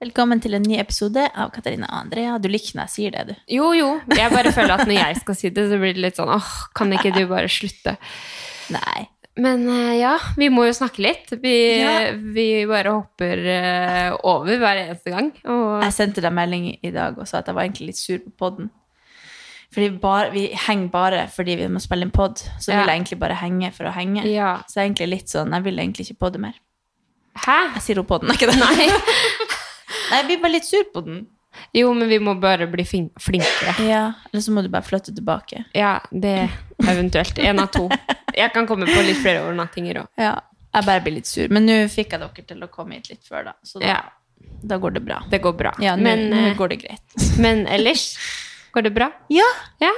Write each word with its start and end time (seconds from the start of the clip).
Velkommen 0.00 0.40
til 0.40 0.54
en 0.56 0.64
ny 0.64 0.78
episode 0.80 1.26
av 1.36 1.50
Katarina 1.52 1.88
Andrea. 1.92 2.38
Du 2.40 2.46
liker 2.48 2.78
når 2.78 2.86
jeg 2.88 2.92
sier 2.94 3.12
det, 3.12 3.24
du. 3.28 3.32
Jo, 3.58 3.66
jo. 3.76 3.88
Jeg 4.16 4.32
bare 4.32 4.52
føler 4.56 4.72
at 4.78 4.86
når 4.88 4.96
jeg 4.96 5.18
skal 5.20 5.36
si 5.36 5.50
det, 5.52 5.66
så 5.68 5.76
blir 5.82 5.92
det 5.96 6.00
litt 6.06 6.16
sånn 6.16 6.30
åh, 6.32 6.46
kan 6.78 6.94
ikke 6.96 7.12
du 7.12 7.26
bare 7.28 7.50
slutte? 7.52 7.98
Nei. 8.72 9.02
Men 9.40 9.66
eh, 9.70 9.98
ja, 10.00 10.14
vi 10.40 10.48
må 10.52 10.64
jo 10.66 10.72
snakke 10.76 11.04
litt. 11.04 11.28
Vi, 11.42 11.52
Ja. 11.82 11.92
vi 12.16 12.46
bare 12.68 12.94
hopper 12.96 13.44
eh, 13.52 14.16
over 14.26 14.56
hver 14.62 14.80
eneste 14.86 15.12
gang. 15.12 15.28
Og 15.44 15.84
Jeg 15.84 15.96
sendte 15.98 16.24
deg 16.24 16.32
melding 16.36 16.70
i 16.80 16.94
dag 16.96 17.20
og 17.20 17.28
sa 17.28 17.42
at 17.44 17.52
jeg 17.52 17.58
var 17.60 17.68
egentlig 17.68 17.92
litt 17.92 18.00
sur 18.00 18.18
på 18.24 18.32
podden. 18.46 18.72
Fordi 19.70 19.92
bare, 20.02 20.32
vi 20.34 20.46
henger 20.64 20.88
bare 20.90 21.26
fordi 21.30 21.58
vi 21.60 21.68
må 21.70 21.78
spille 21.84 22.08
en 22.08 22.14
pod. 22.16 22.40
Så 22.58 22.72
Ja. 22.72 22.80
vil 22.80 22.88
jeg 22.88 22.96
egentlig 23.02 23.20
bare 23.20 23.36
henge 23.44 23.68
for 23.76 23.84
å 23.84 23.92
henge. 23.92 24.24
ja. 24.24 24.56
Så 24.66 24.80
jeg 24.80 24.82
er 24.86 24.88
egentlig 24.94 25.10
litt 25.18 25.28
sånn, 25.28 25.52
jeg 25.52 25.62
vil 25.68 25.76
egentlig 25.84 26.08
ikke 26.08 26.22
podde 26.24 26.40
mer. 26.40 26.56
Hæ? 27.36 27.60
Jeg 27.76 27.82
sier 27.84 28.00
opp 28.00 28.08
podden, 28.08 28.30
er 28.32 28.40
ikke 28.40 28.48
det? 28.50 28.58
Nei. 28.64 28.88
Nei, 30.10 30.18
jeg 30.22 30.26
blir 30.30 30.40
bare 30.42 30.52
litt 30.58 30.66
sur 30.68 30.84
på 30.94 31.02
den. 31.06 31.26
Jo, 31.74 31.90
men 31.94 32.06
vi 32.08 32.18
må 32.22 32.36
bare 32.40 32.66
bli 32.70 32.84
flinkere. 32.86 33.72
Ja, 33.88 34.02
eller 34.30 34.42
så 34.44 34.52
må 34.54 34.62
du 34.62 34.68
bare 34.70 34.86
flytte 34.86 35.10
tilbake. 35.14 35.64
Ja, 35.74 35.96
det 36.10 36.48
eventuelt. 36.86 37.38
En 37.42 37.58
av 37.62 37.72
to. 37.74 37.88
Jeg 38.36 38.52
kan 38.54 38.68
komme 38.70 38.86
på 38.86 39.02
litt 39.02 39.18
flere 39.22 39.42
overnattinger 39.48 40.04
òg. 40.04 40.08
Ja, 40.20 40.36
jeg 40.76 40.86
bare 40.86 41.02
blir 41.02 41.16
litt 41.18 41.26
sur. 41.30 41.48
Men 41.50 41.66
nå 41.66 41.80
fikk 41.90 42.14
jeg 42.14 42.22
dere 42.22 42.46
til 42.52 42.62
å 42.62 42.70
komme 42.70 42.94
hit 43.00 43.10
litt 43.10 43.26
før, 43.26 43.48
da. 43.50 43.56
Så 43.66 43.82
da, 43.82 43.86
Ja, 43.96 43.98
da 44.62 44.78
går 44.78 44.94
det 44.98 45.02
bra. 45.08 45.18
det 45.30 45.42
går 45.42 45.56
bra. 45.58 45.74
Ja, 45.82 45.96
nå 45.98 46.06
men, 46.06 46.28
nå 46.30 46.44
eh, 46.52 46.54
går 46.58 46.68
det 46.76 46.80
greit. 46.84 47.18
men 47.42 47.66
ellers 47.66 48.06
går 48.72 48.86
det 48.86 48.94
bra? 48.94 49.10
Ja, 49.28 49.48
Ja? 49.82 49.90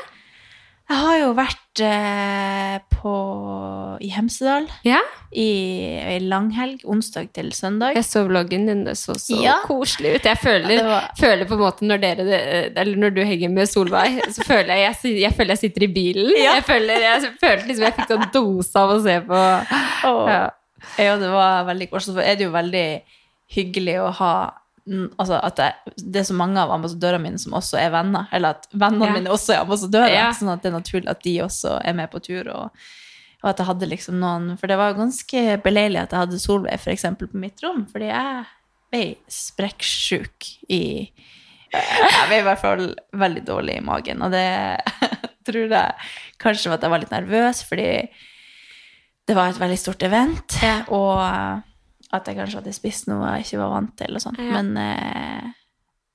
Jeg 0.91 0.99
har 0.99 1.19
jo 1.23 1.29
vært 1.37 1.81
eh, 1.81 2.79
på, 2.93 3.13
i 4.05 4.09
Hemsedal 4.13 4.67
Ja? 4.85 4.99
i 5.33 5.47
ei 6.03 6.19
langhelg, 6.21 6.83
onsdag 6.85 7.31
til 7.33 7.49
søndag. 7.57 7.95
Jeg 7.97 8.05
så 8.05 8.25
vloggen 8.29 8.67
din, 8.69 8.83
det 8.85 8.97
så 9.01 9.15
så 9.17 9.39
Ja. 9.41 9.55
koselig 9.65 10.17
ut. 10.19 10.25
Jeg 10.29 10.39
føler, 10.43 10.71
Ja, 10.77 10.83
var- 10.85 11.11
føler 11.19 11.45
på 11.49 11.55
en 11.57 11.63
måte 11.65 11.83
når 11.89 12.01
dere 12.03 12.73
Eller 12.77 12.97
når 12.97 13.15
du 13.15 13.23
henger 13.25 13.49
med 13.51 13.67
Solveig, 13.69 14.21
så 14.35 14.45
føler 14.45 14.75
jeg 14.77 14.97
jeg, 15.03 15.21
jeg, 15.23 15.33
føler 15.33 15.51
jeg 15.57 15.59
sitter 15.59 15.83
i 15.83 15.93
bilen. 15.95 16.33
Jeg 16.37 16.63
føler 16.65 17.01
jeg 17.01 17.33
føler 17.41 17.67
liksom 17.67 17.85
jeg 17.85 17.95
fikk 17.95 18.11
en 18.11 18.29
dose 18.35 18.77
av 18.77 18.91
å 18.91 19.03
se 19.03 19.21
på 19.21 19.41
Åh. 20.05 20.29
ja. 20.29 20.51
Det 20.99 21.31
var 21.31 21.65
veldig 21.65 21.91
koselig. 21.91 22.15
Så 22.15 22.21
er 22.27 22.35
det 22.37 22.45
jo 22.45 22.51
veldig 22.51 23.03
hyggelig 23.55 23.97
å 24.03 24.11
ha 24.13 24.35
Altså 24.91 25.37
at 25.39 25.57
det, 25.61 25.69
det 26.03 26.21
er 26.23 26.27
så 26.27 26.35
mange 26.35 26.59
av 26.59 26.73
ambassadørene 26.75 27.23
mine 27.23 27.39
som 27.39 27.55
også 27.55 27.79
er 27.79 27.93
venner. 27.95 28.27
Eller 28.35 28.57
at 28.57 28.65
vennene 28.73 29.07
Ja. 29.07 29.13
mine 29.15 29.31
også 29.31 29.55
er 29.55 29.61
ambassadører. 29.63 30.11
Ja. 30.11 30.31
Sånn 30.35 30.51
at 30.51 30.63
det 30.65 30.73
er 30.73 30.79
naturlig 30.79 31.09
at 31.13 31.23
de 31.23 31.37
også 31.45 31.77
er 31.85 31.95
med 31.95 32.11
på 32.11 32.19
tur. 32.25 32.49
Og, 32.51 32.71
og 33.43 33.51
at 33.53 33.59
jeg 33.63 33.67
hadde 33.69 33.89
liksom 33.93 34.19
noen 34.23 34.57
For 34.59 34.67
det 34.71 34.79
var 34.81 34.95
ganske 34.99 35.45
beleilig 35.63 36.01
at 36.03 36.11
jeg 36.17 36.23
hadde 36.25 36.41
Solveig 36.43 36.83
eksempel, 36.91 37.29
på 37.31 37.39
mitt 37.45 37.63
rom. 37.63 37.87
Fordi 37.93 38.11
jeg 38.11 38.45
ble 38.93 39.05
sprekksjuk 39.31 40.51
i 40.69 40.83
Jeg 41.73 42.27
ble 42.29 42.43
i 42.43 42.45
hvert 42.45 42.61
fall 42.61 42.87
veldig 43.17 43.45
dårlig 43.49 43.79
i 43.79 43.85
magen. 43.87 44.21
Og 44.27 44.35
det 44.35 44.47
tror 45.47 45.71
jeg 45.73 45.95
kanskje 46.43 46.69
var 46.71 46.79
at 46.81 46.83
jeg 46.89 46.91
var 46.93 47.01
litt 47.03 47.15
nervøs, 47.15 47.63
fordi 47.71 47.89
det 49.31 49.37
var 49.39 49.49
et 49.53 49.61
veldig 49.63 49.79
stort 49.79 50.03
event. 50.03 50.59
Og 50.91 51.63
at 52.13 52.29
jeg 52.29 52.39
kanskje 52.39 52.61
hadde 52.61 52.77
spist 52.77 53.09
noe 53.09 53.35
jeg 53.37 53.47
ikke 53.47 53.61
var 53.63 53.75
vant 53.75 53.93
til. 53.99 54.17
og 54.17 54.25
sånt. 54.25 54.41
Ja. 54.41 54.61
Men 54.61 54.77
eh, 54.81 55.51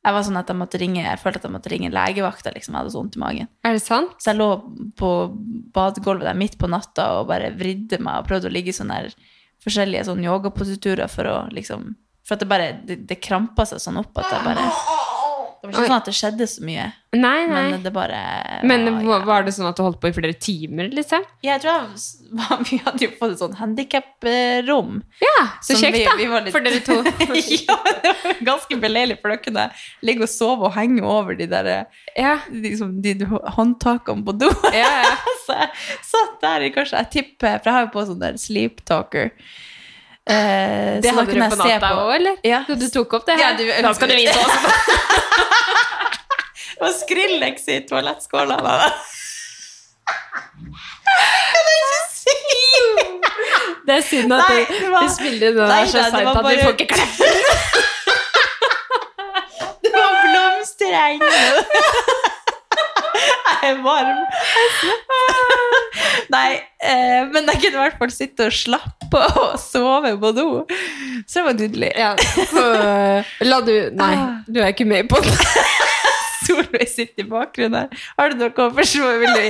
jeg 0.08 0.16
var 0.16 0.24
sånn 0.24 0.40
at 0.40 0.52
jeg 0.52 0.60
måtte 0.60 0.80
ringe 0.80 1.02
jeg 1.04 1.20
følte 1.20 1.42
at 1.42 1.48
jeg 1.50 1.56
måtte 1.56 1.72
ringe 1.74 1.94
legevakta. 1.94 2.54
Liksom. 2.56 2.76
Jeg 2.76 2.80
hadde 2.80 2.94
så 2.94 3.02
vondt 3.02 3.18
i 3.18 3.24
magen. 3.24 3.50
Er 3.68 3.76
det 3.76 3.84
sant? 3.84 4.14
Så 4.24 4.32
jeg 4.32 4.40
lå 4.40 4.50
på 5.00 5.12
badegulvet 5.76 6.30
der 6.30 6.38
midt 6.38 6.60
på 6.62 6.70
natta 6.72 7.10
og 7.18 7.28
bare 7.32 7.52
vridde 7.58 8.00
meg 8.00 8.22
og 8.22 8.30
prøvde 8.30 8.52
å 8.52 8.54
ligge 8.54 8.72
i 8.72 8.78
sånne 8.78 9.02
forskjellige 9.66 10.06
sånn 10.08 10.24
yogapositurer 10.24 11.10
for 11.12 11.28
å 11.28 11.38
liksom 11.52 11.96
For 12.28 12.36
at 12.36 12.44
det 12.44 12.50
bare 12.52 12.72
det, 12.86 12.98
det 13.08 13.24
krampa 13.24 13.66
seg 13.66 13.80
sånn 13.82 14.00
opp 14.02 14.18
at 14.20 14.32
jeg 14.32 14.46
bare 14.46 14.66
Det 15.68 15.76
var 15.76 15.84
ikke 15.84 15.84
Oi. 15.84 15.90
sånn 15.92 16.02
at 16.02 16.08
det 16.08 16.16
skjedde 16.16 16.46
så 16.48 16.64
mye, 16.64 16.86
Nei, 17.18 17.48
nei. 17.48 17.62
men 17.72 17.84
det 17.84 17.92
bare 17.96 18.18
Men 18.68 18.86
var 19.08 19.24
var, 19.26 19.44
det 19.44 19.54
sånn 19.56 19.68
at 19.70 19.76
du 19.76 19.82
holdt 19.84 20.00
på 20.04 20.10
i 20.10 20.14
flere 20.16 20.36
timer, 20.40 20.90
liksom? 20.94 21.24
Jeg 21.44 21.60
tror 21.64 21.74
jeg, 21.74 21.88
Vi 22.70 22.78
hadde 22.86 23.04
jo 23.06 23.12
fått 23.20 23.34
et 23.36 23.42
sånn 23.42 23.56
handikap-rom. 23.60 25.02
Ja, 25.24 25.36
så 25.64 25.78
kjekt, 25.80 25.98
vi- 25.98 26.06
da. 26.06 26.16
vi 26.20 26.28
litt- 26.46 26.52
For 26.56 26.62
dere 26.64 26.80
to. 26.86 26.98
ja, 27.68 27.78
det 28.04 28.14
var 28.24 28.42
ganske 28.52 28.80
beleilig, 28.80 29.20
for 29.22 29.30
da 29.34 29.38
kunne 29.44 29.66
jeg 29.68 30.08
ligge 30.12 30.28
og 30.28 30.30
sove 30.32 30.68
og 30.70 30.76
henge 30.78 31.04
over 31.04 31.36
de 31.40 31.48
der 31.52 31.72
ja. 32.16 32.38
liksom, 32.52 33.02
de 33.02 33.16
håndtakene 33.26 34.24
på 34.28 34.38
do. 34.38 34.52
Ja, 34.74 34.92
ja. 35.04 35.16
Så 35.48 35.56
jeg 35.56 35.70
satt 36.04 36.42
der 36.44 36.66
i 36.66 36.70
kanskje 36.76 36.98
Jeg 37.00 37.08
tipper 37.14 37.62
For 37.62 37.70
jeg 37.70 37.76
har 37.78 37.86
jo 37.86 37.92
på 37.94 38.02
sånn 38.10 38.20
der 38.20 38.36
sleep 38.42 38.82
talker. 38.88 39.32
Eh, 40.28 41.00
Det 41.02 41.12
hadde 41.16 41.32
du 41.32 41.40
på 41.40 41.56
natta 41.62 41.90
òg, 41.96 42.10
eller? 42.18 42.36
Ja. 42.44 42.64
Så 42.68 42.76
du 42.80 42.88
tok 42.92 43.14
opp 43.20 43.26
det 43.30 43.38
Ja, 43.40 43.48
her? 43.54 43.58
du- 43.58 43.82
da 43.86 43.94
skal 43.96 44.08
du 44.12 44.16
vite 44.16 44.36
også. 44.36 44.60
Og 46.84 46.92
Skrillex 46.94 47.64
i 47.74 47.80
toalettskåla. 47.90 48.58
Kan 48.58 48.72
jeg 51.64 51.78
ikke 51.80 52.02
si? 52.14 52.36
Det 53.88 53.94
er 53.96 54.02
synd 54.04 54.34
at 54.36 54.44
Nei, 54.50 54.60
det 54.68 54.90
var- 54.92 55.02
du 55.08 55.10
spiller 55.16 55.50
den 55.56 55.70
der 55.72 55.86
så 55.88 55.92
seint 56.12 56.16
at 56.28 56.44
bare... 56.44 56.56
du 56.56 56.62
får 56.64 56.74
ikke 56.76 56.90
kleppe. 56.94 57.26
Det 59.88 59.90
var 59.94 60.12
blomstereng. 60.28 61.20
Jeg 63.62 63.70
er 63.72 63.78
varm. 63.82 64.20
Nei, 66.30 66.50
eh, 66.84 67.22
men 67.32 67.48
jeg 67.48 67.56
kunne 67.64 67.78
i 67.78 67.82
hvert 67.86 67.98
fall 68.02 68.12
sitte 68.14 68.42
og 68.52 68.54
slappe 68.54 68.97
og 69.44 69.58
sove 69.62 70.14
på 70.20 70.32
do. 70.36 70.48
Så 71.28 71.40
det 71.40 71.46
var 71.46 71.58
nydelig. 71.62 71.92
Ja, 71.96 72.14
så 72.52 72.66
la 73.48 73.62
du 73.66 73.74
Nei, 73.98 74.14
du 74.48 74.62
er 74.62 74.74
ikke 74.74 74.88
med 74.90 75.10
på 75.10 75.22
det. 75.24 75.36
Solveig 76.48 76.88
sitter 76.88 77.26
i 77.26 77.28
bakgrunnen 77.28 77.76
her. 77.82 78.06
Har 78.20 78.32
du 78.32 78.40
noe 78.40 78.52
å 78.52 78.70
forsvare? 78.72 79.18
Vil 79.20 79.34
du 79.36 79.42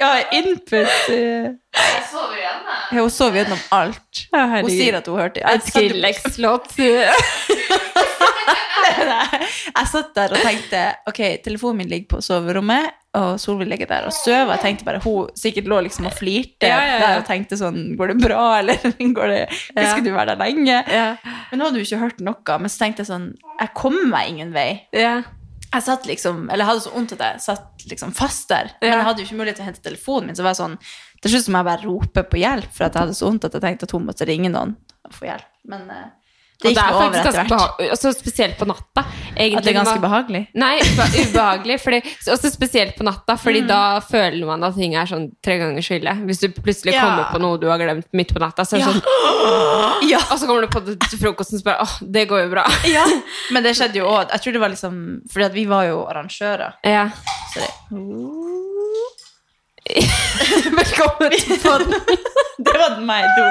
ja, 0.00 0.10
input? 0.34 0.96
eh? 1.14 1.52
Jeg 1.74 2.02
sover 2.10 2.38
igjennom. 2.40 2.72
Ja, 2.90 3.04
hun 3.04 3.12
sover 3.12 3.40
gjennom 3.42 3.62
alt. 3.76 4.24
Hun 4.34 4.70
sier 4.72 4.98
at 4.98 5.06
hun 5.10 5.20
hørte 5.20 5.44
Et 5.52 5.68
Skrillex-låt. 5.68 6.74
Jeg 9.74 9.88
satt 9.90 10.10
der 10.16 10.34
og 10.36 10.42
tenkte 10.44 10.80
Ok, 11.10 11.20
telefonen 11.44 11.82
min 11.82 11.90
ligger 11.90 12.16
på 12.16 12.20
soverommet, 12.24 12.92
og 13.18 13.36
Solveig 13.40 13.68
ligger 13.70 13.88
der 13.90 14.08
og 14.08 14.14
sover. 14.16 14.52
Jeg 14.56 14.62
tenkte 14.64 14.86
bare 14.88 15.00
Hun 15.04 15.30
sikkert 15.38 15.68
lå 15.70 15.78
liksom 15.86 16.08
og 16.10 16.16
flirte 16.18 16.68
Ja, 16.70 16.80
ja, 16.82 16.96
ja. 17.00 17.12
og 17.20 17.26
tenkte 17.28 17.58
sånn 17.60 17.94
Går 17.98 18.12
det 18.12 18.16
bra, 18.24 18.42
eller 18.58 18.82
går 19.18 19.32
det, 19.32 19.40
skal 19.76 20.02
du 20.04 20.10
være 20.14 20.34
der 20.34 20.42
lenge? 20.42 20.80
Men 20.90 21.60
nå 21.60 21.68
hadde 21.68 21.78
hun 21.80 21.86
ikke 21.86 22.02
hørt 22.02 22.20
noe. 22.26 22.58
Men 22.60 22.72
så 22.72 22.84
tenkte 22.84 23.04
jeg 23.04 23.10
sånn 23.12 23.30
Jeg 23.60 23.72
kommer 23.78 24.06
meg 24.12 24.34
ingen 24.34 24.52
vei. 24.56 24.68
Jeg 25.74 25.82
satt 25.82 26.04
liksom, 26.06 26.44
eller 26.46 26.62
jeg 26.62 26.70
hadde 26.70 26.82
så 26.84 26.90
vondt 26.94 27.12
at 27.16 27.22
jeg 27.24 27.40
satt 27.42 27.86
liksom 27.90 28.12
fast 28.14 28.46
der. 28.52 28.68
Men 28.82 28.92
jeg 28.92 29.06
hadde 29.08 29.22
jo 29.24 29.26
ikke 29.26 29.38
mulighet 29.40 29.56
til 29.58 29.64
å 29.64 29.70
hente 29.72 29.82
telefonen 29.82 30.28
min. 30.30 30.36
Så 30.38 30.44
var 30.46 30.52
jeg 30.54 30.60
sånn, 30.60 30.76
til 31.24 31.32
slutt 31.32 31.48
må 31.50 31.62
jeg 31.62 31.66
bare 31.70 31.88
rope 31.88 32.22
på 32.30 32.38
hjelp, 32.38 32.68
for 32.76 32.86
at 32.86 32.94
jeg 32.94 33.02
hadde 33.08 33.16
så 33.18 33.26
vondt 33.26 33.48
at 33.48 33.56
jeg 33.58 33.64
tenkte 33.64 33.88
at 33.88 33.94
hun 33.96 34.04
måtte 34.06 34.28
ringe 34.28 34.52
noen 34.54 34.76
og 35.08 35.16
få 35.16 35.26
hjelp. 35.26 35.48
Men 35.72 35.88
eh, 35.90 36.04
det 36.62 36.70
gikk 36.70 36.78
er 36.80 36.94
over 36.94 37.16
etter 37.18 37.32
hvert. 37.34 37.80
Også 37.92 38.12
spesielt 38.14 38.56
på 38.56 38.64
natta. 38.68 39.02
Egentlig, 39.36 39.58
At 39.58 39.64
det 39.66 39.70
er 39.72 39.78
ganske 39.80 40.00
behagelig. 40.00 40.42
Nei, 40.54 40.78
ubehagelig. 41.24 41.76
Fordi, 41.82 41.98
også 42.30 42.50
spesielt 42.54 42.94
på 42.96 43.04
natta, 43.04 43.36
fordi 43.36 43.60
Mm. 43.64 43.68
da 43.68 44.00
føler 44.00 44.46
man 44.46 44.64
at 44.64 44.74
ting 44.78 44.94
er 44.94 45.04
sånn 45.10 45.26
tre 45.42 45.58
ganger 45.58 45.82
så 45.82 45.96
ille. 45.98 46.14
Hvis 46.28 46.40
du 46.40 46.48
plutselig 46.48 46.94
Ja. 46.94 47.02
kommer 47.02 47.24
på 47.32 47.40
noe 47.42 47.58
du 47.58 47.66
har 47.68 47.78
glemt 47.78 48.06
midt 48.12 48.32
på 48.32 48.38
natta, 48.40 48.62
så 48.64 48.76
er 48.76 48.78
det 48.78 48.86
Ja. 48.86 48.92
sånn 48.92 49.02
Ja. 50.14 50.18
Og 50.30 50.38
så 50.38 50.46
kommer 50.46 50.60
du 50.62 50.68
på 50.68 50.80
det 50.86 51.00
til 51.10 51.18
frokosten 51.18 51.58
og 51.58 51.62
spør 51.64 51.80
åh, 51.82 51.94
det 52.10 52.28
går 52.28 52.44
jo 52.44 52.50
bra. 52.54 52.64
ja. 52.96 53.04
Men 53.52 53.62
det 53.62 53.74
skjedde 53.76 53.96
jo 54.00 54.06
òg. 54.06 54.30
Jeg 54.30 54.40
tror 54.40 54.52
det 54.52 54.60
var 54.60 54.70
liksom 54.70 55.20
Fordi 55.32 55.50
vi 55.54 55.64
var 55.66 55.84
jo 55.90 56.04
arrangører. 56.08 56.72
Ja. 56.84 57.08
Så 57.52 57.60
det, 57.60 57.70
Velkommen 59.84 61.30
til 61.36 61.58
podden. 61.60 61.92
det 62.64 62.72
var 62.80 62.96
meg 63.04 63.24
du. 63.36 63.44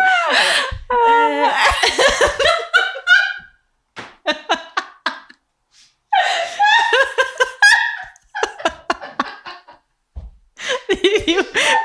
Vi, 10.90 11.36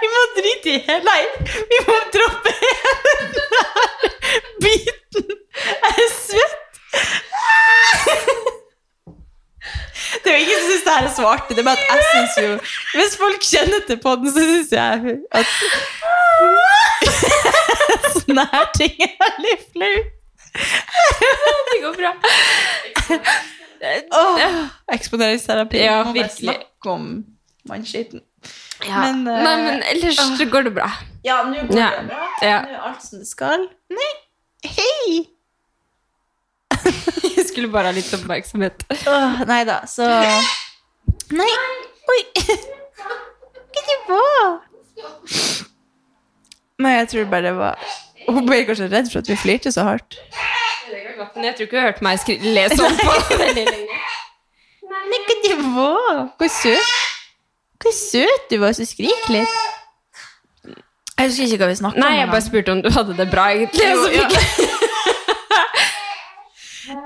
vi 0.00 0.08
må 0.14 0.22
drite 0.36 0.70
i 0.70 0.78
hele 0.86 1.14
vi 1.70 1.78
må 1.88 1.96
droppe 2.14 2.52
hele 2.58 2.92
denne 3.34 3.62
biten. 4.62 5.26
Jeg 5.58 5.94
er 6.04 6.10
svett. 6.14 6.56
Det 10.24 10.32
er 10.32 10.36
jo 10.36 10.42
ingen 10.44 10.60
som 10.60 10.70
syns 10.70 10.84
det 10.84 10.92
her 10.94 11.06
er 11.08 11.14
så 11.16 11.26
artig. 11.26 11.56
Det 11.56 11.62
er 11.62 11.68
bare 11.70 11.78
at 11.78 11.88
jeg 11.88 12.02
syns 12.12 12.34
jo 12.44 12.50
Hvis 12.98 13.16
folk 13.22 13.40
kjenner 13.52 13.80
til 13.86 13.98
podden, 14.02 14.30
så 14.32 14.40
syns 14.50 14.72
jeg 14.72 15.18
at 15.40 15.46
Sånne 18.18 18.44
her 18.52 18.70
ting 18.76 18.94
er 19.08 19.42
litt 19.42 19.66
flaut. 19.72 20.17
Det 21.70 21.78
går 21.82 21.96
bra. 21.96 22.12
oh, 24.10 24.38
Eksponeringsterapi. 24.94 25.78
Ja, 25.78 25.98
Må 25.98 26.04
bare 26.04 26.14
virkelig. 26.14 26.54
snakke 26.54 26.90
om 26.94 27.24
mannskitten. 27.68 28.20
Ja. 28.86 29.00
Men, 29.02 29.24
uh, 29.28 29.42
Nei, 29.44 29.56
men 29.62 29.82
ellers 29.92 30.18
uh, 30.18 30.44
går 30.50 30.62
det 30.68 30.74
bra. 30.78 30.88
Ja, 31.26 31.40
nå 31.44 31.66
går 31.68 31.78
Ja. 31.78 31.90
det 32.00 32.06
bra. 32.12 32.28
Ja. 32.42 32.60
Nå 32.62 32.76
er 32.78 32.86
alt 32.90 33.02
som 33.04 33.18
det 33.22 33.28
skal. 33.28 33.66
Nei, 33.90 34.12
hei! 34.64 35.26
Jeg 37.36 37.46
skulle 37.48 37.68
bare 37.72 37.90
ha 37.90 37.94
litt 37.96 38.12
oppmerksomhet. 38.14 38.84
Oh, 39.10 39.40
nei 39.48 39.62
da, 39.68 39.80
så 39.90 40.06
Nei! 41.34 41.50
Oi! 42.08 42.20
Hva 43.78 43.82
det 43.88 43.96
var? 44.08 44.58
Nei, 46.78 46.92
jeg 47.00 47.08
tror 47.10 47.24
bare 47.30 47.42
det 47.50 47.56
var 47.58 47.82
Hun 48.28 48.44
ble 48.46 48.58
kanskje 48.68 48.88
redd 48.92 49.08
for 49.12 49.18
at 49.22 49.28
vi 49.32 49.36
flirte 49.40 49.70
så 49.74 49.82
hardt. 49.88 50.10
Men 51.34 51.44
jeg 51.48 51.54
tror 51.58 51.66
ikke 51.66 51.76
hun 51.76 51.82
har 51.82 51.90
hørt 51.92 52.04
meg 52.06 52.14
skri 52.22 52.34
le 52.44 52.64
sånn 52.72 52.96
på 52.98 53.10
veldig 53.40 53.64
lenge. 53.68 53.96
Nei, 54.88 55.18
hva 55.28 55.34
det 55.44 55.56
var? 55.74 56.16
Hvor 56.40 56.50
søt 56.52 56.92
Hvor 57.82 57.94
søt 57.94 58.42
du 58.50 58.56
var 58.62 58.72
så 58.76 58.84
skrik 58.88 59.24
litt. 59.32 59.56
Jeg 61.18 61.24
husker 61.32 61.44
ikke 61.48 61.60
hva 61.64 61.68
vi 61.72 61.78
snakka 61.80 61.96
om. 61.98 62.02
Nei, 62.04 62.14
jeg 62.20 62.28
bare 62.30 62.46
spurte 62.46 62.70
om 62.76 62.80
du 62.84 62.90
hadde 62.94 63.12
det 63.18 63.28
bra, 63.32 63.44
egentlig. 63.54 63.86
Jo, 63.90 63.98
jeg- 64.14 64.28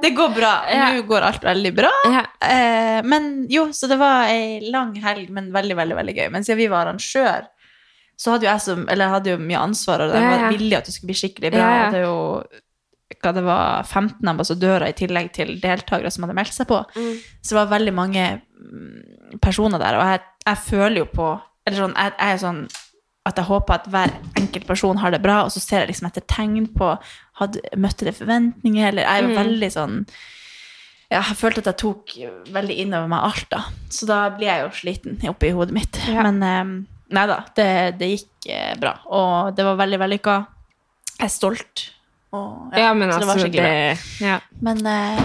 Det 0.02 0.10
går 0.14 0.28
bra. 0.36 0.50
Ja. 0.70 0.88
Nå 0.94 1.02
går 1.08 1.22
alt 1.26 1.42
veldig 1.44 1.70
bra. 1.74 1.90
Ja. 2.06 2.20
Eh, 2.46 3.00
men 3.06 3.46
jo, 3.50 3.64
så 3.74 3.88
det 3.90 3.96
var 3.98 4.28
ei 4.30 4.60
lang 4.70 4.92
helg, 5.02 5.30
men 5.34 5.48
veldig, 5.54 5.74
veldig 5.78 5.96
veldig 5.98 6.14
gøy. 6.18 6.28
Men 6.34 6.44
siden 6.46 6.58
vi 6.60 6.68
var 6.70 6.86
arrangør, 6.86 7.42
så 8.22 8.34
hadde 8.36 8.46
jo 8.46 8.50
jeg 8.52 8.62
som, 8.64 8.84
eller 8.86 9.08
jeg 9.08 9.14
hadde 9.16 9.32
jo 9.32 9.38
mye 9.42 9.62
ansvar, 9.66 10.04
og 10.04 10.12
Ja, 10.14 10.20
var 10.30 10.42
ja. 10.44 10.50
villig 10.54 10.76
at 10.78 10.86
det 10.88 10.94
skulle 10.94 11.10
bli 11.10 11.18
skikkelig 11.22 11.50
bra. 11.56 11.70
Ja. 11.78 11.88
Det 11.90 12.02
er 12.02 12.06
jo 12.06 12.18
hva 13.22 13.32
det 13.36 13.42
var 13.44 13.82
15 13.84 14.28
ambassadører 14.30 14.88
i 14.88 14.94
tillegg 14.96 15.32
til 15.36 15.50
deltakere 15.62 16.10
som 16.10 16.24
hadde 16.24 16.34
meldt 16.38 16.54
seg 16.56 16.66
på. 16.70 16.78
Mm. 16.96 17.16
Så 17.42 17.52
det 17.52 17.58
var 17.58 17.72
veldig 17.74 17.92
mange 17.94 18.22
mm, 18.38 19.40
personer 19.42 19.82
der, 19.82 19.98
og 20.00 20.06
jeg, 20.12 20.22
jeg 20.46 20.62
føler 20.68 21.02
jo 21.02 21.08
på 21.12 21.28
Eller 21.66 21.78
sånn, 21.84 21.92
jeg, 21.94 22.14
jeg 22.18 22.34
er 22.34 22.40
sånn 22.42 22.62
at 23.28 23.36
jeg 23.38 23.46
håper 23.46 23.74
at 23.76 23.84
hver 23.92 24.10
enkelt 24.40 24.64
person 24.66 24.98
har 24.98 25.12
det 25.14 25.20
bra, 25.22 25.44
og 25.46 25.52
så 25.54 25.60
ser 25.62 25.84
jeg 25.84 25.92
liksom 25.92 26.08
etter 26.08 26.24
tegn 26.26 26.64
på 26.74 26.88
hadde, 27.38 27.60
Møtte 27.78 28.08
det 28.08 28.16
forventninger, 28.18 28.88
eller 28.88 29.04
Jeg 29.06 29.12
er 29.12 29.22
jo 29.22 29.28
Mm. 29.30 29.38
veldig 29.38 29.68
sånn 29.76 29.98
ja, 31.12 31.20
Jeg 31.28 31.36
følte 31.38 31.62
at 31.62 31.68
jeg 31.70 31.78
tok 31.84 32.14
veldig 32.56 32.76
innover 32.82 33.08
meg 33.12 33.20
alt, 33.28 33.46
da. 33.52 33.60
Så 33.92 34.06
da 34.08 34.24
blir 34.34 34.48
jeg 34.48 34.64
jo 34.64 34.70
sliten 34.80 35.20
oppi 35.30 35.50
hodet 35.54 35.74
mitt. 35.76 35.98
Ja. 36.08 36.22
Men 36.24 36.42
eh, 36.42 36.72
nei 37.12 37.26
da, 37.30 37.38
det, 37.56 37.68
det 38.00 38.08
gikk 38.16 38.48
eh, 38.50 38.72
bra. 38.80 38.96
Og 39.12 39.52
det 39.56 39.64
var 39.66 39.76
veldig 39.80 39.98
vellykka. 40.02 40.36
Jeg 41.18 41.28
er 41.28 41.32
stolt. 41.32 41.86
Og, 42.32 42.72
Ja, 42.78 42.92
men 42.96 43.10
altså, 43.12 43.36
det 43.44 43.52
det 43.52 43.98
ja. 44.24 44.38
Men, 44.64 44.78
eh, 44.88 45.22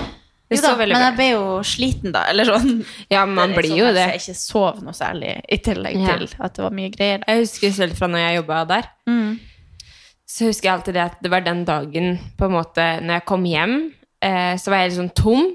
Det 0.50 0.58
jo 0.60 0.64
da, 0.64 0.76
men 0.80 0.92
jeg 1.04 1.16
ble 1.18 1.28
jo 1.32 1.44
sliten, 1.64 2.12
da. 2.16 2.26
Eller 2.32 2.48
sånn. 2.52 2.86
ja, 3.12 3.26
man 3.26 3.54
blir 3.56 3.70
sånn 3.72 3.80
jo 3.80 3.92
det. 3.96 4.06
Jeg 4.14 4.22
ikke 4.22 4.36
sov 4.40 4.82
noe 4.84 4.96
særlig, 4.96 5.34
i 5.48 5.58
tillegg 5.64 5.98
Ja. 6.00 6.16
til 6.18 6.28
at 6.40 6.54
det 6.56 6.64
var 6.64 6.76
mye 6.76 6.92
greier. 6.94 7.24
Jeg 7.28 7.46
husker 7.46 7.72
selv 7.76 7.96
fra 8.00 8.08
når 8.12 8.24
jeg 8.26 8.40
jobba 8.42 8.62
der, 8.68 8.90
Mm. 9.08 9.40
så 10.28 10.48
husker 10.50 10.68
jeg 10.70 10.74
alltid 10.78 10.94
det 11.00 11.04
at 11.06 11.22
det 11.24 11.32
var 11.32 11.42
den 11.42 11.64
dagen 11.66 12.20
på 12.38 12.46
en 12.46 12.52
måte 12.58 12.86
når 13.02 13.14
jeg 13.22 13.26
kom 13.26 13.44
hjem, 13.48 13.76
eh, 14.22 14.56
så 14.60 14.72
var 14.72 14.78
jeg 14.84 14.92
litt 14.92 15.00
sånn 15.00 15.16
tom. 15.16 15.48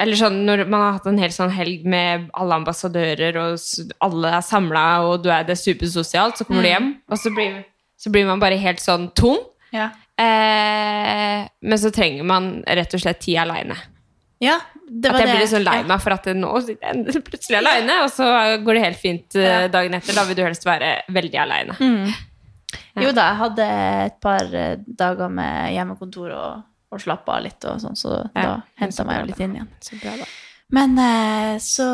Eller 0.00 0.18
sånn 0.18 0.40
når 0.46 0.64
man 0.66 0.80
har 0.82 0.96
hatt 0.96 1.04
en 1.06 1.18
hel 1.22 1.30
sånn 1.30 1.52
helg 1.54 1.84
med 1.86 2.24
alle 2.34 2.56
ambassadører, 2.58 3.36
og 3.38 3.92
alle 4.02 4.32
er 4.40 4.42
samla, 4.42 4.84
og 5.06 5.22
du 5.22 5.28
er 5.30 5.44
det 5.46 5.54
er 5.54 5.60
supersosialt, 5.60 6.40
så 6.40 6.46
kommer 6.48 6.66
du 6.66 6.70
hjem, 6.72 6.88
og 7.06 7.20
så 7.22 7.30
blir, 7.34 7.60
så 8.00 8.10
blir 8.10 8.26
man 8.26 8.42
bare 8.42 8.58
helt 8.58 8.82
sånn 8.82 9.06
tom. 9.14 9.38
Ja. 9.74 9.92
Eh, 10.18 11.46
men 11.62 11.78
så 11.78 11.90
trenger 11.94 12.26
man 12.26 12.50
rett 12.66 12.94
og 12.94 13.02
slett 13.02 13.22
tid 13.22 13.38
aleine. 13.44 13.76
ja, 14.42 14.58
At 14.58 14.90
jeg 14.90 15.14
det. 15.14 15.30
blir 15.30 15.40
litt 15.40 15.50
sånn 15.54 15.64
lei 15.64 15.78
meg 15.88 16.02
for 16.02 16.12
at 16.18 16.26
nå 16.36 16.50
sitter 16.66 16.90
jeg 17.14 17.22
plutselig 17.30 17.58
aleine, 17.62 18.02
og 18.04 18.10
så 18.12 18.26
går 18.66 18.74
det 18.78 18.84
helt 18.88 19.00
fint 19.00 19.38
eh, 19.40 19.66
dagen 19.72 19.94
etter. 19.96 20.14
Da 20.18 20.26
vil 20.28 20.36
du 20.38 20.44
helst 20.44 20.66
være 20.66 20.96
veldig 21.14 21.40
aleine. 21.46 21.78
Mm. 21.80 22.12
Jo 23.02 23.10
da, 23.14 23.30
jeg 23.30 23.38
hadde 23.40 23.66
et 24.10 24.18
par 24.22 24.50
eh, 24.58 24.76
dager 24.86 25.30
med 25.30 25.74
hjemmekontor 25.76 26.34
og, 26.34 26.62
og 26.94 27.02
slappe 27.04 27.34
av 27.34 27.42
litt, 27.44 27.64
og 27.68 27.80
sånn, 27.82 27.96
så 27.98 28.16
da 28.34 28.42
Ja, 28.46 28.54
henta 28.80 29.02
så 29.02 29.06
meg 29.08 29.20
jo 29.22 29.26
litt 29.32 29.40
inn 29.44 29.54
igjen. 29.58 29.70
Så 29.84 29.98
bra, 30.00 30.14
da. 30.22 30.26
Men 30.74 30.98
eh, 30.98 31.56
så 31.62 31.88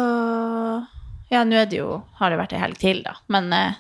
Ja, 1.31 1.45
nå 1.47 1.57
er 1.61 1.67
det 1.71 1.79
jo 1.81 2.03
Har 2.21 2.31
det 2.33 2.39
vært 2.41 2.53
ei 2.57 2.61
helg 2.63 2.79
til, 2.81 3.03
da. 3.07 3.17
Men 3.33 3.53
eh, 3.55 3.79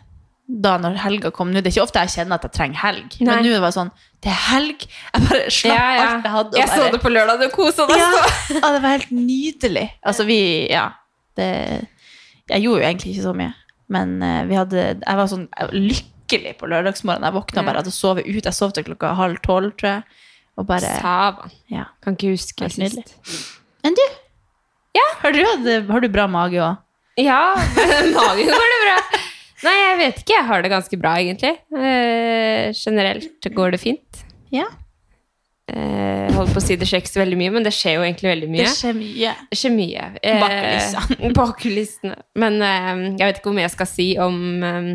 da 0.50 0.72
når 0.82 0.96
helga 0.98 1.30
kom 1.30 1.52
nå 1.54 1.60
Det 1.62 1.70
er 1.70 1.76
ikke 1.76 1.84
ofte 1.86 2.00
jeg 2.02 2.10
kjenner 2.16 2.40
at 2.40 2.46
jeg 2.48 2.54
trenger 2.56 2.80
helg, 2.82 3.16
Nei. 3.20 3.26
men 3.36 3.44
nå 3.46 3.52
var 3.62 3.70
det 3.70 3.76
sånn 3.78 3.92
Det 4.22 4.32
er 4.32 4.40
helg! 4.48 4.86
Jeg 5.14 5.26
bare 5.28 5.50
slapp 5.54 5.84
alt 6.02 6.24
jeg 6.26 6.34
hadde. 6.34 6.58
Jeg 6.58 6.68
så 6.74 6.88
det 6.96 7.00
på 7.04 7.12
lørdag, 7.14 7.44
du 7.44 7.54
kosa 7.54 7.86
deg 7.90 8.00
Ja, 8.02 8.08
så. 8.16 8.56
ja, 8.58 8.72
det 8.74 8.80
var 8.82 8.96
helt 8.96 9.12
nydelig. 9.14 9.86
Altså, 10.02 10.26
vi 10.28 10.40
Ja. 10.72 10.88
Det 11.38 11.46
Jeg 12.50 12.64
gjorde 12.64 12.82
jo 12.82 12.88
egentlig 12.88 13.12
ikke 13.14 13.28
så 13.28 13.34
mye, 13.38 13.52
men 13.94 14.16
eh, 14.26 14.40
vi 14.50 14.58
hadde 14.58 14.82
Jeg 14.98 15.16
var 15.22 15.30
sånn 15.30 15.46
lykkelig 15.70 16.56
på 16.58 16.66
lørdagsmorgenen. 16.70 17.28
Jeg 17.30 17.36
våkna 17.38 17.62
Ja. 17.62 17.66
bare 17.68 17.80
hadde 17.84 17.94
sovet 17.94 18.26
ut. 18.26 18.44
Jeg 18.44 18.54
sov 18.54 18.72
til 18.74 18.84
klokka 18.90 19.14
halv 19.18 19.38
tolv, 19.46 19.70
tror 19.78 19.90
jeg. 19.94 20.02
Og 20.60 20.66
bare 20.68 20.92
Savan. 21.00 21.52
Ja. 21.72 21.86
Kan 22.04 22.16
ikke 22.18 22.34
huske 22.34 22.66
Helt 22.68 22.76
nydelig. 22.82 23.06
sist. 23.08 23.58
Men 23.84 23.96
du, 23.96 24.02
Ja. 24.98 25.06
har 25.22 25.32
du, 25.32 25.40
hatt- 25.46 25.88
har 25.90 26.00
du 26.04 26.08
bra 26.12 26.26
mage 26.28 26.60
òg? 26.60 26.76
Ja, 27.20 27.54
med 27.56 28.12
magen 28.18 28.48
går 28.52 28.68
det 28.74 28.80
bra. 28.84 28.98
Nei, 29.64 29.72
jeg 29.76 29.96
vet 30.00 30.20
ikke. 30.22 30.36
Jeg 30.38 30.46
har 30.48 30.62
det 30.64 30.70
ganske 30.72 30.96
bra, 31.00 31.14
egentlig. 31.20 31.56
Eh, 31.76 32.70
generelt 32.76 33.50
går 33.56 33.74
det 33.74 33.80
fint. 33.82 34.22
Ja. 34.54 34.64
Eh, 35.70 36.30
holder 36.34 36.50
på 36.54 36.58
å 36.58 36.64
si 36.64 36.74
det 36.80 36.88
skjer 36.88 37.02
ikke 37.04 37.12
så 37.12 37.20
veldig 37.22 37.36
mye, 37.38 37.52
men 37.54 37.62
det 37.66 37.72
skjer 37.76 37.98
jo 37.98 38.06
egentlig 38.06 38.30
veldig 38.32 38.48
mye. 38.50 38.64
Det 38.64 38.72
skjer 38.78 38.96
mye. 38.96 39.34
Det 39.52 39.58
skjer 39.60 39.74
mye. 39.76 40.06
Eh, 40.22 40.40
Bak 40.40 40.56
kulissene. 40.56 41.32
bak 41.36 41.52
kulissene. 41.60 42.16
Men 42.42 42.56
eh, 42.64 42.90
jeg 43.20 43.28
vet 43.28 43.38
ikke 43.38 43.50
hvor 43.50 43.58
mye 43.60 43.66
jeg 43.68 43.74
skal 43.76 43.90
si 43.90 44.08
om, 44.18 44.40
eh, 44.66 44.90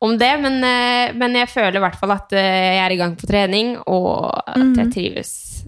om 0.00 0.18
det. 0.18 0.32
Men, 0.42 0.58
eh, 0.64 1.12
men 1.14 1.34
jeg 1.34 1.48
føler 1.48 1.76
i 1.76 1.84
hvert 1.86 1.98
fall 2.00 2.10
at 2.12 2.32
eh, 2.32 2.76
jeg 2.76 2.84
er 2.86 2.90
i 2.92 2.96
gang 3.00 3.16
på 3.16 3.26
trening, 3.26 3.76
og 3.86 4.30
at 4.46 4.56
Mhm. 4.56 4.76
jeg 4.76 4.92
trives 4.92 5.64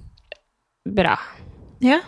bra. 0.87 1.17
Ja. 1.81 2.01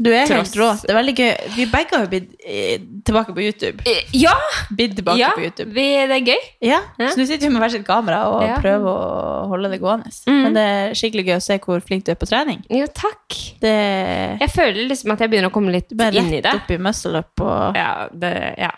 Du 0.00 0.12
er 0.14 0.26
Tross- 0.30 0.54
helt 0.54 0.56
rå. 0.56 0.66
Det 0.86 0.90
er 0.90 0.94
veldig 0.94 1.14
gøy. 1.18 1.56
Vi 1.56 1.64
begge 1.66 1.90
har 1.90 2.04
jo 2.04 2.10
blitt 2.12 2.34
eh, 2.46 2.78
tilbake 3.02 3.32
på 3.34 3.42
YouTube. 3.42 3.82
Ja! 4.14 4.30
Blitt 4.70 4.94
tilbake 4.94 5.18
ja 5.18 5.32
på 5.34 5.42
YouTube. 5.42 5.72
vi, 5.74 5.86
det 6.06 6.14
er 6.20 6.22
gøy. 6.24 6.44
Ja, 6.62 6.78
Ja. 7.00 7.08
Så 7.10 7.18
nå 7.18 7.26
sitter 7.26 7.48
vi 7.48 7.52
med 7.56 7.62
hver 7.64 7.70
sitt 7.72 7.84
kamera 7.84 8.20
og 8.30 8.42
Ja. 8.46 8.60
prøver 8.62 8.86
å 8.86 9.48
holde 9.50 9.70
det 9.72 9.80
gående. 9.80 10.06
Mm. 10.28 10.42
Men 10.44 10.54
det 10.54 10.62
er 10.62 10.94
skikkelig 10.94 11.26
gøy 11.26 11.36
å 11.36 11.42
se 11.42 11.58
hvor 11.58 11.80
flink 11.82 12.04
du 12.04 12.12
er 12.12 12.14
på 12.14 12.28
trening. 12.30 12.62
Jo, 12.70 12.86
takk. 12.86 13.58
Det 13.58 14.38
Jeg 14.40 14.50
føler 14.54 14.88
liksom 14.88 15.10
at 15.12 15.18
jeg 15.18 15.30
begynner 15.30 15.50
å 15.50 15.52
komme 15.52 15.72
litt 15.72 15.88
Du 15.88 15.96
bare 15.96 16.14
inn 16.14 16.30
i 16.32 16.36
rett 16.40 16.42
det. 16.44 16.54
opp 16.54 16.70
i 16.70 16.76
muscle 16.78 17.18
up 17.18 17.40
og 17.40 17.74
Ja, 17.74 18.08
det, 18.14 18.54
ja. 18.56 18.70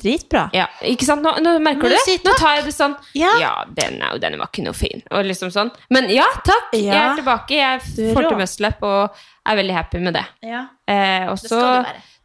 Dritbra. 0.00 0.46
ja, 0.56 0.66
ikke 0.88 1.04
sant? 1.04 1.20
Nå, 1.22 1.34
nå 1.44 1.50
merker 1.60 1.82
du 1.90 1.92
det? 1.92 1.98
si 2.06 2.14
Nå 2.24 2.32
tar 2.38 2.54
jeg 2.56 2.64
det 2.64 2.72
sånn 2.72 2.94
Ja. 3.18 3.32
Ja, 3.40 3.50
den, 3.68 3.98
er- 4.00 4.18
den 4.22 4.38
var 4.40 4.48
ikke 4.48 4.64
noe 4.64 4.72
fin. 4.76 5.02
Og 5.12 5.24
liksom 5.28 5.50
sånn. 5.52 5.70
Men 5.92 6.08
ja, 6.08 6.24
takk! 6.46 6.70
Jeg 6.72 6.88
er 6.96 7.16
tilbake. 7.18 7.58
Jeg 7.58 7.80
er 7.80 8.14
får 8.16 8.28
til 8.30 8.38
muscleup 8.40 8.82
og 8.88 9.18
er 9.46 9.58
veldig 9.60 9.74
happy 9.76 9.98
med 10.00 10.14
det. 10.16 10.24
Ja, 10.48 10.66
Eh, 10.88 11.26
og 11.30 11.36
så 11.38 11.60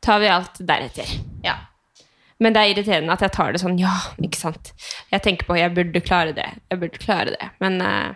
tar 0.02 0.20
vi 0.20 0.28
alt 0.32 0.58
deretter. 0.60 1.12
Ja. 1.44 1.56
Men 2.40 2.54
det 2.54 2.62
er 2.62 2.72
irriterende 2.74 3.12
at 3.14 3.22
jeg 3.26 3.32
tar 3.34 3.52
det 3.52 3.60
sånn, 3.62 3.78
ja, 3.82 3.92
ikke 4.22 4.38
sant. 4.40 4.72
Jeg 5.12 5.22
tenker 5.26 5.48
på 5.48 5.56
jeg 5.58 5.74
burde 5.76 6.02
klare 6.06 6.34
det. 6.38 6.48
Jeg 6.72 6.80
burde 6.80 6.98
klare 7.04 7.36
det. 7.36 7.50
Men 7.60 7.82
eh, 7.82 8.14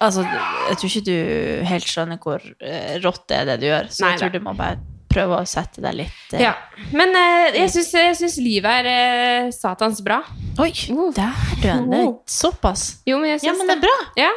Altså, 0.00 0.22
jeg 0.22 0.76
tror 0.78 0.90
ikke 0.92 1.06
du 1.08 1.64
helt 1.66 1.88
skjønner 1.90 2.18
hvor 2.22 2.38
eh, 2.62 3.00
rått 3.02 3.24
det 3.32 3.36
er 3.40 3.48
det 3.48 3.56
du 3.58 3.66
gjør, 3.66 3.88
så 3.90 4.04
Nei, 4.04 4.10
jeg 4.12 4.20
tror 4.20 4.30
da. 4.30 4.38
du 4.38 4.44
må 4.44 4.52
bare 4.54 4.76
prøve 5.08 5.38
å 5.40 5.46
sette 5.48 5.82
deg 5.84 5.96
litt 6.02 6.34
eh, 6.36 6.42
ja. 6.44 6.52
Men 6.92 7.14
eh, 7.16 7.56
jeg 7.62 7.72
syns 7.72 8.36
livet 8.42 8.68
er 8.82 8.90
eh, 8.92 9.48
satans 9.54 10.02
bra. 10.04 10.20
Oi, 10.60 10.72
dæven, 11.16 11.88
det 11.90 12.02
er 12.02 12.12
såpass. 12.28 13.00
Jo, 13.08 13.20
men 13.22 13.34
jeg 13.34 13.48
Ja, 13.48 13.56
men 13.58 13.70
det 13.70 13.78
er 13.78 13.84
bra. 13.86 13.96
Ja. 14.18 14.30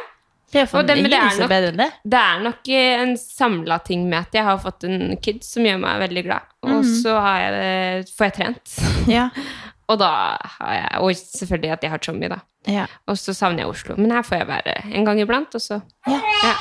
Det 0.52 0.60
er 0.60 0.76
Og 0.76 0.86
det- 0.86 0.96
det 0.96 1.12
er 1.16 1.38
nok- 1.38 1.48
bedre 1.48 1.68
enn 1.72 1.76
det. 1.80 1.90
Det 2.04 2.18
er 2.20 2.40
nok 2.44 2.68
eh, 2.68 3.00
en 3.02 3.16
samla 3.16 3.78
ting 3.84 4.08
med 4.08 4.18
at 4.20 4.32
jeg 4.34 4.44
har 4.44 4.58
fått 4.58 4.84
en 4.84 5.16
kid 5.16 5.42
som 5.44 5.64
gjør 5.64 5.80
meg 5.80 6.00
veldig 6.08 6.24
glad. 6.24 6.40
Og 6.62 6.84
mm. 6.84 7.02
så 7.02 7.20
har 7.20 7.38
jeg, 7.40 8.06
får 8.16 8.24
jeg 8.26 8.34
trent. 8.34 9.08
Ja. 9.08 9.30
Og 9.88 9.98
da 9.98 10.38
har 10.58 10.74
jeg 10.74 11.00
Og 11.00 11.10
selvfølgelig 11.16 11.72
at 11.72 11.82
jeg 11.82 11.90
har 11.90 11.98
Tommy, 11.98 12.28
da. 12.28 12.38
Ja. 12.66 12.86
Og 13.08 13.18
så 13.18 13.34
savner 13.34 13.64
jeg 13.64 13.68
Oslo. 13.72 13.96
Men 13.96 14.10
her 14.10 14.22
får 14.22 14.38
jeg 14.38 14.46
være 14.48 14.94
en 14.94 15.04
gang 15.04 15.20
iblant, 15.20 15.54
og 15.54 15.60
så 15.60 15.82
Ja. 16.06 16.20
Ja. 16.44 16.54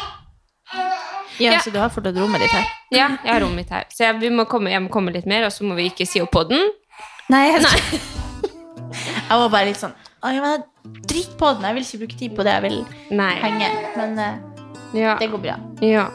Ja, 1.42 1.52
Ja. 1.58 1.60
så 1.66 1.72
du 1.74 1.80
har 1.82 1.90
fortsatt 1.94 2.18
rommet 2.22 2.42
ditt 2.44 2.54
her? 2.56 2.68
Ja, 2.94 3.08
jeg 3.24 3.34
har 3.34 3.42
rommet 3.44 3.64
mitt 3.64 3.70
her. 3.74 3.86
Så 3.94 4.06
jeg, 4.06 4.20
vi 4.22 4.30
må 4.34 4.46
komme, 4.50 4.72
jeg 4.74 4.82
må 4.86 4.90
komme 4.94 5.14
litt 5.16 5.26
mer, 5.30 5.46
og 5.48 5.52
så 5.56 5.66
må 5.68 5.76
vi 5.80 5.90
ikke 5.92 6.06
si 6.08 6.22
opp 6.24 6.32
podden. 6.36 6.70
Nei, 7.32 7.46
jeg, 7.52 7.62
jeg 9.30 9.38
var 9.40 9.50
bare 9.50 9.66
litt 9.72 9.80
sånn 9.80 9.94
«Å, 10.22 10.30
ja, 10.36 10.42
men 10.44 10.64
Drit 11.08 11.32
på 11.40 11.50
den, 11.56 11.64
jeg 11.66 11.76
vil 11.78 11.86
ikke 11.86 12.00
bruke 12.04 12.18
tid 12.20 12.34
på 12.38 12.44
det, 12.46 12.54
jeg 12.58 12.64
vil 12.66 12.80
Nei. 13.18 13.32
henge. 13.42 13.70
Men 13.98 14.18
uh, 14.20 14.34
Ja. 14.98 15.16
det 15.22 15.32
går 15.32 15.42
bra. 15.48 15.58
ja. 15.86 16.10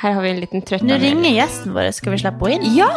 Her 0.00 0.14
har 0.16 0.22
vi 0.24 0.30
en 0.30 0.38
liten 0.40 0.62
trøtt 0.64 0.80
Nå 0.86 0.96
ringer 0.96 1.34
gjesten 1.34 1.74
vår, 1.76 1.90
skal 1.92 2.14
vi 2.14 2.20
slippe 2.22 2.48
henne 2.48 2.64
inn? 2.64 2.76
Ja! 2.78 2.88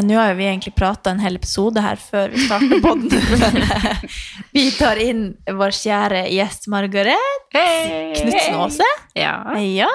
Nå 0.00 0.16
har 0.16 0.30
jo 0.32 0.38
vi 0.38 0.46
egentlig 0.48 0.72
prata 0.78 1.12
en 1.12 1.20
hel 1.20 1.36
episode 1.36 1.82
her 1.84 2.00
før 2.00 2.32
vi 2.32 2.46
starter 2.46 2.80
podden. 2.80 3.10
vi 4.56 4.64
tar 4.78 5.00
inn 5.02 5.24
vår 5.44 5.74
kjære 5.76 6.22
gjest 6.32 6.70
Margaret 6.72 7.52
Knutsen 7.52 8.56
Aase. 8.56 8.88
Ja. 9.18 9.34
Ja. 9.60 9.90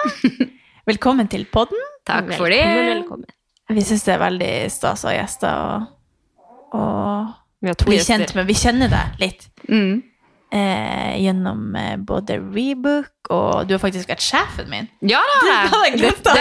Velkommen 0.87 1.27
til 1.31 1.47
podden. 1.49 1.81
Takk 2.07 2.29
for 2.37 2.53
det. 2.53 2.61
Velkommen, 2.61 2.93
Velkommen. 2.93 3.33
Vi 3.73 3.83
syns 3.83 4.05
det 4.07 4.13
er 4.13 4.21
veldig 4.21 4.51
stas 4.71 5.01
å 5.03 5.09
ha 5.09 5.15
gjester, 5.17 5.57
og, 5.57 6.77
og 6.77 7.33
Vi 7.59 7.71
har 7.71 7.79
to 7.81 7.89
bli 7.89 7.97
kjent 7.99 8.31
med 8.37 8.47
Vi 8.47 8.55
kjenner 8.55 8.93
deg 8.93 9.25
litt. 9.25 9.49
Mm. 9.67 10.03
Eh, 10.47 11.17
gjennom 11.25 11.75
eh, 11.75 11.97
både 12.07 12.37
Rebook, 12.39 13.09
og 13.35 13.65
du 13.67 13.73
har 13.75 13.81
faktisk 13.83 14.07
vært 14.07 14.23
sjefen 14.23 14.69
min. 14.71 14.85
Ja 15.03 15.19
da! 15.27 15.81
Det 15.91 16.13
tenkte, 16.23 16.35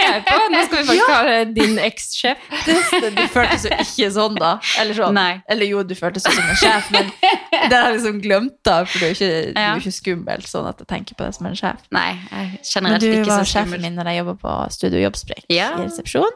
jeg 0.00 0.22
på. 0.24 0.38
Nå 0.54 0.62
skal 0.64 0.78
vi 0.78 0.86
faktisk 0.88 1.10
ha 1.12 1.42
din 1.52 1.74
ekssjef. 1.84 2.46
Du 2.64 3.20
føltes 3.34 3.66
jo 3.68 3.74
ikke 3.84 4.08
sånn, 4.16 4.38
da. 4.40 4.54
Eller 4.80 4.96
sånn. 4.96 5.12
Nei. 5.18 5.42
Eller 5.52 5.68
jo, 5.68 5.82
du 5.84 5.92
føltes 5.98 6.24
jo 6.24 6.32
som 6.32 6.48
en 6.54 6.56
sjef, 6.56 6.88
men 6.96 7.12
det 7.52 7.68
har 7.76 7.90
jeg 7.90 7.98
liksom 7.98 8.22
glemt, 8.24 8.56
da. 8.64 8.78
For 8.88 9.04
du 9.04 9.10
er 9.10 9.12
ikke, 9.18 9.30
du 9.52 9.60
Ja. 9.60 9.76
ikke 9.76 9.94
skummel, 9.98 10.48
sånn 10.48 10.70
at 10.72 10.80
jeg 10.80 10.88
tenker 10.96 11.20
på 11.20 11.28
deg 11.28 11.36
som 11.36 11.50
en 11.52 11.60
sjef. 11.60 11.84
Nei, 11.92 12.08
jeg 12.32 12.64
generelt 12.72 13.04
du 13.04 13.10
ikke 13.12 13.28
så 13.28 13.42
var 13.42 13.52
sjefen 13.52 13.84
min 13.84 14.00
når 14.00 14.08
jeg 14.14 14.22
jobba 14.24 14.38
på 14.46 14.56
Studio 14.78 15.04
Jobbsprek 15.04 15.44
Ja. 15.52 15.68
i 15.76 15.84
resepsjon. 15.84 16.32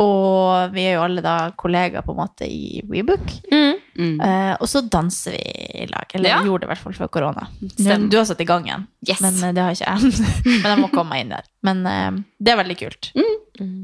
Og 0.00 0.72
vi 0.72 0.88
er 0.88 0.96
jo 0.96 1.04
alle 1.04 1.20
da 1.20 1.36
kollegaer 1.60 2.02
på 2.08 2.16
en 2.16 2.22
måte 2.24 2.48
i 2.48 2.80
Rebook. 2.88 3.28
Mm. 3.52 3.81
Eh, 3.98 4.54
og 4.60 4.68
så 4.70 4.80
danser 4.88 5.34
vi 5.36 5.82
i 5.82 5.86
lag. 5.90 6.06
Eller 6.14 6.30
Ja. 6.30 6.38
gjorde 6.42 6.60
det 6.64 6.68
i 6.68 6.72
hvert 6.72 6.82
fall 6.84 6.94
før 6.96 7.10
korona. 7.12 7.46
Du, 7.60 8.16
har 8.16 8.24
satt 8.24 8.40
i 8.40 8.48
gang 8.48 8.64
igjen, 8.66 8.86
Yes. 9.06 9.20
men 9.20 9.34
eh, 9.44 9.52
det 9.52 9.62
har 9.62 9.72
ikke 9.76 9.90
jeg. 9.90 10.32
men 10.62 10.70
jeg 10.72 10.80
må 10.80 10.88
komme 10.94 11.10
meg 11.10 11.24
inn 11.26 11.34
der. 11.34 11.44
Men 11.62 11.84
uh, 11.86 12.22
det 12.40 12.52
er 12.54 12.56
veldig 12.62 12.78
kult. 12.78 13.10
Mm. 13.14 13.34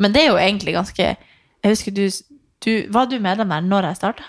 Men 0.00 0.12
det 0.12 0.22
er 0.22 0.28
jo 0.32 0.38
egentlig 0.40 0.72
ganske 0.74 1.04
Jeg 1.04 1.70
husker 1.74 1.92
du, 1.92 2.06
du 2.64 2.70
Var 2.90 3.06
du 3.10 3.18
medlem 3.20 3.48
der 3.52 3.60
når 3.66 3.90
jeg 3.90 3.96
starta? 4.00 4.24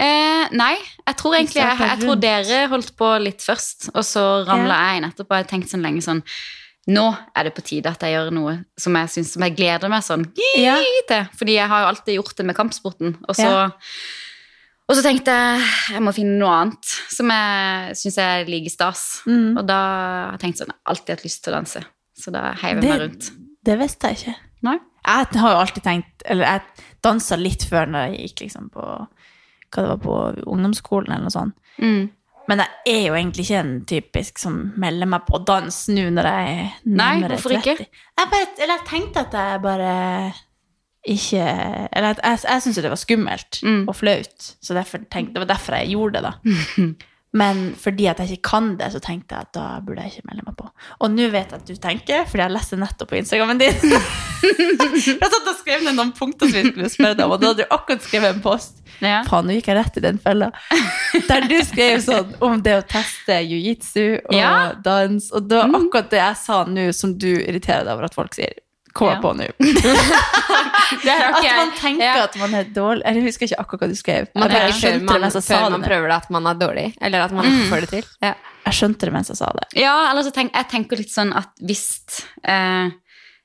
Eh, 0.00 0.46
nei, 0.56 0.76
jeg 1.06 1.16
tror 1.18 1.34
egentlig 1.36 1.60
jeg, 1.60 1.76
jeg 1.82 1.98
tror 2.00 2.16
dere 2.22 2.60
holdt 2.70 2.94
på 2.96 3.08
litt 3.20 3.42
først, 3.44 3.90
og 3.92 4.04
så 4.06 4.22
ramla 4.48 4.78
jeg 4.86 5.00
inn 5.02 5.08
etterpå. 5.10 5.36
Jeg 5.42 5.48
tenkte 5.50 5.74
sånn 5.74 5.84
lenge 5.84 6.00
sånn 6.06 6.22
Nå 6.90 7.04
er 7.36 7.44
det 7.44 7.52
på 7.54 7.62
tide 7.66 7.90
at 7.92 8.00
jeg 8.02 8.14
gjør 8.16 8.30
noe 8.32 8.54
som 8.80 8.96
jeg, 8.96 9.10
synes, 9.12 9.34
som 9.34 9.42
jeg 9.44 9.52
gleder 9.58 9.90
meg 9.92 10.02
sånn 10.06 10.24
Ja. 10.56 10.78
til. 11.10 11.26
Fordi 11.36 11.58
jeg 11.58 11.68
har 11.68 11.82
jo 11.84 11.90
alltid 11.92 12.16
gjort 12.16 12.36
det 12.40 12.46
med 12.48 12.56
kampsporten. 12.56 13.12
Og 13.28 13.36
så, 13.36 13.50
Ja. 13.50 13.68
Og 14.90 14.98
så 14.98 15.04
tenkte 15.06 15.30
jeg 15.30 15.62
jeg 15.94 16.02
må 16.02 16.12
finne 16.14 16.34
noe 16.40 16.52
annet 16.64 16.92
som 17.14 17.30
jeg 17.30 17.96
syns 18.00 18.18
er 18.18 18.50
like 18.50 18.72
stas. 18.72 19.04
Mm. 19.30 19.54
Og 19.60 19.64
da 19.68 19.78
har 19.78 20.34
jeg 20.34 20.42
tenkt 20.44 20.62
sånn 20.62 20.72
Jeg 20.72 20.78
har 20.80 20.94
alltid 20.94 21.12
hatt 21.14 21.26
lyst 21.28 21.42
til 21.44 21.52
å 21.52 21.56
danse. 21.60 21.82
Så 22.20 22.34
da 22.34 22.44
heiv 22.64 22.80
jeg 22.80 22.86
meg 22.88 23.02
rundt. 23.04 23.28
Det, 23.66 23.76
visste 23.78 24.10
jeg 24.10 24.18
ikke. 24.18 24.34
Nei? 24.66 24.76
Jeg 25.06 25.40
har 25.40 25.54
jo 25.54 25.60
alltid 25.62 25.84
tenkt 25.84 26.24
Eller 26.28 26.44
jeg 26.44 26.86
dansa 27.04 27.38
litt 27.40 27.62
før 27.68 27.88
når 27.88 28.10
jeg 28.10 28.26
gikk 28.26 28.42
liksom 28.46 28.66
på 28.74 28.82
Hva 28.84 29.84
det 29.84 29.90
var 29.92 30.00
på 30.02 30.16
ungdomsskolen 30.50 31.14
eller 31.14 31.28
noe 31.28 31.36
sånt. 31.36 31.54
Mm. 31.78 32.10
Men 32.50 32.64
jeg 32.64 32.96
er 32.96 33.02
jo 33.04 33.14
egentlig 33.14 33.44
ikke 33.46 33.62
en 33.62 33.74
typisk 33.86 34.40
som 34.42 34.54
melder 34.82 35.06
meg 35.12 35.22
på 35.28 35.38
dans 35.46 35.76
nå 35.94 36.08
når 36.10 36.28
jeg 36.32 36.48
er 36.50 36.62
Nei, 36.82 36.96
nærmere 36.98 37.36
hvorfor 37.36 37.54
ikke? 37.60 37.76
Jeg, 37.86 38.30
bare, 38.32 38.48
eller 38.56 38.74
jeg 38.74 38.86
tenkte 38.88 39.22
at 39.22 39.36
jeg 39.38 39.60
bare 39.62 39.92
ikke 41.08 41.44
Eller 41.92 42.14
jeg, 42.22 42.38
jeg 42.44 42.62
syntes 42.62 42.76
jo 42.76 42.82
det 42.82 42.90
var 42.92 43.00
skummelt 43.00 43.60
Mm. 43.62 43.84
og 43.88 43.96
flaut, 43.96 44.50
så 44.60 44.74
tenkte, 44.84 45.32
det 45.34 45.40
var 45.46 45.48
derfor 45.54 45.74
jeg 45.80 45.94
gjorde 45.94 46.20
det, 46.20 46.22
da. 46.22 46.32
Men 47.32 47.74
fordi 47.78 48.06
at 48.10 48.18
jeg 48.18 48.32
ikke 48.34 48.48
kan 48.50 48.72
det, 48.76 48.88
så 48.90 48.98
tenkte 48.98 49.36
jeg 49.36 49.40
at 49.46 49.52
da 49.54 49.78
burde 49.86 50.02
jeg 50.02 50.10
ikke 50.16 50.26
melde 50.32 50.42
meg 50.48 50.56
på. 50.58 50.64
Og 50.98 51.12
nå 51.14 51.28
vet 51.30 51.52
jeg 51.52 51.60
at 51.60 51.68
du 51.68 51.76
tenker, 51.78 52.24
fordi 52.26 52.42
jeg 52.42 52.50
leste 52.56 52.76
nettopp 52.80 53.08
på 53.12 53.18
Instagrammen 53.20 53.60
din. 53.60 53.70
jeg 54.42 55.30
satt 55.30 55.46
og 55.52 55.58
skrev 55.60 55.84
ned 55.86 55.94
noen 55.94 56.10
punkter 56.16 56.50
som 56.50 56.58
vi 56.58 56.72
skulle 56.72 56.90
spørre 56.90 57.14
deg 57.20 57.24
om, 57.28 57.34
og 57.36 57.40
da 57.44 57.52
hadde 57.52 57.62
du 57.68 57.74
akkurat 57.76 58.02
skrevet 58.02 58.34
en 58.34 58.42
post. 58.42 58.80
Ja. 58.98 59.20
Faen, 59.28 59.46
nå 59.46 59.54
gikk 59.54 59.70
jeg 59.70 59.78
rett 59.78 60.00
i 60.00 60.02
den 60.08 60.18
fella. 60.20 60.50
Der 61.28 61.46
du 61.48 61.54
skrev 61.64 62.02
sånn 62.04 62.34
om 62.44 62.58
det 62.66 62.74
å 62.80 62.82
teste 62.90 63.38
jiu-jitsu 63.46 64.02
og 64.26 64.34
Ja. 64.34 64.72
dans. 64.82 65.30
Og 65.30 65.46
det 65.48 65.56
var 65.62 65.70
akkurat 65.78 66.10
det 66.10 66.18
jeg 66.24 66.36
sa 66.42 66.64
nå, 66.66 66.88
som 66.98 67.14
du 67.16 67.30
irriterer 67.38 67.86
deg 67.86 67.94
over 67.94 68.10
at 68.10 68.18
folk 68.18 68.34
sier. 68.34 68.58
Kom 68.92 69.08
Ja. 69.12 69.20
på 69.22 69.32
nå. 69.36 69.46
Det 71.04 71.12
At 71.14 71.44
man 71.56 71.70
tenker 71.78 72.04
Ja. 72.04 72.24
at 72.24 72.36
man 72.40 72.54
er 72.54 72.64
dårlig 72.74 73.02
Jeg 73.06 73.22
husker 73.22 73.46
ikke 73.46 73.60
akkurat 73.62 73.80
hva 73.84 73.88
du 73.88 73.94
skrev. 73.98 74.26
Man 74.34 74.50
Jeg 74.50 74.72
skjønte 74.74 74.98
det 74.98 75.04
man, 75.06 75.20
mens 75.20 75.34
jeg 75.38 75.42
sa 75.46 75.60
det. 75.64 75.70
man 75.76 75.82
prøver 75.86 76.08
det 76.08 76.16
at 76.16 76.30
man 76.30 76.46
er 76.46 76.54
dårlig, 76.54 76.86
eller 77.00 77.20
at 77.26 77.32
man 77.32 77.44
ikke 77.46 77.68
får 77.70 77.80
det 77.80 77.90
til. 77.90 78.04
Ja. 78.22 78.34
Jeg 78.66 78.74
skjønte 78.74 79.06
det 79.06 79.12
mens 79.14 79.28
jeg 79.30 79.36
sa 79.38 79.46
det. 79.56 79.68
Ja, 79.80 80.10
eller 80.10 80.22
så 80.26 80.32
tenk, 80.34 80.52
jeg 80.54 80.68
tenker 80.68 80.96
litt 80.98 81.12
sånn 81.14 81.32
at 81.36 81.48
hvis 81.62 81.84
eh, 82.44 82.90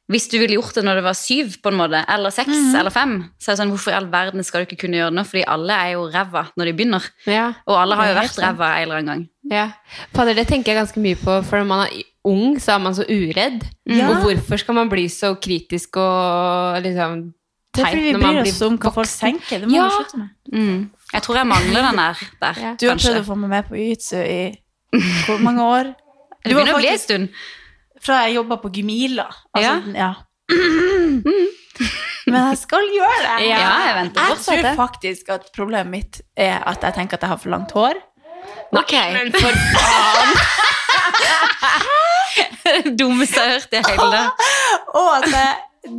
Hvis 0.07 0.27
du 0.29 0.37
ville 0.37 0.53
gjort 0.61 0.75
det 0.75 0.83
når 0.85 0.99
du 0.99 1.01
var 1.01 1.15
syv, 1.17 1.55
på 1.65 1.71
en 1.71 1.77
måte, 1.79 2.03
eller 2.07 2.29
seks 2.29 2.47
Mhm. 2.53 2.75
eller 2.77 2.91
fem, 2.93 3.13
så 3.41 3.49
er 3.51 3.55
det 3.55 3.59
sånn, 3.63 3.71
hvorfor 3.73 3.89
i 3.89 3.95
all 3.97 4.05
verden 4.05 4.43
skal 4.45 4.61
du 4.61 4.65
ikke 4.69 4.81
kunne 4.85 4.97
gjøre 4.99 5.09
det 5.09 5.17
nå? 5.17 5.23
Fordi 5.25 5.43
alle 5.49 5.73
er 5.73 5.91
jo 5.93 6.03
ræva 6.13 6.43
når 6.55 6.65
de 6.65 6.73
begynner. 6.73 7.07
Ja. 7.25 7.53
Og 7.65 7.75
alle 7.81 7.95
har 7.95 8.05
jo 8.11 8.19
vært 8.19 8.37
ræva 8.37 8.67
en 8.77 8.83
eller 8.83 8.95
annen 9.01 9.05
gang. 9.07 9.23
Ja. 9.51 9.67
Fader, 10.15 10.33
det 10.33 10.47
tenker 10.49 10.73
jeg 10.73 10.79
ganske 10.81 11.01
mye 11.03 11.15
på, 11.21 11.35
for 11.45 11.57
når 11.61 11.67
man 11.69 11.83
er 11.87 12.03
ung, 12.25 12.55
så 12.59 12.73
er 12.75 12.79
man 12.81 12.95
så 12.97 13.03
uredd. 13.05 13.63
Ja. 13.85 14.07
Og 14.09 14.23
hvorfor 14.23 14.57
skal 14.57 14.73
man 14.79 14.89
bli 14.89 15.05
så 15.13 15.35
kritisk 15.37 15.97
og 16.01 16.79
liksom 16.81 17.33
Det 17.75 17.83
er 17.83 17.91
fordi 17.91 18.01
vi 18.07 18.13
bryr 18.23 18.39
oss 18.41 18.61
om 18.65 18.77
hva 18.79 18.91
folk 18.95 19.07
tenker. 19.19 19.59
Det 19.59 19.67
må 19.69 19.75
Ja. 19.75 19.87
vi 19.89 19.95
slutte 19.99 20.17
med. 20.17 20.29
Mm. 20.53 20.89
Jeg 21.13 21.21
tror 21.21 21.35
jeg 21.35 21.47
mangler 21.47 21.81
den 21.89 21.95
der, 22.01 22.23
der 22.41 22.53
Ja. 22.61 22.73
Du 22.79 22.87
har 22.89 22.95
prøvd 22.95 23.19
å 23.21 23.25
få 23.27 23.35
meg 23.37 23.49
med 23.49 23.67
på 23.69 23.75
jiu-jitsu 23.75 24.17
i 24.23 24.57
hvor 25.27 25.37
mange 25.43 25.61
år? 25.61 25.83
Det 25.83 25.95
Du 26.45 26.49
det 26.49 26.55
begynner 26.55 26.73
å 26.75 26.79
bli 26.81 26.87
en 26.93 26.97
stund. 26.99 27.29
Fra 28.01 28.23
jeg 28.25 28.35
jobba 28.35 28.57
på 28.61 28.69
Gemila. 28.73 29.27
Altså, 29.53 29.93
Ja. 29.93 30.05
ja. 30.05 30.13
Men 32.25 32.41
jeg 32.49 32.57
skal 32.57 32.85
gjøre 32.95 33.21
det. 33.37 33.47
Ja, 33.49 33.69
jeg 33.85 33.95
venter 33.99 34.21
Jeg 34.29 34.37
tror 34.41 34.61
det. 34.63 34.73
faktisk 34.79 35.29
at 35.35 35.49
problemet 35.55 35.91
mitt 35.91 36.21
er 36.37 36.63
at 36.65 36.81
jeg 36.81 36.93
tenker 36.97 37.17
at 37.19 37.21
jeg 37.21 37.29
har 37.29 37.37
for 37.41 37.49
langt 37.53 37.71
hår. 37.75 37.99
Ok. 38.71 38.93
Men 39.15 39.31
for 39.35 39.51
faen! 39.75 40.35
dummeste 43.00 43.39
jeg 43.39 43.45
har 43.45 43.53
hørt 43.59 43.74
i 43.74 43.81
hele 43.85 44.09
det. 44.12 44.25
Og 44.97 45.09
at 45.19 45.27
det, 45.31 45.45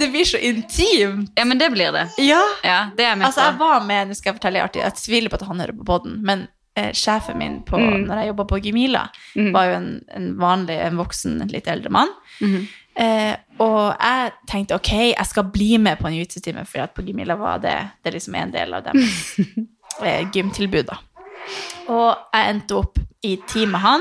det 0.00 0.08
blir 0.12 0.26
så 0.28 0.38
intimt. 0.42 1.30
Ja, 1.38 1.44
men 1.46 1.58
det 1.60 1.70
blir 1.75 1.92
det. 1.94 2.06
Ja. 2.22 2.42
Ja, 2.66 2.78
det 2.96 3.06
jeg 3.06 3.22
Altså, 3.22 3.46
jeg 3.50 3.58
var 3.60 3.80
med, 3.86 4.08
nå 4.10 4.14
skal 4.18 4.32
jeg 4.32 4.38
fortelle 4.40 4.64
artig, 4.64 4.82
jeg 4.84 4.96
tviler 5.00 5.32
på 5.32 5.38
at 5.40 5.46
han 5.48 5.62
hører 5.62 5.76
på 5.78 5.86
poden, 5.88 6.18
men 6.26 6.46
eh, 6.76 6.90
sjefen 6.96 7.38
min 7.40 7.60
på, 7.66 7.78
Mm. 7.80 8.02
når 8.08 8.18
jeg 8.20 8.26
jobba 8.32 8.44
på 8.50 8.58
Gimila, 8.64 9.06
Mm. 9.36 9.52
var 9.54 9.64
jo 9.70 9.76
en, 9.78 9.88
en 10.16 10.26
vanlig, 10.40 10.76
en 10.82 10.96
voksen, 11.00 11.38
litt 11.52 11.68
eldre 11.68 11.90
mann. 11.90 12.10
Mhm. 12.40 12.66
Eh, 12.96 13.36
og 13.60 13.92
jeg 14.00 14.30
tenkte 14.48 14.75
ok, 14.75 14.90
jeg 15.12 15.26
skal 15.28 15.44
bli 15.52 15.76
med 15.78 15.98
på 15.98 16.06
en 16.08 16.14
jiu-jitsu-time, 16.16 16.62
for 16.66 16.80
at 16.80 16.94
på 16.96 17.02
Gimila 17.04 17.34
var 17.36 17.58
det, 17.60 17.75
det 18.04 18.12
liksom 18.14 18.34
en 18.34 18.50
del 18.54 18.72
av 18.75 18.82
dem. 18.84 18.96
eh, 20.02 20.22
gymtilbud. 20.32 20.86
da. 20.88 20.96
Og 21.88 22.16
jeg 22.34 22.50
endte 22.54 22.76
opp 22.76 22.98
i 23.24 23.36
team 23.48 23.70
med 23.70 23.80
han, 23.80 24.00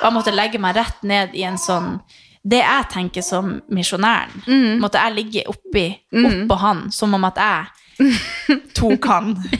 og 0.00 0.04
jeg 0.06 0.12
måtte 0.12 0.34
legge 0.34 0.58
meg 0.62 0.76
rett 0.76 1.02
ned 1.02 1.34
i 1.34 1.42
en 1.48 1.58
sånn 1.58 2.00
Det 2.48 2.60
jeg 2.62 2.84
tenker 2.92 3.20
som 3.22 3.60
misjonæren, 3.68 4.42
Mm. 4.46 4.78
måtte 4.80 4.94
jeg 5.02 5.14
ligge 5.14 5.42
oppi, 5.50 5.88
oppå 6.12 6.54
mm. 6.54 6.58
han, 6.60 6.90
som 6.92 7.14
om 7.14 7.24
at 7.24 7.36
jeg 7.36 7.66
tok 8.78 9.04
han. 9.10 9.34
det 9.42 9.58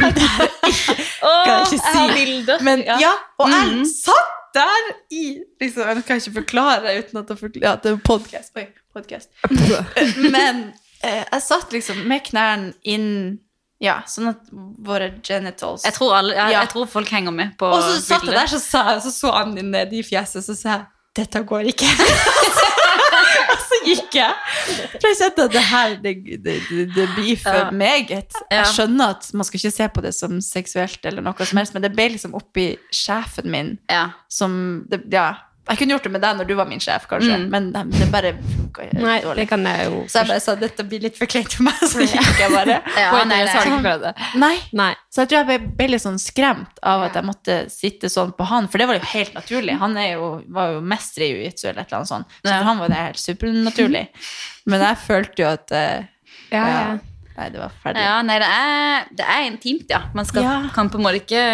kan 0.00 1.52
jeg 1.52 1.66
ikke 1.66 1.78
si. 1.78 2.64
Men 2.64 2.82
ja, 2.86 3.12
og 3.38 3.48
jeg 3.52 3.66
Mhm. 3.76 3.84
satt 3.84 4.36
der 4.54 4.88
i 5.10 5.38
liksom, 5.60 5.82
Jeg 5.88 6.04
kan 6.04 6.16
ikke 6.16 6.32
forklare 6.34 6.98
uten 6.98 7.18
at, 7.18 7.28
jeg 7.28 7.36
forkl- 7.38 7.60
ja, 7.62 7.76
det 7.76 7.92
er 7.92 7.96
podkast. 7.96 8.50
Oi, 8.56 8.66
podcast. 8.94 9.28
Men 10.34 10.72
eh, 11.04 11.24
jeg 11.32 11.42
satt 11.42 11.72
liksom 11.72 11.96
med 12.08 12.20
knærne 12.24 12.72
inn 12.84 13.38
Ja, 13.80 14.02
sånn 14.06 14.28
at 14.28 14.48
våre 14.52 15.06
genitals 15.24 15.86
Jeg 15.88 15.94
tror, 15.96 16.12
alle, 16.18 16.34
jeg, 16.36 16.52
Ja. 16.52 16.60
jeg 16.60 16.68
tror 16.74 16.86
folk 16.86 17.08
henger 17.08 17.32
med 17.32 17.54
på 17.58 17.64
Og 17.72 17.80
så 17.82 17.94
satt 18.04 18.26
jeg 18.28 18.34
der, 18.36 18.46
så, 18.52 18.58
sa, 18.60 18.82
så 19.00 19.10
så 19.14 19.32
han 19.32 19.56
inn 19.58 19.70
ned 19.72 19.92
i 19.96 20.02
fjeset, 20.04 20.44
så 20.44 20.56
sa 20.56 20.68
jeg 20.76 20.86
dette 21.16 21.40
går 21.42 21.66
ikke. 21.72 21.88
og 23.50 23.62
så 23.66 23.78
gikk 23.84 24.14
jeg. 24.14 24.34
For 24.94 25.08
jeg 25.08 25.16
kjente 25.18 25.46
at 25.48 25.54
det 25.56 25.62
her, 25.66 25.94
det, 26.04 26.12
det, 26.44 26.54
det, 26.94 27.06
blir 27.16 27.34
for 27.40 27.56
Ja. 27.58 27.70
meget. 27.74 28.36
Jeg 28.52 28.66
skjønner 28.70 29.16
at 29.16 29.26
man 29.34 29.44
skal 29.48 29.58
ikke 29.58 29.72
se 29.74 29.88
på 29.96 30.04
det 30.04 30.12
som 30.14 30.38
seksuelt, 30.44 31.00
eller 31.10 31.24
noe 31.26 31.34
som 31.46 31.58
helst, 31.58 31.74
men 31.74 31.82
det 31.82 31.90
ble 31.96 32.06
liksom 32.14 32.36
oppi 32.38 32.76
sjefen 32.94 33.50
min 33.50 33.72
Ja. 33.90 34.10
som 34.30 34.84
det, 34.88 35.02
Ja, 35.12 35.32
jeg 35.68 35.78
kunne 35.78 35.94
gjort 35.94 36.06
det 36.06 36.10
med 36.14 36.22
deg 36.24 36.38
når 36.38 36.46
du 36.48 36.52
var 36.58 36.66
min 36.66 36.80
sjef, 36.82 37.04
kanskje, 37.10 37.36
Mm. 37.36 37.48
men 37.52 37.66
det, 37.72 37.82
det 37.94 38.06
bare 38.10 38.30
funka 38.34 38.86
dårlig. 39.22 39.36
det 39.36 39.48
kan 39.48 39.66
jeg 39.68 39.84
jo 39.86 40.00
Så 40.08 40.18
jeg 40.22 40.28
bare 40.30 40.40
sa 40.40 40.54
dette 40.58 40.86
blir 40.88 41.00
litt 41.04 41.18
for 41.18 41.30
kleint 41.30 41.52
for 41.52 41.62
meg, 41.68 41.82
så 41.92 42.06
gikk 42.06 42.40
jeg 42.40 42.50
bare. 42.54 42.78
Ja, 43.00 43.10
nei, 43.24 43.42
nei, 43.44 43.96
det. 44.02 44.14
Nei. 44.40 44.56
Nei. 44.72 44.94
Så 45.12 45.22
jeg 45.22 45.30
tror 45.30 45.38
jeg 45.38 45.46
ble, 45.50 45.58
ble 45.78 45.88
litt 45.92 46.02
sånn 46.02 46.18
skremt 46.22 46.80
av 46.82 47.04
at 47.06 47.18
jeg 47.18 47.28
måtte 47.28 47.58
sitte 47.70 48.10
sånn 48.10 48.32
på 48.36 48.48
han, 48.50 48.70
for 48.72 48.82
det 48.82 48.88
var 48.90 48.98
jo 48.98 49.04
helt 49.12 49.36
naturlig. 49.36 49.76
Han 49.78 49.94
jo, 50.00 50.30
var 50.48 50.72
jo 50.74 50.80
mester 50.80 51.26
i 51.26 51.30
jiu-jitsu 51.34 51.68
eller 51.68 51.82
et 51.84 51.92
eller 51.92 52.00
annet 52.00 52.14
sånt, 52.14 52.40
så 52.40 52.50
for 52.56 52.70
han 52.70 52.82
var 52.82 52.88
det 52.94 53.04
helt 53.04 53.22
supernaturlig. 53.22 54.04
Men 54.70 54.86
jeg 54.88 55.00
følte 55.06 55.44
jo 55.44 55.52
at 55.52 55.76
uh, 55.76 56.08
Ja, 56.50 56.64
ja. 56.66 56.98
Nei, 57.40 57.46
det 57.54 57.60
var 57.62 57.72
ferdig. 57.80 58.02
Ja, 58.04 58.16
nei, 58.26 58.34
det 58.42 58.48
er, 58.52 59.06
det 59.16 59.26
er 59.32 59.44
intimt, 59.48 59.86
ja. 59.88 60.00
Man 60.16 60.26
skal, 60.28 60.44
Ja. 60.44 60.56
kan 60.74 60.90
på 60.92 60.98
en 61.00 61.04
måte 61.06 61.20
ikke 61.22 61.44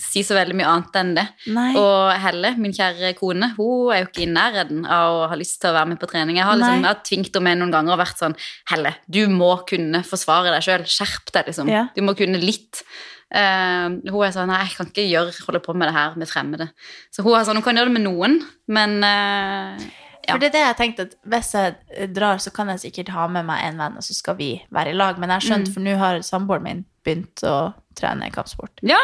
si 0.00 0.22
så 0.24 0.38
veldig 0.38 0.56
mye 0.56 0.68
annet 0.70 0.96
enn 0.96 1.10
det. 1.18 1.24
Nei. 1.52 1.66
Og 1.76 2.14
Helle, 2.22 2.54
min 2.56 2.72
kjære 2.72 3.10
kone, 3.18 3.50
hun 3.58 3.92
er 3.92 4.00
jo 4.00 4.08
ikke 4.08 4.24
i 4.24 4.30
nærheten 4.32 4.86
av 4.88 5.18
å 5.18 5.28
ha 5.28 5.36
lyst 5.36 5.60
til 5.60 5.68
å 5.68 5.76
være 5.76 5.90
med 5.92 6.00
på 6.00 6.08
trening. 6.08 6.40
Jeg 6.40 6.48
har, 6.48 6.56
liksom, 6.56 6.80
jeg 6.80 6.88
har 6.88 7.04
tvingt 7.04 7.36
henne 7.36 7.44
med 7.50 7.60
noen 7.60 7.76
ganger 7.76 7.92
og 7.98 8.00
vært 8.00 8.22
sånn 8.24 8.38
Helle, 8.72 8.94
du 9.04 9.20
må 9.28 9.52
kunne 9.68 10.00
forsvare 10.08 10.54
deg 10.54 10.64
sjøl. 10.64 10.88
Skjerp 10.88 11.32
deg, 11.36 11.52
liksom. 11.52 11.68
Ja. 11.68 11.84
Du 11.92 12.00
må 12.06 12.16
kunne 12.16 12.40
litt. 12.40 12.80
Uh, 13.28 14.00
hun 14.08 14.22
er 14.24 14.32
sånn 14.32 14.48
Nei, 14.48 14.62
jeg 14.64 14.78
kan 14.78 14.88
ikke 14.88 15.04
gjøre, 15.04 15.34
holde 15.44 15.60
på 15.60 15.76
med 15.76 15.90
det 15.90 15.96
her 15.98 16.16
med 16.16 16.30
fremmede. 16.30 16.70
Så 17.12 17.20
hun 17.26 17.36
er 17.36 17.44
sånn, 17.44 17.60
hun 17.60 17.66
kan 17.66 17.76
gjøre 17.76 17.92
det 17.92 17.98
med 18.00 18.06
noen, 18.08 18.38
men 18.72 19.02
eh, 19.04 19.88
Ja. 20.28 20.34
For 20.36 20.42
det 20.44 20.48
er 20.50 20.54
det 20.58 20.64
jeg 20.66 20.76
tenkte 20.76 21.06
at 21.08 21.14
hvis 21.32 21.50
jeg 21.56 22.12
drar, 22.14 22.36
så 22.44 22.52
kan 22.54 22.68
jeg 22.74 22.82
sikkert 22.84 23.08
ha 23.16 23.26
med 23.32 23.46
meg 23.48 23.64
en 23.64 23.78
venn, 23.80 23.96
og 23.96 24.04
så 24.04 24.14
skal 24.14 24.36
vi 24.36 24.50
være 24.70 24.92
i 24.92 24.98
lag. 24.98 25.18
Men 25.18 25.30
jeg 25.34 25.48
har 25.50 25.58
Mm. 25.58 25.72
for 25.74 25.80
nå 25.80 25.96
har 25.98 26.18
samboeren 26.20 26.62
min 26.62 26.84
begynt 27.04 27.42
å 27.48 27.74
trene 27.96 28.30
kampsport. 28.30 28.78
Ja. 28.82 29.00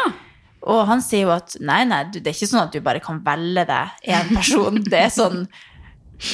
Og 0.65 0.85
han 0.87 1.01
sier 1.01 1.25
jo 1.27 1.31
at 1.31 1.57
nei, 1.59 1.83
nei, 1.85 2.03
det 2.11 2.25
er 2.25 2.33
ikke 2.33 2.47
sånn 2.49 2.63
at 2.67 2.71
du 2.73 2.79
bare 2.81 2.99
kan 2.99 3.19
velge 3.25 3.65
deg 3.67 3.89
en 4.03 4.29
person. 4.35 4.83
Det 4.83 4.93
er 4.99 5.09
sånn 5.09 5.47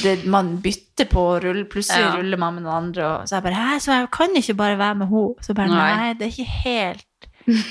det, 0.04 0.26
Man 0.30 0.58
bytter 0.62 1.08
på 1.10 1.22
å 1.34 1.42
rulle, 1.42 1.66
plutselig 1.66 2.04
Ja. 2.06 2.12
ruller 2.16 2.38
man 2.38 2.54
med 2.56 2.64
noen 2.64 2.76
andre. 2.92 3.04
Og, 3.04 3.24
så 3.28 3.40
jeg 3.40 3.44
bare 3.44 3.56
Hæ, 3.56 3.80
så 3.82 3.92
jeg 4.00 4.12
kan 4.12 4.30
ikke 4.36 4.56
bare 4.56 4.78
være 4.78 4.96
med 4.96 5.08
henne. 5.10 5.36
Så 5.42 5.56
bare 5.56 5.68
Nei. 5.68 5.96
nei, 5.98 6.14
det 6.14 6.28
er 6.28 6.32
ikke 6.36 6.64
helt 6.64 7.06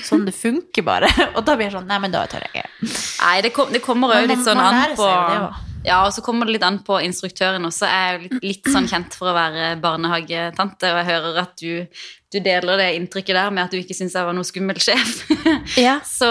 sånn 0.03 0.25
det 0.25 0.33
funker, 0.35 0.83
bare. 0.83 1.07
Og 1.37 1.45
da 1.45 1.55
blir 1.55 1.69
jeg 1.69 1.73
sånn 1.77 1.87
Nei, 1.87 1.97
men 1.99 2.11
da 2.11 2.25
tør 2.27 2.43
jeg 2.43 2.51
ikke. 2.51 2.91
Nei, 3.23 3.41
det, 3.41 3.53
kom, 3.53 3.71
det 3.71 3.81
kommer 3.81 4.11
jo 4.21 4.27
litt 4.27 4.43
sånn 4.45 4.59
an 4.59 4.95
på 4.97 5.07
det. 5.07 5.70
Ja, 5.85 6.03
og 6.05 6.13
så 6.13 6.21
kommer 6.21 6.45
det 6.45 6.57
litt 6.57 6.65
an 6.65 6.79
på 6.85 6.99
instruktøren 7.01 7.65
også. 7.65 7.87
Jeg 7.89 8.07
er 8.07 8.15
jo 8.17 8.23
litt, 8.27 8.43
litt 8.45 8.71
sånn 8.73 8.89
kjent 8.89 9.15
for 9.17 9.31
å 9.31 9.35
være 9.37 9.71
barnehagetante, 9.81 10.91
og 10.91 10.99
jeg 11.01 11.09
hører 11.09 11.39
at 11.41 11.55
du, 11.61 12.01
du 12.31 12.39
deler 12.43 12.83
det 12.83 12.89
inntrykket 12.99 13.37
der 13.37 13.53
med 13.53 13.65
at 13.65 13.73
du 13.73 13.79
ikke 13.79 13.97
syns 13.97 14.15
jeg 14.17 14.27
var 14.27 14.37
noe 14.37 14.47
skummel 14.47 14.81
sjef. 14.81 15.23
Ja. 15.81 15.97
Så 16.05 16.27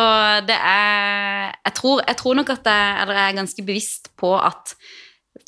det 0.47 0.57
er 0.57 1.51
jeg 1.51 1.75
tror, 1.77 2.03
jeg 2.07 2.19
tror 2.21 2.37
nok 2.39 2.51
at 2.55 2.67
jeg, 2.67 2.97
eller 3.03 3.19
jeg 3.19 3.31
er 3.31 3.39
ganske 3.41 3.65
bevisst 3.67 4.11
på 4.21 4.33
at 4.39 4.75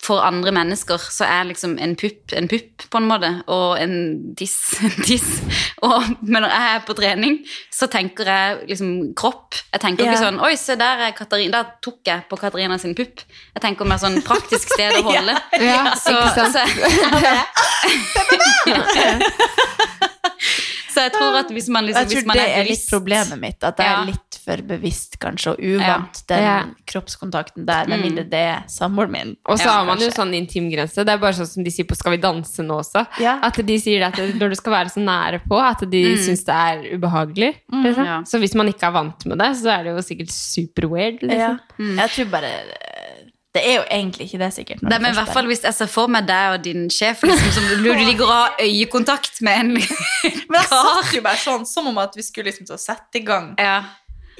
for 0.02 0.22
andre 0.24 0.50
mennesker 0.54 0.98
så 1.12 1.24
er 1.28 1.44
liksom 1.50 1.76
en 1.82 1.92
pupp 1.98 2.32
en 2.34 2.48
pupp, 2.50 2.86
på 2.90 2.98
en 2.98 3.06
måte, 3.10 3.28
og 3.52 3.76
en 3.78 3.92
tiss 4.38 4.56
en 4.86 4.96
tiss. 5.06 5.28
Og, 5.82 6.02
men 6.22 6.42
når 6.42 6.50
jeg 6.54 6.74
er 6.76 6.80
på 6.86 6.96
trening, 6.98 7.38
så 7.70 7.86
tenker 7.92 8.24
jeg 8.30 8.58
liksom 8.72 9.14
kropp. 9.18 9.54
Jeg 9.72 9.80
tenker 9.84 10.06
ikke 10.08 10.22
sånn 10.22 10.40
Oi, 10.42 10.54
se 10.58 10.74
der 10.80 11.06
er 11.08 11.14
Katarina. 11.16 11.62
Der 11.62 11.64
tok 11.84 12.00
jeg 12.06 12.26
på 12.30 12.38
Katarina 12.40 12.78
sin 12.82 12.94
pupp. 12.98 13.22
Jeg 13.54 13.62
tenker 13.64 13.84
mer 13.88 14.00
sånn 14.02 14.18
praktisk 14.26 14.72
sted 14.74 14.96
å 14.98 15.02
holde. 15.10 15.34
Ja, 15.60 15.94
Så, 15.98 16.14
ikke 16.16 16.34
sant? 16.38 16.54
så, 16.54 16.62
så 18.14 18.22
jeg 21.00 21.12
tror 21.12 21.36
at 21.38 21.48
hvis 21.50 21.68
man 21.68 21.84
liksom 21.86 22.00
Jeg 22.02 22.08
tror 22.10 22.20
hvis 22.20 22.26
man 22.26 22.36
det 22.36 22.48
er 22.58 22.64
litt 22.64 22.86
problemet 22.90 23.38
mitt, 23.40 23.64
at 23.64 23.76
jeg 23.78 23.86
Ja. 23.86 24.02
er 24.02 24.06
litt 24.06 24.38
for 24.44 24.56
bevisst 24.56 25.18
kanskje, 25.18 25.50
og 25.52 25.58
uvant 25.60 26.26
den 26.26 26.42
Ja. 26.42 26.64
kroppskontakten 26.86 27.64
der, 27.66 27.86
med 27.86 27.98
Mm. 28.00 28.02
mindre 28.02 28.24
det 28.28 28.34
er 28.34 28.62
samboeren 28.66 29.10
min. 29.10 29.36
Og 29.46 29.58
så 29.58 29.64
Ja, 29.64 29.70
har 29.78 29.84
man 29.86 29.98
jo 29.98 30.08
sånn 30.10 30.34
intimgrense. 30.34 30.94
Det 31.04 31.08
er 31.08 31.18
bare 31.18 31.32
sånn 31.32 31.46
som 31.46 31.62
de 31.64 31.70
sier 31.70 31.84
på 31.86 31.96
Skal 31.96 32.12
vi 32.12 32.16
danse 32.18 32.58
nå 32.62 32.74
også. 32.82 33.06
Ja. 33.20 33.38
At 33.42 33.54
de 33.64 33.78
sier 33.78 34.02
at 34.06 34.14
når 34.16 34.48
du 34.50 34.54
skal 34.56 34.72
være 34.72 34.90
så 34.90 35.00
nære 35.00 35.40
på, 35.48 35.58
at 35.60 35.88
de 35.88 36.04
Mm. 36.14 36.18
syns 36.18 36.44
det 36.44 36.54
er 36.54 36.98
ubehagelig. 36.98 37.54
Liksom. 37.72 38.04
ja. 38.04 38.20
Så 38.22 38.38
hvis 38.40 38.54
man 38.54 38.66
ikke 38.68 38.82
er 38.88 38.92
vant 38.92 39.26
med 39.26 39.38
det, 39.38 39.56
så 39.56 39.78
er 39.78 39.84
det 39.84 39.94
jo 39.96 40.02
sikkert 40.02 40.30
super 40.30 40.88
weird. 40.88 41.20
Liksom. 41.22 41.38
Ja. 41.38 41.58
Mm. 41.78 41.96
Jeg 41.98 42.10
tror 42.10 42.30
bare 42.30 42.50
Det 43.54 43.60
er 43.68 43.74
jo 43.76 43.82
egentlig 43.90 44.26
ikke 44.30 44.38
det, 44.40 44.46
sikkert. 44.56 44.82
Nei, 44.82 44.90
det 44.94 45.00
men 45.02 45.12
i 45.12 45.16
hvert 45.18 45.28
er. 45.28 45.32
fall 45.36 45.46
hvis 45.50 45.60
jeg 45.66 45.74
ser 45.76 45.88
for 45.92 46.08
meg 46.08 46.24
deg 46.26 46.54
og 46.54 46.62
din 46.64 46.86
sjef 46.90 47.20
liksom, 47.28 47.50
som 47.52 47.66
du, 47.68 47.74
du 47.84 47.90
ligger 48.06 48.24
og 48.24 48.30
har 48.32 48.54
øyekontakt 48.64 49.42
med 49.44 49.58
en 49.60 49.72
Men 50.48 50.56
jeg 50.56 50.68
satt 50.70 51.10
jo 51.16 51.20
bare 51.26 51.36
sånn, 51.42 51.66
som 51.68 51.86
om 51.90 51.98
at 52.00 52.16
vi 52.16 52.22
skulle 52.24 52.48
liksom 52.48 52.64
til 52.70 52.78
å 52.78 52.80
sette 52.80 53.20
i 53.20 53.24
gang 53.28 53.50
Ja. 53.60 53.74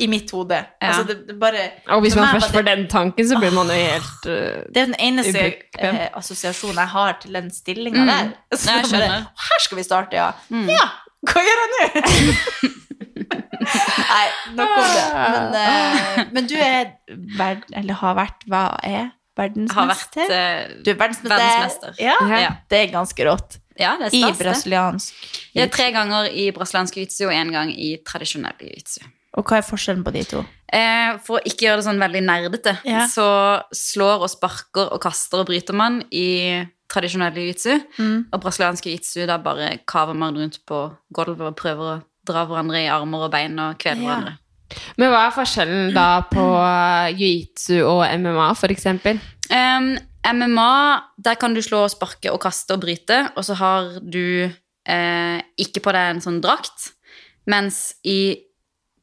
i 0.01 0.07
mitt 0.09 0.31
hode. 0.33 0.57
Ja. 0.81 0.89
Altså, 0.89 1.05
det, 1.11 1.19
det 1.29 1.37
bare 1.41 1.67
Og 1.93 2.01
hvis 2.07 2.17
man 2.17 2.33
først 2.39 2.55
får 2.57 2.65
den 2.71 2.87
tanken, 2.89 3.29
så 3.29 3.37
blir 3.39 3.53
man 3.53 3.69
jo 3.69 3.77
helt 3.77 4.25
uh, 4.33 4.65
Det 4.73 4.81
er 4.81 4.89
den 4.95 4.97
eneste 4.99 5.37
Ubekvem. 5.45 6.01
eh, 6.01 6.09
assosiasjonen 6.23 6.81
jeg 6.81 6.89
har 6.97 7.19
til 7.21 7.37
den 7.37 7.51
stillinga 7.53 8.01
Mm. 8.01 8.09
der. 8.09 8.33
Så 8.57 8.71
Nei, 8.71 8.79
jeg 8.81 8.89
bare, 8.89 8.91
skjønner. 8.97 9.27
her 9.51 9.61
skal 9.67 9.77
vi 9.77 9.85
starte, 9.91 10.17
ja. 10.17 10.31
Mm. 10.49 10.69
Ja, 10.73 10.89
hva 11.29 11.45
gjør 11.45 11.61
jeg 11.61 11.71
nå? 11.77 12.73
Nei, 13.17 14.27
nok 14.59 14.77
om 14.77 14.93
det. 14.93 15.05
Men, 15.15 15.57
uh, 15.57 16.23
men 16.35 16.47
du 16.51 16.55
er 16.59 16.93
verd, 17.39 17.65
eller 17.79 17.95
har 18.03 18.17
vært, 18.19 18.47
hva 18.51 18.63
er 18.85 18.99
Har 19.03 19.49
vært 19.49 19.57
verdensmester? 19.57 20.31
eh, 20.31 20.83
Du 20.85 20.91
er 20.93 20.99
verdensmester. 21.01 21.33
verdensmester. 21.33 21.95
Ja, 22.03 22.17
Ja. 22.29 22.51
det 22.69 22.79
er 22.89 22.93
ganske 22.93 23.25
rått. 23.25 23.59
Ja, 23.81 23.95
det 23.97 24.11
er 24.13 24.17
I 24.19 24.33
brasiliansk. 24.37 25.15
Ja, 25.57 25.67
tre 25.73 25.87
ganger 25.95 26.29
i 26.29 26.51
brasiliansk 26.53 26.95
jiu-jitsu 26.99 27.25
og 27.27 27.33
én 27.33 27.51
gang 27.55 27.71
i 27.73 27.97
tradisjonell 28.05 28.59
jiu-jitsu. 28.61 29.07
Og 29.39 29.47
hva 29.49 29.57
er 29.57 29.65
forskjellen 29.65 30.05
på 30.05 30.13
de 30.13 30.25
to? 30.29 30.43
Eh, 30.69 31.17
for 31.25 31.39
å 31.39 31.43
ikke 31.49 31.65
gjøre 31.65 31.81
det 31.81 31.87
sånn 31.87 31.99
veldig 32.03 32.23
nerdete, 32.27 32.75
Ja. 32.85 33.07
så 33.09 33.63
slår 33.73 34.21
og 34.27 34.29
sparker 34.31 34.93
og 34.93 35.01
kaster 35.01 35.41
og 35.41 35.47
bryter 35.47 35.73
man 35.75 36.03
i 36.13 36.67
tradisjonell 36.93 37.33
jiu-jitsu. 37.33 37.81
Mm. 37.99 38.27
Og 38.35 38.41
brasiliansk 38.43 38.85
jiu-jitsu, 38.85 39.27
da 39.27 39.39
bare 39.39 39.79
kaver 39.89 40.15
man 40.15 40.35
rundt 40.37 40.59
på 40.67 40.95
gulvet 41.15 41.41
og 41.41 41.57
prøver 41.57 41.97
å 41.97 42.03
dra 42.27 42.45
hverandre 42.47 42.85
i 42.85 42.91
armer 42.93 43.27
og 43.27 43.33
bein 43.35 43.59
og 43.59 43.79
kvele 43.83 44.03
Ja. 44.03 44.07
hverandre. 44.09 44.39
Men 44.97 45.11
hva 45.13 45.27
er 45.27 45.35
forskjellen 45.37 45.91
da 45.93 46.07
på 46.31 46.41
uh, 46.41 47.11
jiu-jitsu 47.13 47.83
og 47.85 48.07
MMA, 48.23 48.47
for 48.57 48.73
eksempel? 48.73 49.19
Um, 49.53 49.91
MMA, 50.25 50.71
der 51.21 51.35
kan 51.37 51.53
du 51.53 51.61
slå, 51.61 51.83
og 51.85 51.93
sparke 51.93 52.31
og 52.33 52.41
kaste 52.41 52.73
og 52.73 52.81
bryte, 52.81 53.19
og 53.37 53.45
så 53.45 53.57
har 53.59 53.91
du 54.01 54.49
eh, 54.89 55.39
ikke 55.61 55.83
på 55.85 55.93
deg 55.93 56.15
en 56.15 56.23
sånn 56.25 56.41
drakt. 56.41 56.93
Mens 57.51 57.97
i 58.07 58.39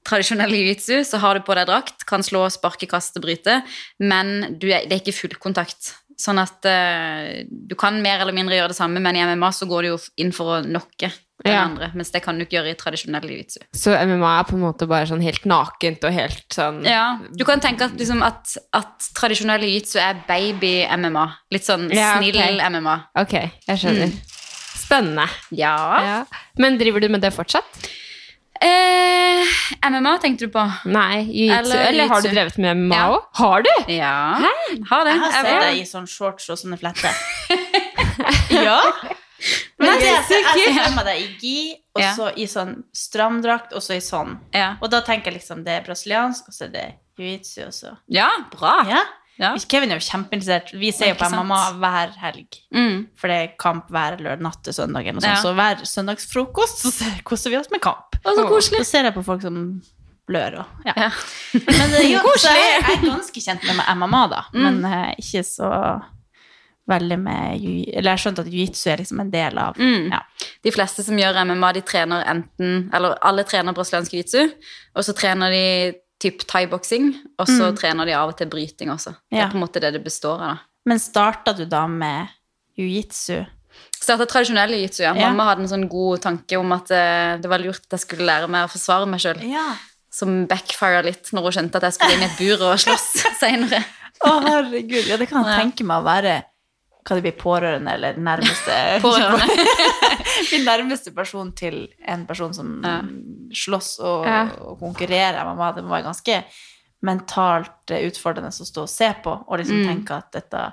tradisjonell 0.08 0.55
jiu-jitsu 0.55 1.03
så 1.05 1.19
har 1.21 1.38
du 1.38 1.45
på 1.45 1.53
deg 1.60 1.67
drakt, 1.69 2.05
kan 2.10 2.23
slå, 2.25 2.45
sparke, 2.49 2.88
kaste, 2.89 3.21
bryte, 3.21 3.60
men 3.99 4.55
du 4.58 4.69
er, 4.71 4.88
det 4.88 4.95
er 4.95 5.03
ikke 5.03 5.17
fullkontakt. 5.19 5.91
Sånn 6.19 6.39
at 6.41 6.65
eh, 6.67 7.43
du 7.47 7.75
kan 7.79 7.99
mer 8.01 8.23
eller 8.23 8.34
mindre 8.36 8.58
gjøre 8.58 8.73
det 8.73 8.79
samme, 8.79 8.99
men 9.03 9.15
i 9.19 9.23
MMA 9.27 9.51
så 9.55 9.67
går 9.69 9.86
du 9.86 9.91
jo 9.93 9.99
inn 10.23 10.34
for 10.36 10.58
å 10.58 10.63
knocke 10.65 11.12
den 11.43 11.54
Ja. 11.54 11.62
andre, 11.63 11.91
mens 11.95 12.12
det 12.12 12.21
kan 12.23 12.38
du 12.38 12.43
ikke 12.45 12.58
gjøre 12.58 12.71
i 12.73 12.75
tradisjonell 12.75 13.23
jiu-jitsu. 13.30 13.60
Så 13.73 13.93
MMA 13.95 14.39
er 14.39 14.43
på 14.43 14.56
en 14.58 14.63
måte 14.65 14.88
bare 14.88 15.06
sånn 15.08 15.21
helt 15.23 15.45
nakent 15.45 16.04
og 16.04 16.12
helt 16.13 16.43
sånn 16.52 16.82
Ja, 16.86 17.19
du 17.32 17.45
kan 17.45 17.60
tenke 17.63 17.86
at, 17.88 17.93
liksom, 17.97 18.21
at, 18.23 18.58
at 18.73 19.08
tradisjonell 19.15 19.62
jiu-jitsu 19.63 19.99
er 20.04 20.19
baby-MMA. 20.28 21.25
Litt 21.52 21.63
sånn 21.63 21.88
Ja, 21.95 22.17
snill. 22.19 22.60
MMA. 22.60 22.97
Ok, 23.15 23.34
jeg 23.67 23.78
skjønner. 23.80 24.12
Spennende. 24.75 25.30
Ja. 25.52 25.75
Ja. 26.04 26.19
Men 26.58 26.78
driver 26.78 26.99
du 26.99 27.08
med 27.10 27.21
det 27.21 27.32
fortsatt? 27.34 27.63
Eh, 28.62 29.45
MMA 29.88 30.17
tenkte 30.19 30.39
du 30.47 30.52
på? 30.52 30.63
Nei, 30.91 31.21
jiu-jitsu. 31.23 31.56
Eller 31.71 31.86
Eller, 31.88 32.08
har 32.12 32.21
du 32.21 32.28
drevet 32.28 32.58
med 32.58 32.75
MMA 32.78 32.95
Ja. 32.95 33.19
Har 33.39 33.62
du? 33.63 33.69
Ja. 33.93 34.15
Har 34.89 35.06
det. 35.06 35.13
Jeg 35.15 35.19
har 35.21 35.32
sett 35.32 35.62
deg 35.63 35.78
i 35.80 35.86
sånn 35.88 36.08
shorts 36.08 36.49
og 36.49 36.58
sånne 36.60 36.78
fletter. 36.78 37.15
ja? 38.67 38.82
Men 39.80 39.88
Nei, 39.94 40.00
jeg, 40.04 40.24
ser- 40.28 40.48
jeg 40.60 40.74
ser 40.76 40.92
for 40.98 41.08
deg 41.08 41.22
i 41.22 41.28
gi, 41.39 41.60
og 41.96 42.02
Ja. 42.02 42.10
så 42.15 42.32
i 42.36 42.46
sånn 42.52 42.74
stramdrakt, 42.96 43.74
og 43.74 43.82
så 43.86 43.96
i 43.96 44.02
sånn. 44.04 44.38
Ja. 44.54 44.74
Og 44.82 44.89
da 44.92 45.00
tenker 45.08 45.32
jeg 45.32 45.39
liksom 45.42 45.63
det 45.63 45.78
er 45.80 45.86
brasiliansk, 45.88 46.50
og 46.52 46.54
så 46.54 46.65
er 46.68 46.74
det 46.74 46.88
jiu-jitsu, 47.20 47.68
og 47.68 47.74
så 47.74 47.94
ja, 48.08 48.28
bra. 48.52 48.74
Ja. 48.89 49.04
Ja. 49.39 49.54
Kevin 49.72 49.94
er 49.94 50.02
jo 50.02 50.04
kjempeinteressert. 50.04 50.74
Vi 50.76 50.92
ser 50.92 51.13
jo 51.13 51.15
på 51.15 51.30
sant? 51.32 51.46
MMA 51.48 51.60
hver 51.80 52.10
helg. 52.20 52.58
Mm. 52.76 53.06
For 53.15 53.32
det 53.32 53.38
er 53.39 53.54
kamp 53.58 53.88
hver 53.88 54.18
lørdag 54.20 54.42
natt 54.44 54.60
til 54.68 54.76
søndagen. 54.76 55.15
Og. 55.15 55.24
Ja. 55.24 55.38
Så 55.39 55.54
hver 55.56 55.80
søndagsfrokost 55.88 56.84
så 56.84 57.08
koser 57.24 57.54
vi 57.54 57.58
oss 57.62 57.72
med 57.72 57.80
kamp. 57.80 58.18
Og 58.26 58.36
så 58.36 58.44
koselig. 58.50 58.82
Så 58.84 58.89
ser 58.98 59.08
jeg 59.08 59.15
på 59.15 59.24
folk 59.24 59.42
som 59.46 59.62
blør 60.30 60.60
og 60.60 60.84
ja. 60.86 60.94
Ja. 61.06 61.10
Men 61.56 61.88
det, 61.96 62.04
jo, 62.12 62.20
Koselig. 62.22 62.60
jeg, 62.68 62.84
jeg 62.84 62.98
er 63.00 63.06
ganske 63.08 63.42
kjent 63.48 63.63
med 63.63 63.80
MMA, 64.04 64.24
da. 64.36 64.42
Mm. 64.54 64.60
Men 64.68 64.84
uh, 64.92 65.13
ikke 65.24 65.46
så 65.48 65.70
veldig 66.89 67.17
med 67.21 67.62
Eller 67.93 68.12
jeg 68.15 68.21
skjønte 68.23 68.43
at 68.45 68.49
jiu-jitsu 68.52 68.89
er 68.91 68.97
liksom 69.04 69.19
en 69.23 69.32
del 69.32 69.58
av 69.62 69.78
Mm. 69.80 70.10
ja. 70.12 70.19
De 70.65 70.71
fleste 70.75 71.04
som 71.06 71.17
gjør 71.17 71.38
MMA, 71.45 71.71
de 71.78 71.82
trener 71.82 72.25
enten 72.28 72.89
Eller 72.93 73.15
alle 73.21 73.43
trener 73.47 73.73
brasiliansk 73.78 74.12
jiu-jitsu, 74.17 74.52
og 74.95 75.04
så 75.08 75.13
trener 75.15 75.49
de 75.54 75.63
typ 76.19 76.41
thaiboksing, 76.52 77.13
og 77.39 77.47
så 77.47 77.69
trener 77.80 78.06
de 78.06 78.12
av 78.17 78.28
og 78.34 78.36
til 78.38 78.47
bryting 78.52 78.89
også. 78.91 79.13
Det 79.32 79.38
Ja. 79.39 79.45
er 79.45 79.52
på 79.54 79.56
en 79.56 79.62
måte 79.63 79.80
det 79.80 79.93
det 79.93 80.04
består 80.04 80.41
av. 80.41 80.58
da. 80.58 80.58
Men 80.86 80.99
starta 80.99 81.54
du 81.56 81.63
da 81.65 81.86
med 81.88 82.28
jiu-jitsu? 82.78 83.45
Starta 83.99 84.25
tradisjonell 84.28 84.71
jiu-jitsu, 84.73 85.04
ja. 85.04 85.13
Ja. 85.15 85.30
Mamma 85.30 85.45
hadde 85.49 85.62
en 85.63 85.71
sånn 85.71 85.88
god 85.89 86.21
tanke 86.23 86.58
om 86.60 86.71
at 86.75 86.91
eh, 86.91 87.38
det 87.39 87.49
var 87.52 87.60
lurt 87.63 87.86
at 87.88 87.95
jeg 87.99 88.04
skulle 88.08 88.28
lære 88.28 88.49
meg 88.52 88.65
å 88.67 88.71
forsvare 88.71 89.08
meg 89.08 89.19
sjøl. 89.23 89.39
Ja. 89.49 89.75
Som 90.12 90.45
backfira 90.49 91.04
litt 91.06 91.30
når 91.32 91.43
hun 91.47 91.52
skjønte 91.58 91.75
at 91.80 91.84
jeg 91.88 91.93
skulle 91.99 92.15
inn 92.17 92.23
i 92.25 92.30
et 92.32 92.38
bur 92.39 92.65
og 92.71 92.80
slåss 92.82 93.08
seinere. 93.41 93.84
Å, 94.25 94.32
herregud. 94.43 95.06
Ja, 95.08 95.15
det 95.21 95.30
kan 95.30 95.45
jeg 95.45 95.60
tenke 95.62 95.86
meg 95.88 96.02
å 96.02 96.08
være 96.08 96.43
hva 97.10 97.17
det 97.17 97.26
blir 97.26 97.38
pårørende 97.41 97.91
eller 97.98 98.17
nærmeste 98.22 98.78
Pårørende. 99.06 99.67
Min 100.54 100.65
nærmeste 100.69 101.12
person 101.15 101.52
til 101.58 101.88
en 102.08 102.26
person 102.30 102.54
som 102.54 102.76
Ja. 102.86 103.00
slåss 103.54 103.95
og, 104.00 104.26
Ja. 104.30 104.43
og 104.62 104.80
konkurrerer. 104.80 105.43
Mamma, 105.50 105.72
det 105.76 105.84
må 105.84 105.89
være 105.98 106.08
ganske 106.12 106.43
mentalt 107.02 107.91
eh, 107.95 108.06
utfordrende 108.10 108.52
å 108.52 108.65
stå 108.67 108.84
og 108.86 108.89
se 108.91 109.08
på 109.24 109.32
og 109.48 109.58
liksom 109.62 109.80
Mm. 109.80 109.88
tenke 109.88 110.17
at 110.17 110.32
dette, 110.36 110.63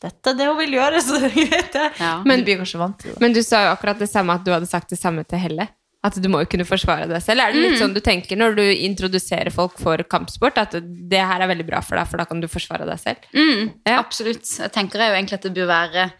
dette 0.00 0.30
er 0.30 0.34
det 0.38 0.46
hun 0.48 0.56
vil 0.58 0.72
gjøre, 0.78 1.00
så 1.04 1.18
det 1.20 1.30
er 1.30 1.34
greit. 1.50 1.72
det. 1.72 1.90
Ja. 2.00 2.22
Men 2.24 2.40
du 2.40 2.44
blir 2.48 2.56
kanskje 2.62 2.78
vant 2.80 2.98
til 2.98 3.12
det. 3.12 3.20
Men 3.20 3.32
du 3.36 3.42
sa 3.42 3.64
jo 3.66 3.72
akkurat 3.76 3.98
det 3.98 4.08
samme 4.10 4.32
at 4.34 4.44
du 4.44 4.50
hadde 4.52 4.66
sagt 4.66 4.88
det 4.90 4.98
samme 4.98 5.24
til 5.28 5.38
Helle. 5.38 5.68
At 6.04 6.18
du 6.20 6.28
må 6.28 6.42
jo 6.42 6.48
kunne 6.52 6.66
forsvare 6.68 7.06
deg 7.08 7.22
selv. 7.24 7.40
Er 7.40 7.54
det 7.54 7.62
litt 7.62 7.78
sånn 7.80 7.94
du 7.96 8.00
tenker 8.04 8.36
når 8.36 8.58
du 8.58 8.64
introduserer 8.84 9.48
folk 9.54 9.78
for 9.80 9.96
kampsport, 10.04 10.58
at 10.60 10.74
det 10.84 11.22
her 11.24 11.40
er 11.40 11.48
veldig 11.48 11.64
bra 11.70 11.80
for 11.80 11.96
deg, 11.96 12.10
for 12.10 12.20
da 12.20 12.26
kan 12.28 12.42
du 12.42 12.48
forsvare 12.50 12.84
deg 12.84 13.00
selv? 13.00 13.24
Mm, 13.32 13.70
Ja. 13.88 13.98
Absolutt. 14.02 14.44
Jeg 14.60 14.72
tenker 14.74 15.00
jo 15.00 15.14
egentlig 15.16 15.38
at 15.40 15.46
det 15.48 15.54
bør 15.56 15.70
være 15.72 16.10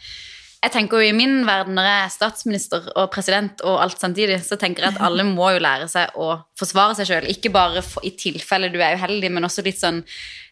jeg 0.65 0.73
tenker 0.73 1.01
jo 1.03 1.09
i 1.11 1.17
min 1.17 1.43
verden, 1.47 1.75
når 1.77 1.85
jeg 1.91 2.05
er 2.07 2.13
statsminister 2.15 2.87
og 2.97 3.11
president 3.13 3.61
og 3.69 3.83
alt 3.85 4.01
samtidig, 4.01 4.41
så 4.47 4.57
tenker 4.61 4.83
jeg 4.89 4.95
at 4.97 5.03
alle 5.05 5.25
må 5.37 5.51
jo 5.55 5.61
lære 5.63 5.89
seg 5.93 6.17
å 6.17 6.39
forsvare 6.59 6.97
seg 6.99 7.07
sjøl. 7.11 7.29
Ikke 7.35 7.53
bare 7.53 7.83
for, 7.85 8.01
i 8.07 8.15
tilfelle 8.17 8.71
du 8.73 8.81
er 8.81 8.97
uheldig, 8.97 9.31
men 9.35 9.45
også 9.45 9.63
litt 9.67 9.79
sånn 9.81 10.03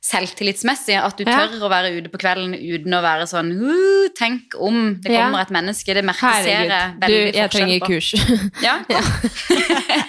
selvtillitsmessig. 0.03 0.97
At 0.99 1.17
du 1.17 1.23
Ja. 1.25 1.47
tør 1.47 1.63
å 1.63 1.69
være 1.71 1.93
ute 1.95 2.11
på 2.11 2.19
kvelden 2.19 2.57
uten 2.59 2.93
å 2.99 3.03
være 3.05 3.27
sånn 3.31 3.53
«Uh, 3.55 4.09
Tenk 4.19 4.57
om 4.59 4.99
det 5.01 5.13
Ja. 5.15 5.27
kommer 5.31 5.41
et 5.47 5.53
menneske. 5.55 5.95
Det 5.95 6.03
merker 6.05 6.43
ser 6.43 6.49
jeg 6.51 6.69
veldig 6.69 7.07
Du, 7.07 7.15
veldig 7.15 7.35
jeg 7.39 7.51
trenger 7.55 7.79
på. 7.81 7.87
kurs. 7.87 8.09
Ja. 8.67 8.75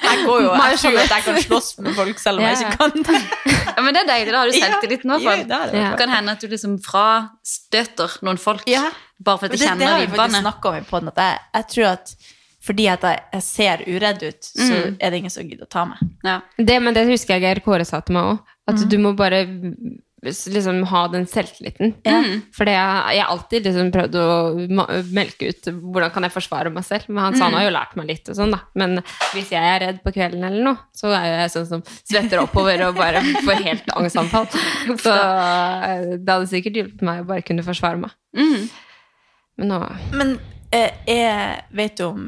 Jeg 0.04 0.26
går 0.26 0.42
jo 0.44 0.50
jeg 0.58 0.80
skjønner 0.82 1.04
at 1.06 1.14
jeg 1.14 1.24
kan 1.28 1.40
slåss 1.46 1.70
med 1.86 1.96
folk 1.96 2.20
selv 2.20 2.42
om 2.42 2.46
jeg 2.50 2.58
ikke 2.58 2.78
kan 2.82 3.06
det. 3.06 3.22
ja, 3.78 3.82
men 3.86 3.94
det 3.96 4.02
er 4.04 4.10
deilig. 4.10 4.32
Da 4.34 4.42
har 4.42 4.52
du 4.52 4.58
selvtillit 4.58 5.06
nå. 5.08 5.20
Ja, 5.22 5.30
For. 5.30 5.38
det 5.38 5.62
det. 5.74 5.86
Det 5.92 5.98
kan 6.02 6.10
hende 6.18 6.32
at 6.36 6.42
du 6.44 6.48
liksom 6.52 6.76
frastøter 6.84 8.18
noen 8.26 8.42
folk 8.42 8.66
Bare 9.24 9.38
for 9.42 9.46
at 9.48 9.52
de 9.52 9.58
det, 9.58 9.64
det 9.64 9.68
kjenner 9.70 9.92
har 9.94 10.00
vi 10.00 10.08
faktisk 10.08 10.20
vibbene. 10.20 10.42
snakka 10.46 10.70
om 10.70 10.76
i 10.76 10.88
podden, 10.90 11.12
at 11.14 11.22
jeg, 11.24 11.40
jeg 11.60 11.68
tror 11.76 11.92
at 11.94 12.16
fordi 12.64 12.86
at 12.88 13.02
jeg, 13.04 13.20
jeg 13.34 13.44
ser 13.44 13.82
uredd 13.92 14.22
ut, 14.24 14.42
så 14.48 14.74
Mm. 14.74 14.96
er 15.02 15.10
det 15.12 15.18
ingen 15.20 15.30
som 15.34 15.44
gidder 15.50 15.66
å 15.66 15.70
ta 15.70 15.84
meg. 15.86 16.00
Ja. 16.24 16.38
Det, 16.58 16.78
men 16.82 16.94
det 16.96 17.08
husker 17.10 17.36
jeg 17.36 17.42
Geir 17.44 17.60
Kåre 17.66 17.86
sa 17.86 18.00
til 18.00 18.16
meg 18.16 18.24
òg. 18.24 18.40
At 18.68 18.76
Mm. 18.80 18.90
du 18.90 18.98
må 19.04 19.12
bare 19.18 19.42
liksom 20.24 20.84
ha 20.88 21.02
den 21.12 21.26
selvtilliten. 21.28 21.90
For 22.56 22.64
jeg 22.64 23.16
jeg 23.18 23.20
har 23.20 23.28
alltid 23.34 23.66
liksom 23.68 23.90
prøvd 23.92 24.16
å 24.16 25.08
melke 25.12 25.50
ut 25.52 25.68
hvordan 25.68 26.14
kan 26.14 26.24
jeg 26.24 26.32
forsvare 26.32 26.72
meg 26.72 26.86
selv. 26.88 27.10
Men 27.10 27.24
han 27.26 27.36
sa 27.36 27.50
han 27.50 27.58
har 27.60 27.66
jo 27.68 27.74
lært 27.76 27.98
meg 28.00 28.08
litt 28.08 28.30
og 28.32 28.36
sånn, 28.40 28.52
da. 28.56 28.62
Men 28.80 29.02
hvis 29.34 29.52
jeg 29.52 29.60
er 29.74 29.84
redd 29.84 30.00
på 30.06 30.14
kvelden 30.16 30.46
eller 30.48 30.64
noe, 30.64 30.78
så 30.96 31.12
er 31.12 31.42
jeg 31.44 31.52
sånn 31.58 31.68
som 31.68 31.84
svetter 32.08 32.40
oppover 32.40 32.86
og 32.88 32.96
bare 32.96 33.20
får 33.44 33.60
helt 33.68 33.92
angstanfall. 33.98 34.48
Så 35.04 35.12
eh, 35.12 36.16
det 36.16 36.32
hadde 36.32 36.48
sikkert 36.48 36.80
hjulpet 36.80 37.02
meg 37.04 37.26
å 37.26 37.28
bare 37.28 37.44
kunne 37.44 37.64
forsvare 37.68 38.00
meg. 38.00 38.12
Mm. 38.40 38.70
Men 39.58 39.68
nå 39.74 39.82
Men 40.14 40.38
eh, 40.72 40.92
jeg 41.08 41.62
vet 41.78 42.00
jo 42.02 42.08
om 42.16 42.24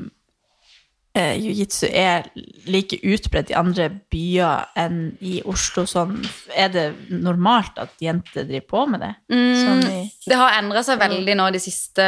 eh, 1.16 1.38
jiu-jitsu 1.40 1.86
er 1.90 2.26
like 2.68 2.98
utbredt 3.08 3.50
i 3.54 3.56
andre 3.58 3.88
byer 4.12 4.66
enn 4.78 4.98
i 5.24 5.38
Oslo? 5.48 5.86
Sånn, 5.90 6.18
er 6.54 6.70
det 6.74 6.84
normalt 7.10 7.78
at 7.82 7.94
jenter 8.04 8.44
driver 8.46 8.68
på 8.70 8.84
med 8.92 9.02
det? 9.06 9.12
Sånn 9.32 9.86
i, 9.90 10.02
Det 10.28 10.38
har 10.38 10.58
endra 10.60 10.82
seg 10.86 11.00
veldig 11.00 11.36
nå 11.40 11.48
de 11.56 11.62
siste, 11.64 12.06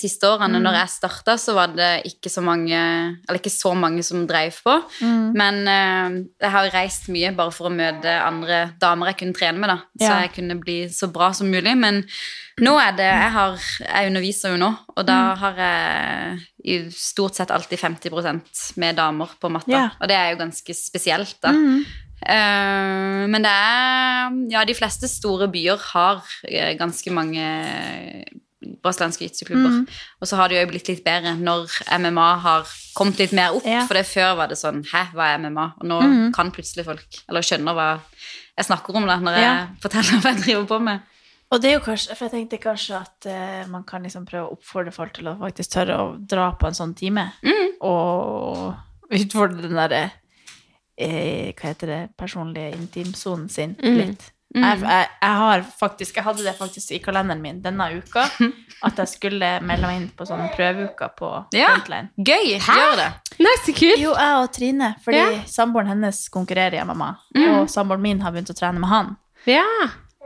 siste 0.00 0.28
årene. 0.28 0.58
Mm. 0.60 0.66
Når 0.68 0.78
jeg 0.82 0.92
starta, 0.98 1.36
så 1.40 1.54
var 1.56 1.72
det 1.74 1.90
ikke 2.10 2.30
så 2.32 2.42
mange 2.44 2.76
Eller 2.76 3.40
ikke 3.40 3.52
så 3.54 3.72
mange 3.78 4.02
som 4.06 4.26
dreiv 4.28 4.60
på. 4.66 4.76
Mm. 5.00 5.24
Men 5.40 5.60
eh, 5.74 6.20
jeg 6.44 6.54
har 6.58 6.70
reist 6.76 7.08
mye 7.14 7.32
bare 7.38 7.54
for 7.54 7.70
å 7.70 7.74
møte 7.74 8.12
andre 8.20 8.62
damer 8.82 9.12
jeg 9.12 9.22
kunne 9.24 9.38
trene 9.40 9.58
med, 9.64 9.72
da. 9.72 9.80
Så 9.98 10.10
Ja. 10.10 10.20
jeg 10.26 10.34
kunne 10.36 10.60
bli 10.62 10.82
så 10.92 11.08
bra 11.10 11.32
som 11.32 11.50
mulig. 11.50 11.74
Men 11.78 12.04
nå 12.60 12.74
er 12.80 12.92
det 12.98 13.06
Jeg, 13.08 13.30
har, 13.34 13.56
jeg 13.86 14.10
underviser 14.10 14.54
jo 14.54 14.60
nå, 14.60 14.70
og 14.96 15.06
da 15.08 15.16
Mm. 15.20 15.38
har 15.42 15.54
jeg 15.64 16.38
i 16.64 16.76
stort 16.92 17.34
sett 17.34 17.50
alltid 17.50 17.78
50% 17.80 18.76
med 18.76 18.96
damer 18.96 19.28
på 19.40 19.48
matta. 19.50 19.70
Yeah. 19.70 19.90
Og 20.00 20.08
det 20.08 20.16
er 20.16 20.30
jo 20.34 20.40
ganske 20.44 20.74
spesielt, 20.76 21.36
da. 21.42 21.52
Mm. 21.56 21.84
Uh, 22.20 23.24
men 23.32 23.40
det 23.42 23.50
er 23.50 24.34
Ja, 24.52 24.64
de 24.68 24.74
fleste 24.76 25.08
store 25.08 25.48
byer 25.48 25.78
har 25.94 26.20
eh, 26.44 26.74
ganske 26.76 27.10
mange 27.10 27.44
brasilianske 28.82 29.24
jitsu-klubber. 29.24 29.72
Mm. 29.80 29.86
Og 30.20 30.28
så 30.28 30.36
har 30.36 30.48
det 30.52 30.58
jo 30.60 30.68
blitt 30.68 30.88
litt 30.90 31.00
bedre 31.04 31.32
når 31.40 31.72
MMA 31.96 32.28
har 32.44 32.68
kommet 32.96 33.18
litt 33.22 33.32
mer 33.36 33.56
opp. 33.56 33.64
Ja. 33.64 33.86
For 33.88 33.96
det 33.96 34.04
før 34.10 34.34
var 34.36 34.50
det 34.52 34.58
sånn 34.60 34.82
Hæ, 34.90 35.06
hva 35.16 35.30
er 35.32 35.40
MMA? 35.40 35.64
Og 35.80 35.88
nå 35.88 36.00
kan 36.36 36.52
plutselig 36.52 36.84
folk 36.84 37.20
Eller 37.28 37.46
skjønner 37.46 37.76
hva 37.76 37.88
jeg 38.60 38.66
snakker 38.68 38.96
om 38.98 39.06
da, 39.08 39.16
når 39.16 39.38
jeg 39.40 39.68
forteller 39.80 40.20
hva 40.20 40.32
jeg 40.34 40.42
driver 40.44 40.66
på 40.68 40.78
med. 40.84 41.00
Og 41.50 41.58
det 41.62 41.70
er 41.70 41.78
jo 41.78 41.82
kanskje, 41.82 42.14
for 42.14 42.28
jeg 42.28 42.32
tenkte 42.36 42.58
kanskje 42.62 42.94
at 43.00 43.26
eh, 43.26 43.62
man 43.70 43.82
kan 43.88 44.04
liksom 44.06 44.26
prøve 44.28 44.46
å 44.46 44.52
oppfordre 44.54 44.92
folk 44.94 45.12
til 45.16 45.26
å 45.32 45.36
faktisk 45.40 45.72
tørre 45.74 45.96
å 45.98 46.10
dra 46.30 46.52
på 46.60 46.68
en 46.70 46.76
sånn 46.78 46.92
time. 46.94 47.24
Og 47.82 48.74
utfordre 49.10 49.64
den 49.64 49.74
derre 49.74 50.02
eh, 51.00 51.50
Hva 51.58 51.72
heter 51.72 51.90
det? 51.90 52.00
Personlige 52.20 52.76
intimsonen 52.76 53.48
sin 53.50 53.74
litt. 53.82 54.28
Jeg, 54.50 54.80
jeg, 54.82 55.06
jeg 55.22 55.34
har 55.38 55.60
faktisk, 55.78 56.16
jeg 56.18 56.24
hadde 56.26 56.42
det 56.42 56.56
faktisk 56.58 56.90
i 56.96 56.98
kalenderen 57.02 57.38
min 57.42 57.60
denne 57.62 57.84
uka, 58.00 58.24
at 58.86 58.98
jeg 58.98 59.10
skulle 59.12 59.50
melde 59.62 59.86
meg 59.86 59.98
inn 60.00 60.08
på 60.18 60.26
sånne 60.26 60.48
prøveuker 60.56 61.12
på 61.18 61.28
Ja. 61.54 61.68
Frontline. 61.76 62.10
Gøy! 62.18 62.56
Gjør 62.58 62.96
det. 62.98 63.06
Nei, 63.38 63.52
så 63.62 63.74
kult! 63.78 64.02
Jo, 64.02 64.14
jeg 64.18 64.38
og 64.42 64.48
Trine, 64.56 64.88
fordi 65.04 65.20
Ja. 65.22 65.28
samboeren 65.50 65.92
hennes 65.94 66.24
konkurrerer 66.34 66.80
i 66.80 66.82
MMA, 66.86 67.10
og 67.46 67.70
samboeren 67.70 68.02
min 68.02 68.22
har 68.26 68.34
begynt 68.34 68.50
å 68.50 68.58
trene 68.58 68.82
med 68.82 68.90
han. 68.90 69.12
Ja. 69.46 69.66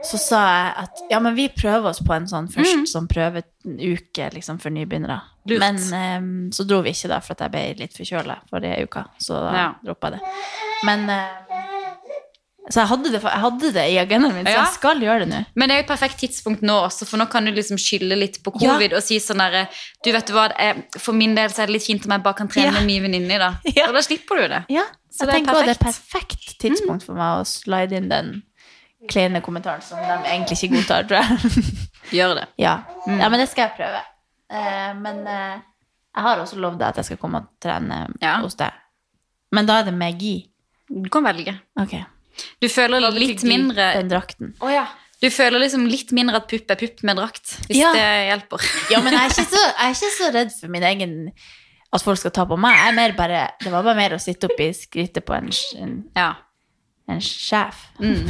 Så 0.05 0.19
sa 0.21 0.39
jeg 0.45 0.73
at 0.83 0.99
ja, 1.09 1.19
men 1.19 1.33
vi 1.37 1.47
prøver 1.49 1.89
oss 1.89 1.99
på 2.05 2.13
en 2.13 2.27
sånn 2.29 2.47
først 2.53 2.91
sånn 2.91 3.07
prøveuke 3.09 4.27
liksom, 4.35 4.59
for 4.61 4.69
nybegynnere. 4.75 5.19
Lurt. 5.49 5.59
Men 5.61 5.79
um, 6.21 6.51
så 6.53 6.65
dro 6.67 6.81
vi 6.85 6.93
ikke 6.93 7.09
da, 7.09 7.19
for 7.25 7.33
at 7.35 7.41
jeg 7.45 7.53
ble 7.53 7.63
litt 7.83 7.97
forkjøla 7.97 8.35
forrige 8.51 8.83
uka. 8.85 9.05
Så 9.21 9.33
da 9.47 9.51
Ja. 9.57 9.67
droppa 9.85 10.11
jeg 10.13 10.19
det. 10.19 10.35
Men 10.85 11.09
uh, 11.09 11.25
Så 12.69 12.79
jeg 12.81 12.89
hadde, 12.89 13.09
det, 13.13 13.19
jeg 13.21 13.41
hadde 13.43 13.69
det 13.75 13.83
i 13.93 13.97
agendaen 14.01 14.33
min, 14.33 14.47
så 14.49 14.55
jeg 14.55 14.73
skal 14.73 15.01
gjøre 15.03 15.19
det 15.21 15.27
nå. 15.29 15.41
Men 15.53 15.69
det 15.69 15.75
er 15.75 15.81
jo 15.81 15.85
et 15.85 15.91
perfekt 15.91 16.17
tidspunkt 16.23 16.63
nå 16.65 16.73
også, 16.87 17.05
for 17.05 17.21
nå 17.21 17.27
kan 17.29 17.45
du 17.45 17.51
liksom 17.53 17.77
skylde 17.77 18.17
litt 18.17 18.39
på 18.41 18.53
Ja. 18.57 18.71
covid 18.73 18.95
og 18.97 19.03
si 19.05 19.19
sånn 19.21 19.37
derre 19.43 19.67
Du, 20.03 20.09
vet 20.11 20.25
du 20.25 20.33
hva, 20.33 20.47
eh, 20.57 20.79
for 20.97 21.13
min 21.13 21.35
del 21.37 21.49
så 21.53 21.61
er 21.61 21.67
det 21.69 21.75
litt 21.77 21.85
fint 21.85 22.05
om 22.07 22.11
jeg 22.15 22.23
bare 22.25 22.33
kan 22.39 22.47
trene 22.49 22.65
Ja. 22.65 22.71
med 22.71 22.81
en 22.81 22.87
ny 22.89 22.99
venninne 23.05 23.35
i 23.37 23.37
dag. 23.37 23.53
Ja. 23.77 23.85
Og 23.89 23.93
da 23.93 24.01
slipper 24.01 24.41
du 24.41 24.47
det. 24.47 24.63
Ja, 24.73 24.81
Så 25.13 25.25
jeg 25.25 25.27
det 25.27 25.29
er 25.29 25.37
tenker 25.37 25.53
også 25.53 25.65
det 25.65 25.69
er 25.69 25.77
et 25.77 25.85
perfekt 25.85 26.57
tidspunkt 26.59 27.03
for 27.05 27.13
meg 27.13 27.37
å 27.37 27.45
slide 27.45 27.93
inn 28.01 28.09
den 28.09 28.33
kleine 29.09 29.41
kommentaren 29.45 29.81
som 29.85 29.99
de 30.01 30.17
egentlig 30.31 30.57
ikke 30.63 30.75
godtar, 30.79 31.07
tror 31.09 31.21
jeg. 31.21 31.63
Gjør 32.17 32.35
det. 32.39 32.47
ja. 32.61 32.75
ja, 33.07 33.29
men 33.29 33.39
det 33.41 33.47
skal 33.51 33.67
jeg 33.69 33.77
prøve. 33.79 34.01
Eh, 34.53 34.91
men 35.01 35.23
eh, 35.27 35.55
jeg 36.15 36.23
har 36.27 36.41
også 36.43 36.59
lovd 36.61 36.77
deg 36.79 36.87
at 36.91 36.99
jeg 37.01 37.07
skal 37.11 37.17
komme 37.21 37.41
og 37.43 37.47
trene 37.63 38.03
Ja. 38.21 38.35
hos 38.43 38.55
deg. 38.59 38.75
Men 39.55 39.65
da 39.69 39.79
er 39.81 39.87
det 39.89 39.93
med 39.97 40.19
gi. 40.21 40.35
Du 40.89 41.09
kan 41.09 41.25
velge. 41.25 41.55
Okay. 41.81 42.03
Du 42.61 42.67
føler 42.69 42.99
litt, 43.09 43.39
litt 43.39 43.43
mindre 43.47 43.93
Den 43.95 44.09
drakten. 44.11 44.53
Oh, 44.61 44.69
ja. 44.71 44.85
Du 45.23 45.29
føler 45.31 45.61
liksom 45.63 45.85
litt 45.87 46.11
mindre 46.13 46.41
at 46.41 46.49
pupp 46.51 46.69
er 46.73 46.77
pupp 46.77 46.99
med 47.07 47.15
drakt, 47.17 47.53
hvis 47.69 47.79
Ja. 47.79 47.93
det 47.95 48.07
hjelper. 48.29 48.65
Ja, 48.93 48.99
men 49.01 49.15
jeg 49.15 49.21
er, 49.23 49.31
ikke 49.31 49.47
så, 49.55 49.61
jeg 49.71 49.85
er 49.87 49.95
ikke 49.95 50.11
så 50.17 50.31
redd 50.35 50.51
for 50.59 50.73
min 50.75 50.83
egen 50.83 51.13
At 51.95 52.03
folk 52.03 52.19
skal 52.19 52.33
ta 52.35 52.43
på 52.45 52.57
meg. 52.59 52.75
Jeg 52.75 52.91
er 52.91 52.95
mer 52.97 53.13
bare, 53.17 53.41
det 53.63 53.71
var 53.71 53.85
bare 53.87 53.95
mer 53.97 54.13
å 54.17 54.19
sitte 54.21 54.49
opp 54.49 54.59
i 54.59 54.69
skrittet 54.75 55.23
på 55.25 55.33
en, 55.37 55.47
en, 55.79 55.93
Ja. 56.17 56.33
en 57.07 57.21
sjef. 57.23 57.85
Mm. 58.03 58.27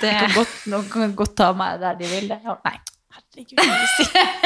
Det, 0.00 0.12
kan 0.14 0.34
godt, 0.36 0.54
noen 0.70 0.90
kan 0.92 1.14
godt 1.18 1.34
ta 1.38 1.52
meg 1.58 1.80
der 1.82 1.96
de 1.98 2.10
vil 2.10 2.28
det. 2.30 2.38
Nei, 2.44 2.76
herregud. 3.16 3.62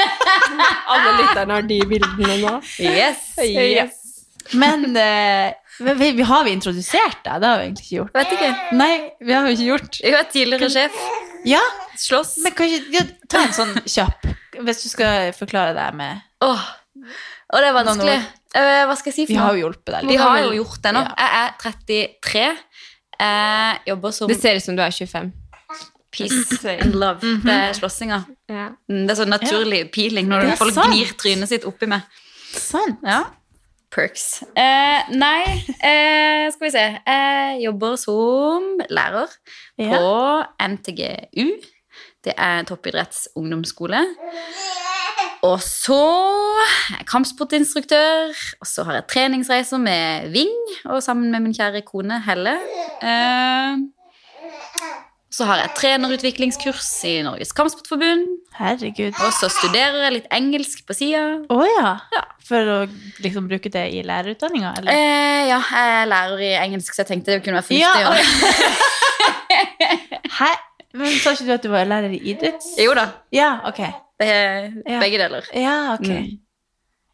Alle 0.93 1.17
lytterne 1.19 1.59
har 1.59 1.67
de 1.69 1.81
bildene 1.89 2.39
nå. 2.41 2.55
yes. 2.79 3.27
Yes. 3.43 3.99
Men 4.51 4.97
eh, 4.99 5.53
vi, 5.79 6.11
vi, 6.11 6.21
har 6.27 6.43
vi 6.43 6.51
introdusert 6.51 7.21
deg? 7.23 7.41
Det 7.41 7.47
har 7.47 7.59
vi 7.59 7.67
egentlig 7.67 7.85
ikke 7.85 7.95
gjort. 7.95 8.15
Vet 8.17 8.33
ikke. 8.35 8.51
Nei, 8.77 8.93
vi 9.23 9.35
har 9.35 9.47
jo 9.47 9.55
ikke 9.55 9.69
gjort. 9.69 9.99
Jeg 10.03 10.17
er 10.19 10.29
tidligere 10.33 10.69
sjef. 10.73 10.99
Ja, 11.47 11.61
Slåss. 11.99 12.37
men 12.43 12.55
kan 12.55 12.71
ikke 12.71 12.95
ja, 12.95 13.03
Ta 13.31 13.41
en 13.43 13.55
sånn 13.55 13.73
kjapp, 13.83 14.29
hvis 14.63 14.85
du 14.85 14.87
skal 14.87 15.33
forklare 15.35 15.73
deg 15.75 15.97
med 15.99 16.21
Åh, 16.45 16.53
oh. 16.55 17.57
det 17.59 17.67
er 17.67 17.75
vanskelig. 17.75 18.15
Eh, 18.55 18.83
hva 18.87 18.95
skal 18.95 19.11
jeg 19.11 19.17
si 19.17 19.25
Vi 19.27 19.35
for 19.35 19.43
har 19.43 19.57
jo 19.57 19.65
hjulpet 19.65 19.91
deg 19.95 20.11
Vi 20.11 20.17
har 20.21 20.39
jo 20.45 20.53
gjort 20.61 20.79
det 20.85 20.93
nå. 20.95 21.03
Ja. 21.03 21.13
Jeg 21.19 21.41
er 21.41 21.55
33. 21.63 22.45
Jeg 23.23 23.81
jobber 23.91 24.15
som 24.15 24.31
Det 24.31 24.39
ser 24.39 24.59
ut 24.59 24.65
som 24.65 24.77
du 24.77 24.83
er 24.85 24.93
25. 24.93 25.31
peace 26.13 26.63
and 26.77 26.95
love. 26.95 27.19
Det 27.43 27.53
er 27.53 27.73
slåssinga. 27.77 28.21
Ja. 28.49 28.67
Mm, 28.89 29.03
Det 29.07 29.11
er 29.15 29.19
sånn 29.23 29.33
naturlig 29.33 29.81
peeling 29.95 30.29
når 30.31 30.53
folk 30.59 30.73
sant. 30.77 30.91
gnir 30.93 31.11
trynet 31.19 31.49
sitt 31.51 31.65
oppi 31.69 31.89
meg. 31.89 32.01
Sant. 32.53 32.99
Ja. 33.03 33.23
Perks. 33.93 34.43
Eh, 34.57 35.09
nei, 35.13 35.43
eh, 35.89 36.47
skal 36.53 36.65
vi 36.65 36.71
se. 36.73 36.85
Jeg 37.05 37.59
jobber 37.67 37.95
som 38.01 38.65
lærer 38.89 39.29
på 39.77 39.91
Ja. 39.91 40.67
NTGU. 40.69 41.51
Det 42.23 42.33
er 42.37 42.63
toppidrettsungdomsskole. 42.63 43.99
Og 45.43 45.59
så 45.61 45.99
kampsportinstruktør. 47.09 48.31
Og 48.61 48.67
så 48.69 48.83
har 48.87 48.93
jeg 49.01 49.07
treningsreiser 49.11 49.77
med 49.81 50.29
Ving 50.33 50.55
og 50.85 51.03
sammen 51.03 51.31
med 51.33 51.43
min 51.43 51.53
kjære 51.55 51.81
kone 51.85 52.21
Helle. 52.25 52.55
Eh, 53.03 53.77
så 55.33 55.47
har 55.49 55.57
jeg 55.63 55.71
trenerutviklingskurs 55.79 56.89
i 57.09 57.13
Norges 57.25 57.49
Kampsportforbund. 57.57 58.27
Herregud. 58.59 59.15
Og 59.17 59.31
så 59.33 59.49
studerer 59.49 60.03
jeg 60.05 60.13
litt 60.19 60.27
engelsk 60.35 60.83
på 60.85 60.93
sida. 60.97 61.23
Oh, 61.49 61.63
ja. 61.65 61.95
Ja. 62.13 62.21
For 62.45 62.69
å 62.69 62.77
liksom 63.23 63.47
bruke 63.49 63.71
det 63.73 63.87
i 63.97 64.03
lærerutdanninga, 64.05 64.75
eller? 64.77 64.93
Eh, 64.93 65.47
ja, 65.49 65.57
jeg 65.57 65.95
er 66.03 66.11
lærer 66.11 66.43
i 66.45 66.51
engelsk, 66.61 66.93
så 66.93 67.01
jeg 67.01 67.09
tenkte 67.15 67.33
det 67.33 67.41
kunne 67.47 67.63
være 67.63 67.79
Ja, 67.81 67.95
fornuftig. 67.97 68.69
å. 68.77 70.29
Hæ? 70.37 70.51
Men 70.93 71.15
sa 71.23 71.33
ikke 71.33 71.47
du 71.49 71.53
at 71.55 71.63
du 71.65 71.69
var 71.73 71.87
lærer 71.89 72.13
i 72.13 72.19
idretts? 72.35 72.75
Jo 72.77 72.93
da, 72.97 73.07
Ja, 73.33 73.55
ok. 73.65 73.79
det 74.21 74.27
er 74.29 74.67
begge 75.01 75.17
deler. 75.23 75.47
Ja, 75.57 75.77
ok. 75.97 76.05
Mm. 76.13 76.27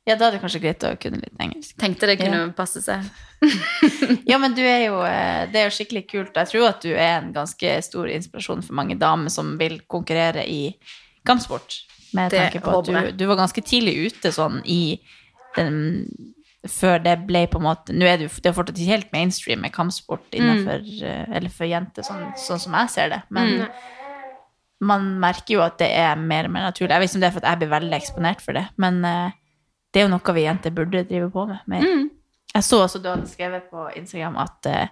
Ja, 0.10 0.16
da 0.18 0.28
er 0.28 0.36
det 0.36 0.40
kanskje 0.42 0.62
greit 0.64 0.84
å 0.88 0.96
kunne 0.98 1.20
litt 1.22 1.38
engelsk. 1.44 1.76
Tenkte 1.78 2.08
det 2.10 2.16
kunne 2.22 2.48
passe 2.58 2.82
seg. 2.82 3.06
Ja, 4.28 4.40
men 4.42 4.56
du 4.58 4.62
er 4.66 4.82
jo, 4.90 4.98
eh, 5.06 5.46
det 5.52 5.62
er 5.62 5.68
jo 5.70 5.76
skikkelig 5.78 6.02
kult. 6.10 6.34
Jeg 6.36 6.50
tror 6.52 6.66
at 6.72 6.82
du 6.84 6.90
er 6.92 7.20
en 7.22 7.30
ganske 7.36 7.76
stor 7.86 8.10
inspirasjon 8.12 8.64
for 8.66 8.76
mange 8.80 8.98
damer 9.00 9.32
som 9.32 9.54
vil 9.62 9.78
konkurrere 9.88 10.44
i 10.50 10.74
kampsport. 11.30 11.78
Med 12.18 12.34
Det 12.34 12.42
tanke 12.42 12.60
på 12.66 12.74
at 12.80 12.90
du, 12.90 12.98
du 13.22 13.24
var 13.30 13.38
ganske 13.44 13.62
tidlig 13.62 13.94
ute 14.10 14.32
sånn 14.34 14.60
i 14.66 14.98
den 15.56 15.78
Før 16.68 16.98
det 17.00 17.14
ble 17.30 17.46
på 17.48 17.60
en 17.62 17.64
måte 17.70 17.94
Nå 17.96 18.04
er 18.10 18.18
det 18.20 18.26
jo 18.28 18.42
det 18.44 18.50
er 18.50 18.56
fortsatt 18.58 18.80
ikke 18.82 18.92
helt 18.98 19.14
mainstream 19.14 19.62
med 19.64 19.72
kampsport 19.72 20.26
Mm. 20.34 20.40
innenfor 20.42 20.82
mm. 20.90 21.36
Eller 21.38 21.54
for 21.54 21.70
jenter, 21.70 22.04
sånn, 22.04 22.26
sånn 22.36 22.60
som 22.66 22.74
jeg 22.82 22.90
ser 22.96 23.14
det. 23.14 23.22
Men 23.30 23.54
Mm. 23.62 23.70
man 24.82 25.08
merker 25.22 25.54
jo 25.58 25.62
at 25.64 25.78
det 25.80 25.90
er 25.96 26.16
mer 26.16 26.46
og 26.50 26.52
mer 26.56 26.66
naturlig. 26.72 26.92
Jeg 26.96 27.00
vet 27.04 27.10
ikke 27.10 27.18
om 27.20 27.24
det 27.24 27.30
er 27.30 27.36
for 27.38 27.44
at 27.46 27.50
jeg 27.54 27.60
blir 27.62 27.72
veldig 27.80 27.98
eksponert 28.02 28.42
for 28.44 28.54
det, 28.60 28.66
men 28.78 29.00
eh, 29.06 29.32
det 29.94 30.02
er 30.02 30.08
jo 30.08 30.12
noe 30.14 30.34
vi 30.36 30.44
jenter 30.46 30.72
burde 30.76 31.04
drive 31.10 31.32
på 31.34 31.46
med. 31.50 31.60
mer. 31.68 31.82
Mm. 31.86 32.10
Jeg 32.54 32.64
så 32.64 32.84
også 32.86 33.02
du 33.02 33.10
hadde 33.10 33.30
skrevet 33.30 33.70
på 33.70 33.88
Instagram 33.96 34.38
at 34.42 34.66
eh, 34.70 34.88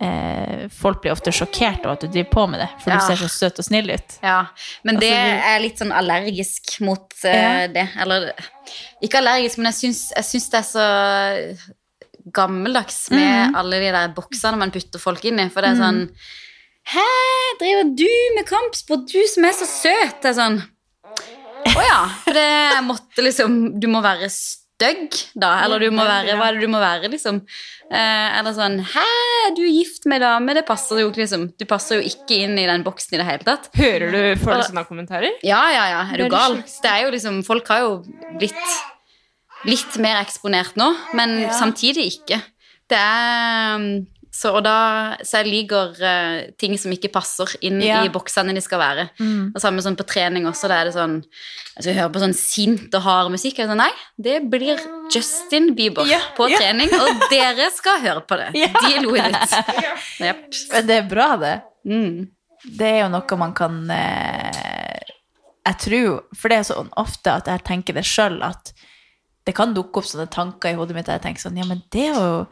eh, 0.00 0.68
folk 0.72 1.02
blir 1.02 1.12
ofte 1.12 1.32
sjokkert 1.32 1.84
over 1.84 1.92
at 1.98 2.00
du 2.00 2.08
driver 2.08 2.30
på 2.32 2.46
med 2.48 2.60
det, 2.60 2.68
for 2.80 2.90
Ja. 2.90 2.96
du 2.98 3.04
ser 3.06 3.20
så 3.20 3.28
søt 3.28 3.58
og 3.60 3.64
snill 3.64 3.90
ut. 3.90 4.18
Ja, 4.22 4.46
men 4.84 4.96
det 5.00 5.10
Altså, 5.12 5.36
du- 5.36 5.50
er 5.50 5.60
litt 5.60 5.78
sånn 5.78 5.92
allergisk 5.92 6.80
mot 6.80 7.12
Ja. 7.24 7.66
det. 7.66 7.88
Eller 8.00 8.32
ikke 9.02 9.18
allergisk, 9.20 9.58
men 9.58 9.72
jeg 9.72 9.74
syns, 9.74 10.12
jeg 10.16 10.24
syns 10.24 10.50
det 10.50 10.58
er 10.58 10.68
så 10.70 10.86
gammeldags 12.32 13.10
med 13.10 13.50
mm. 13.50 13.54
alle 13.56 13.80
de 13.80 13.90
der 13.92 14.08
boksene 14.14 14.58
man 14.60 14.70
putter 14.70 14.98
folk 15.02 15.24
inn 15.24 15.40
i. 15.40 15.48
For 15.48 15.60
det 15.64 15.70
er 15.74 15.80
sånn 15.82 16.02
Hæ, 16.90 17.04
driver 17.60 17.90
du 17.94 18.08
med 18.34 18.46
kampsport? 18.48 19.04
Du 19.12 19.20
som 19.28 19.44
er 19.44 19.52
så 19.52 19.66
søt! 19.68 20.22
Det 20.22 20.30
er 20.32 20.38
sånn 20.38 20.62
Å 21.76 21.84
ja. 21.84 22.00
For 22.24 22.36
det 22.36 22.80
måtte 22.86 23.24
liksom 23.24 23.60
Du 23.80 23.86
må 23.92 24.02
være 24.04 24.28
stygg, 24.32 25.14
da. 25.38 25.52
Eller 25.64 25.84
du 25.84 25.90
må 25.94 26.06
være 26.06 26.36
Hva 26.38 26.48
er 26.48 26.58
det 26.58 26.66
du 26.66 26.72
må 26.72 26.80
være, 26.82 27.10
liksom? 27.12 27.42
Eh, 27.90 28.38
eller 28.38 28.54
sånn 28.56 28.78
Hæ, 28.92 29.06
du 29.56 29.64
er 29.64 29.72
gift 29.72 30.06
med 30.10 30.22
dame. 30.24 30.54
Det 30.56 30.64
passer 30.68 31.02
jo 31.02 31.10
ikke, 31.10 31.24
liksom. 31.24 31.48
Du 31.58 31.66
passer 31.70 32.00
jo 32.00 32.12
ikke 32.12 32.42
inn 32.46 32.56
i 32.60 32.68
den 32.70 32.84
boksen 32.86 33.16
i 33.16 33.20
det 33.22 33.28
hele 33.28 33.46
tatt. 33.46 33.70
Hører 33.78 34.14
du 34.14 34.20
du 34.20 34.46
sånne 34.46 34.86
kommentarer? 34.88 35.36
Ja, 35.46 35.62
ja, 35.74 35.88
ja. 35.94 36.04
Er 36.06 36.22
du 36.22 36.26
det 36.26 36.32
gal? 36.34 36.60
Det 36.62 36.94
er 36.94 37.04
jo 37.06 37.12
liksom 37.16 37.42
Folk 37.46 37.68
har 37.72 37.84
jo 37.86 37.92
blitt 38.38 38.72
litt 39.68 39.98
mer 40.00 40.22
eksponert 40.22 40.78
nå, 40.80 40.86
men 41.18 41.50
samtidig 41.52 42.06
ikke. 42.14 42.38
Det 42.88 42.96
er 42.96 43.82
så, 44.30 44.52
og 44.54 44.62
da, 44.62 44.74
så 45.26 45.40
jeg 45.40 45.48
liker 45.50 45.96
uh, 45.98 46.50
ting 46.60 46.76
som 46.78 46.92
ikke 46.94 47.10
passer 47.12 47.50
inn 47.66 47.80
Ja. 47.82 48.04
i 48.06 48.12
boksene 48.14 48.54
de 48.54 48.62
skal 48.62 48.78
være. 48.78 49.04
Mm. 49.18 49.48
Og 49.54 49.58
samme 49.62 49.82
sånn 49.82 49.96
på 49.98 50.06
trening 50.06 50.46
også, 50.46 50.68
da 50.70 50.76
er 50.80 50.90
det 50.90 50.94
sånn 50.94 51.16
Jeg 51.80 51.96
hører 51.96 52.12
på 52.14 52.22
sånn 52.22 52.34
sint 52.38 52.94
og 52.94 53.02
hard 53.02 53.32
musikk. 53.34 53.58
Jeg 53.58 53.66
er 53.66 53.72
sånn, 53.72 53.82
Nei, 53.82 53.90
det 54.22 54.36
blir 54.52 54.78
Justin 55.10 55.72
Bieber 55.74 56.06
Ja, 56.06 56.20
på 56.36 56.46
ja. 56.52 56.60
trening, 56.62 56.92
og 56.94 57.24
dere 57.32 57.70
skal 57.74 57.98
høre 58.04 58.22
på 58.22 58.38
det. 58.38 58.50
Ja. 58.60 58.68
Deal 58.84 59.10
with 59.10 59.26
it. 59.34 59.56
Yep. 60.22 60.44
Men 60.76 60.86
det 60.92 60.98
er 61.00 61.08
bra, 61.10 61.28
det. 61.40 61.54
Mm. 61.90 62.28
Det 62.76 62.86
er 62.86 62.98
jo 63.02 63.10
noe 63.14 63.36
man 63.40 63.54
kan 63.56 63.76
eh, 63.88 65.14
Jeg 65.64 65.78
tror 65.80 66.18
For 66.36 66.52
det 66.52 66.58
er 66.60 66.66
sånn 66.68 66.90
ofte 67.00 67.32
at 67.40 67.48
jeg 67.48 67.62
tenker 67.64 67.96
det 67.96 68.04
sjøl, 68.04 68.36
at 68.44 68.74
det 69.48 69.54
kan 69.56 69.72
dukke 69.74 70.02
opp 70.02 70.06
sånne 70.06 70.28
tanker 70.30 70.74
i 70.74 70.76
hodet 70.76 70.94
mitt 70.94 71.08
og 71.08 71.16
jeg 71.16 71.24
tenker 71.24 71.42
sånn 71.48 71.56
Ja, 71.58 71.64
men 71.66 71.80
det 71.90 72.10
er 72.10 72.18
jo 72.20 72.44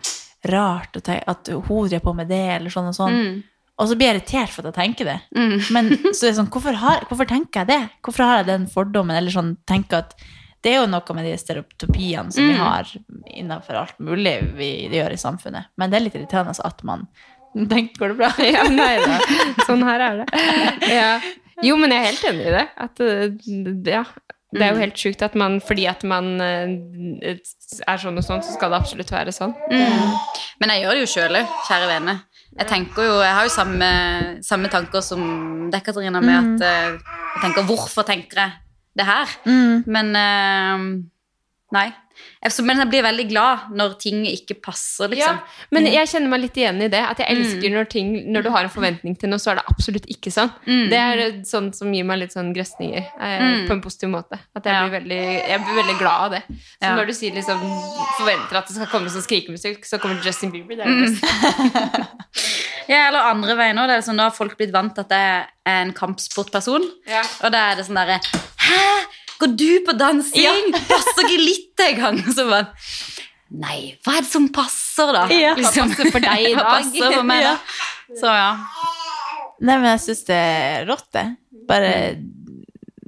rart 0.46 0.96
at 1.02 1.48
hun 1.50 1.88
driver 1.88 2.04
på 2.04 2.14
med 2.14 2.28
det, 2.30 2.42
eller 2.56 2.70
sånn 2.70 2.88
og 2.92 2.94
sånn. 2.96 3.14
Mm. 3.18 3.38
Og 3.78 3.86
så 3.88 3.94
blir 3.98 4.08
jeg 4.10 4.16
irritert 4.18 4.50
for 4.50 4.66
at 4.66 4.74
jeg 4.74 4.78
tenker 4.80 5.04
det. 5.06 5.16
Mm. 5.36 5.56
Men 5.74 5.88
så 6.14 6.26
er 6.26 6.30
det 6.32 6.36
sånn, 6.40 6.50
hvorfor, 6.50 6.74
har, 6.82 7.04
hvorfor 7.10 7.28
tenker 7.30 7.62
jeg 7.64 7.70
det? 7.72 7.80
Hvorfor 8.02 8.24
har 8.26 8.40
jeg 8.42 8.48
den 8.52 8.66
fordommen? 8.70 9.16
Eller 9.18 9.34
sånn, 9.34 9.56
tenker 9.70 10.02
at 10.04 10.14
det 10.66 10.72
er 10.72 10.80
jo 10.80 10.88
noe 10.90 11.14
med 11.14 11.26
de 11.28 11.36
stereotypiene 11.38 12.32
som 12.34 12.42
vi 12.48 12.54
Mm. 12.56 12.58
har 12.58 12.88
innenfor 13.30 13.76
alt 13.78 13.98
mulig 14.02 14.36
vi 14.58 14.70
gjør 14.90 15.12
i 15.14 15.20
samfunnet. 15.22 15.68
Men 15.78 15.90
det 15.90 15.98
er 16.00 16.04
litt 16.08 16.16
irriterende 16.18 16.54
at 16.66 16.82
man 16.82 17.06
tenker, 17.54 17.94
går 17.98 18.08
det 18.14 18.18
bra? 18.18 18.30
Ja, 18.54 18.64
nei 18.70 18.96
da. 18.98 19.20
Sånn 19.68 19.84
her 19.86 20.02
er 20.08 20.18
det. 20.24 20.26
Ja. 20.90 21.12
Jo, 21.62 21.76
men 21.78 21.90
jeg 21.94 22.02
er 22.02 22.08
helt 22.10 22.26
enig 22.32 22.48
i 22.50 22.54
det. 22.54 22.66
At, 22.78 23.00
eh, 23.00 23.30
ja, 23.90 24.02
det 24.54 24.64
er 24.64 24.72
jo 24.72 24.80
helt 24.80 24.96
sjukt 24.96 25.22
at 25.26 25.34
man 25.36 25.58
fordi 25.60 25.84
at 25.90 26.04
man 26.08 26.30
eh, 26.40 27.34
er 27.84 28.00
sånn 28.00 28.16
og 28.16 28.24
sånn, 28.24 28.40
så 28.44 28.54
skal 28.54 28.72
det 28.72 28.78
absolutt 28.80 29.12
være 29.12 29.34
sånn. 29.34 29.52
Men 29.68 30.72
jeg 30.72 30.84
gjør 30.84 30.96
det 30.96 31.02
jo 31.02 31.10
sjøl 31.12 31.40
òg, 31.42 31.52
kjære 31.68 31.90
vene. 31.90 32.14
Jeg 32.58 32.70
tenker 32.70 33.04
jo, 33.04 33.18
jeg 33.20 33.34
har 33.36 33.44
jo 33.44 33.52
samme, 33.52 33.90
samme 34.46 34.70
tanker 34.72 35.04
som 35.04 35.20
deg, 35.70 35.84
Katarina, 35.84 36.22
med 36.24 36.38
at 36.38 36.64
eh, 36.64 37.14
jeg 37.36 37.44
tenker 37.44 37.68
Hvorfor 37.68 38.08
tenker 38.08 38.40
jeg 38.40 38.56
det 38.98 39.06
her? 39.06 39.36
Mm. 39.44 39.84
Men 39.86 40.16
uh, 40.16 40.86
Nei. 41.76 41.88
Men 42.64 42.78
jeg 42.78 42.88
blir 42.92 43.02
veldig 43.02 43.24
glad 43.30 43.58
når 43.74 43.94
ting 43.98 44.20
ikke 44.30 44.54
passer, 44.62 45.08
liksom. 45.10 45.38
Ja, 45.40 45.64
men 45.74 45.86
jeg 45.90 46.06
kjenner 46.08 46.28
meg 46.32 46.40
litt 46.44 46.56
igjen 46.60 46.80
i 46.82 46.88
det. 46.88 47.00
At 47.02 47.18
jeg 47.18 47.34
elsker 47.34 47.70
når, 47.74 47.88
ting, 47.90 48.12
når 48.32 48.42
du 48.46 48.50
har 48.54 48.62
en 48.68 48.70
forventning 48.70 49.16
til 49.18 49.28
noe, 49.32 49.38
så 49.42 49.50
er 49.52 49.58
det 49.60 49.64
absolutt 49.72 50.06
ikke 50.14 50.30
sånn. 50.34 50.52
Det 50.64 50.98
er 51.00 51.22
sånn 51.48 51.72
som 51.74 51.92
gir 51.92 52.04
meg 52.08 52.20
litt 52.22 52.32
sånn 52.36 52.52
grøsninger 52.54 53.02
eh, 53.20 53.66
på 53.66 53.74
en 53.74 53.82
positiv 53.84 54.12
måte. 54.14 54.38
At 54.54 54.64
jeg, 54.64 54.72
Ja. 54.74 54.86
blir 54.88 55.00
veldig, 55.00 55.20
jeg 55.48 55.64
blir 55.66 55.78
veldig 55.82 55.98
glad 55.98 56.24
av 56.26 56.30
det. 56.36 56.42
Så 56.48 56.86
Ja. 56.86 56.94
når 56.96 57.06
du 57.06 57.12
sier 57.18 57.34
liksom 57.34 57.58
forventer 58.18 58.56
at 58.62 58.66
det 58.68 58.76
skal 58.76 58.86
komme 58.86 59.10
sånn 59.10 59.26
skrikemusikk, 59.26 59.84
så 59.84 59.98
kommer 59.98 60.22
Justin 60.24 60.50
Bieber. 60.54 60.76
Det 60.76 60.86
er 60.86 60.94
det 60.94 61.10
beste. 61.10 62.06
Ja, 62.88 63.08
eller 63.10 63.20
andre 63.28 63.52
veien 63.58 63.76
òg. 63.76 63.90
Sånn, 64.00 64.16
nå 64.16 64.24
har 64.24 64.32
folk 64.32 64.54
blitt 64.56 64.70
vant 64.72 64.94
til 64.96 65.04
at 65.04 65.10
jeg 65.12 65.32
er 65.68 65.82
en 65.82 65.90
kampsportperson. 65.92 66.86
Ja. 67.08 67.20
Og 67.44 67.52
da 67.52 67.66
er 67.72 67.76
det 67.76 67.84
sånn 67.84 67.98
derre 68.00 68.16
Hæ, 68.64 68.78
går 69.40 69.54
du 69.60 69.68
på 69.86 69.94
dansing? 69.98 70.72
Passer 70.90 71.24
ikke 71.26 71.40
litt 71.42 71.84
engang? 71.88 72.20
Og 72.26 72.34
så 72.36 72.46
bare 72.50 72.68
Nei, 73.48 73.94
hva 74.04 74.18
er 74.18 74.24
det 74.26 74.28
som 74.28 74.46
passer, 74.52 75.08
da? 75.16 75.22
Ja. 75.32 75.54
Hva 75.56 75.70
passer 75.72 76.10
for 76.12 76.20
deg 76.20 76.42
i 76.44 76.52
Hva 76.52 76.64
dag? 76.66 76.72
passer 76.82 77.14
for 77.14 77.24
meg, 77.30 77.46
da? 77.46 77.54
Så 78.20 78.32
ja. 78.36 78.50
Nei, 79.64 79.76
men 79.80 79.86
jeg 79.94 80.02
syns 80.04 80.20
det 80.28 80.36
er 80.36 80.84
rått, 80.90 81.06
det. 81.16 81.22
Bare 81.70 81.92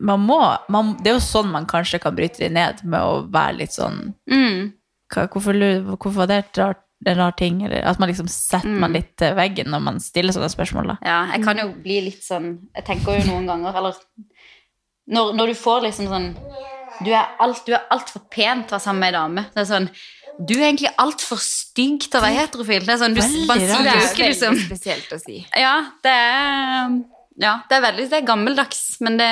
Man 0.01 0.23
må 0.25 0.39
man, 0.73 0.95
Det 1.05 1.11
er 1.13 1.19
jo 1.19 1.25
sånn 1.27 1.51
man 1.53 1.67
kanskje 1.69 2.01
kan 2.01 2.17
bryte 2.17 2.41
det 2.41 2.49
ned, 2.57 2.81
med 2.89 3.01
å 3.05 3.19
være 3.31 3.59
litt 3.61 3.77
sånn 3.77 4.15
Mm. 4.31 4.71
hva, 5.13 5.27
hvorfor, 5.29 5.61
hvorfor 5.99 6.17
var 6.23 6.31
det 6.33 6.39
et 6.47 6.59
rart, 6.63 6.81
en 7.05 7.17
rar 7.21 7.37
ting? 7.37 7.61
Eller 7.67 7.85
at 7.85 8.01
man 8.01 8.09
liksom 8.09 8.29
setter 8.33 8.73
man 8.81 8.97
litt 8.97 9.13
til 9.21 9.37
veggen 9.37 9.69
når 9.73 9.85
man 9.91 10.01
stiller 10.01 10.33
sånne 10.33 10.49
spørsmål, 10.53 10.95
da. 10.95 10.97
Ja, 11.05 11.21
jeg 11.35 11.45
kan 11.45 11.61
jo 11.61 11.69
bli 11.85 12.01
litt 12.09 12.25
sånn 12.25 12.55
Jeg 12.77 12.85
tenker 12.89 13.21
jo 13.21 13.29
noen 13.29 13.47
ganger 13.53 13.77
Eller 13.77 14.01
når, 15.11 15.35
når 15.39 15.53
du 15.53 15.59
får 15.59 15.85
liksom 15.89 16.09
sånn 16.11 16.31
Du 17.05 17.11
er 17.11 17.31
alt, 17.41 17.63
du 17.67 17.75
altfor 17.77 18.25
pen 18.33 18.65
til 18.65 18.75
å 18.75 18.77
være 18.77 18.85
sammen 18.85 19.05
med 19.05 19.13
ei 19.13 19.17
dame. 19.17 19.45
Det 19.55 19.63
er 19.63 19.69
sånn 19.71 19.89
Du 20.39 20.55
er 20.57 20.67
egentlig 20.71 20.93
altfor 21.03 21.41
stygg 21.43 22.07
til 22.07 22.21
å 22.21 22.25
være 22.25 22.39
heterofil. 22.45 22.87
Det 22.87 22.95
er 22.95 23.03
sånn, 23.03 23.17
du, 23.17 23.23
Veldig 23.23 23.47
rart. 23.51 23.85
Det 23.85 23.91
er 23.91 24.01
veldig 24.01 24.31
liksom 24.31 24.59
spesielt 24.69 25.15
å 25.17 25.21
si. 25.23 25.43
Ja, 25.59 25.77
det 26.05 26.17
er 26.17 26.99
Ja, 27.41 27.55
det 27.69 27.79
er 27.79 27.87
veldig 27.89 28.09
Det 28.11 28.19
er 28.21 28.27
gammeldags, 28.29 28.83
men 29.05 29.21
det, 29.21 29.31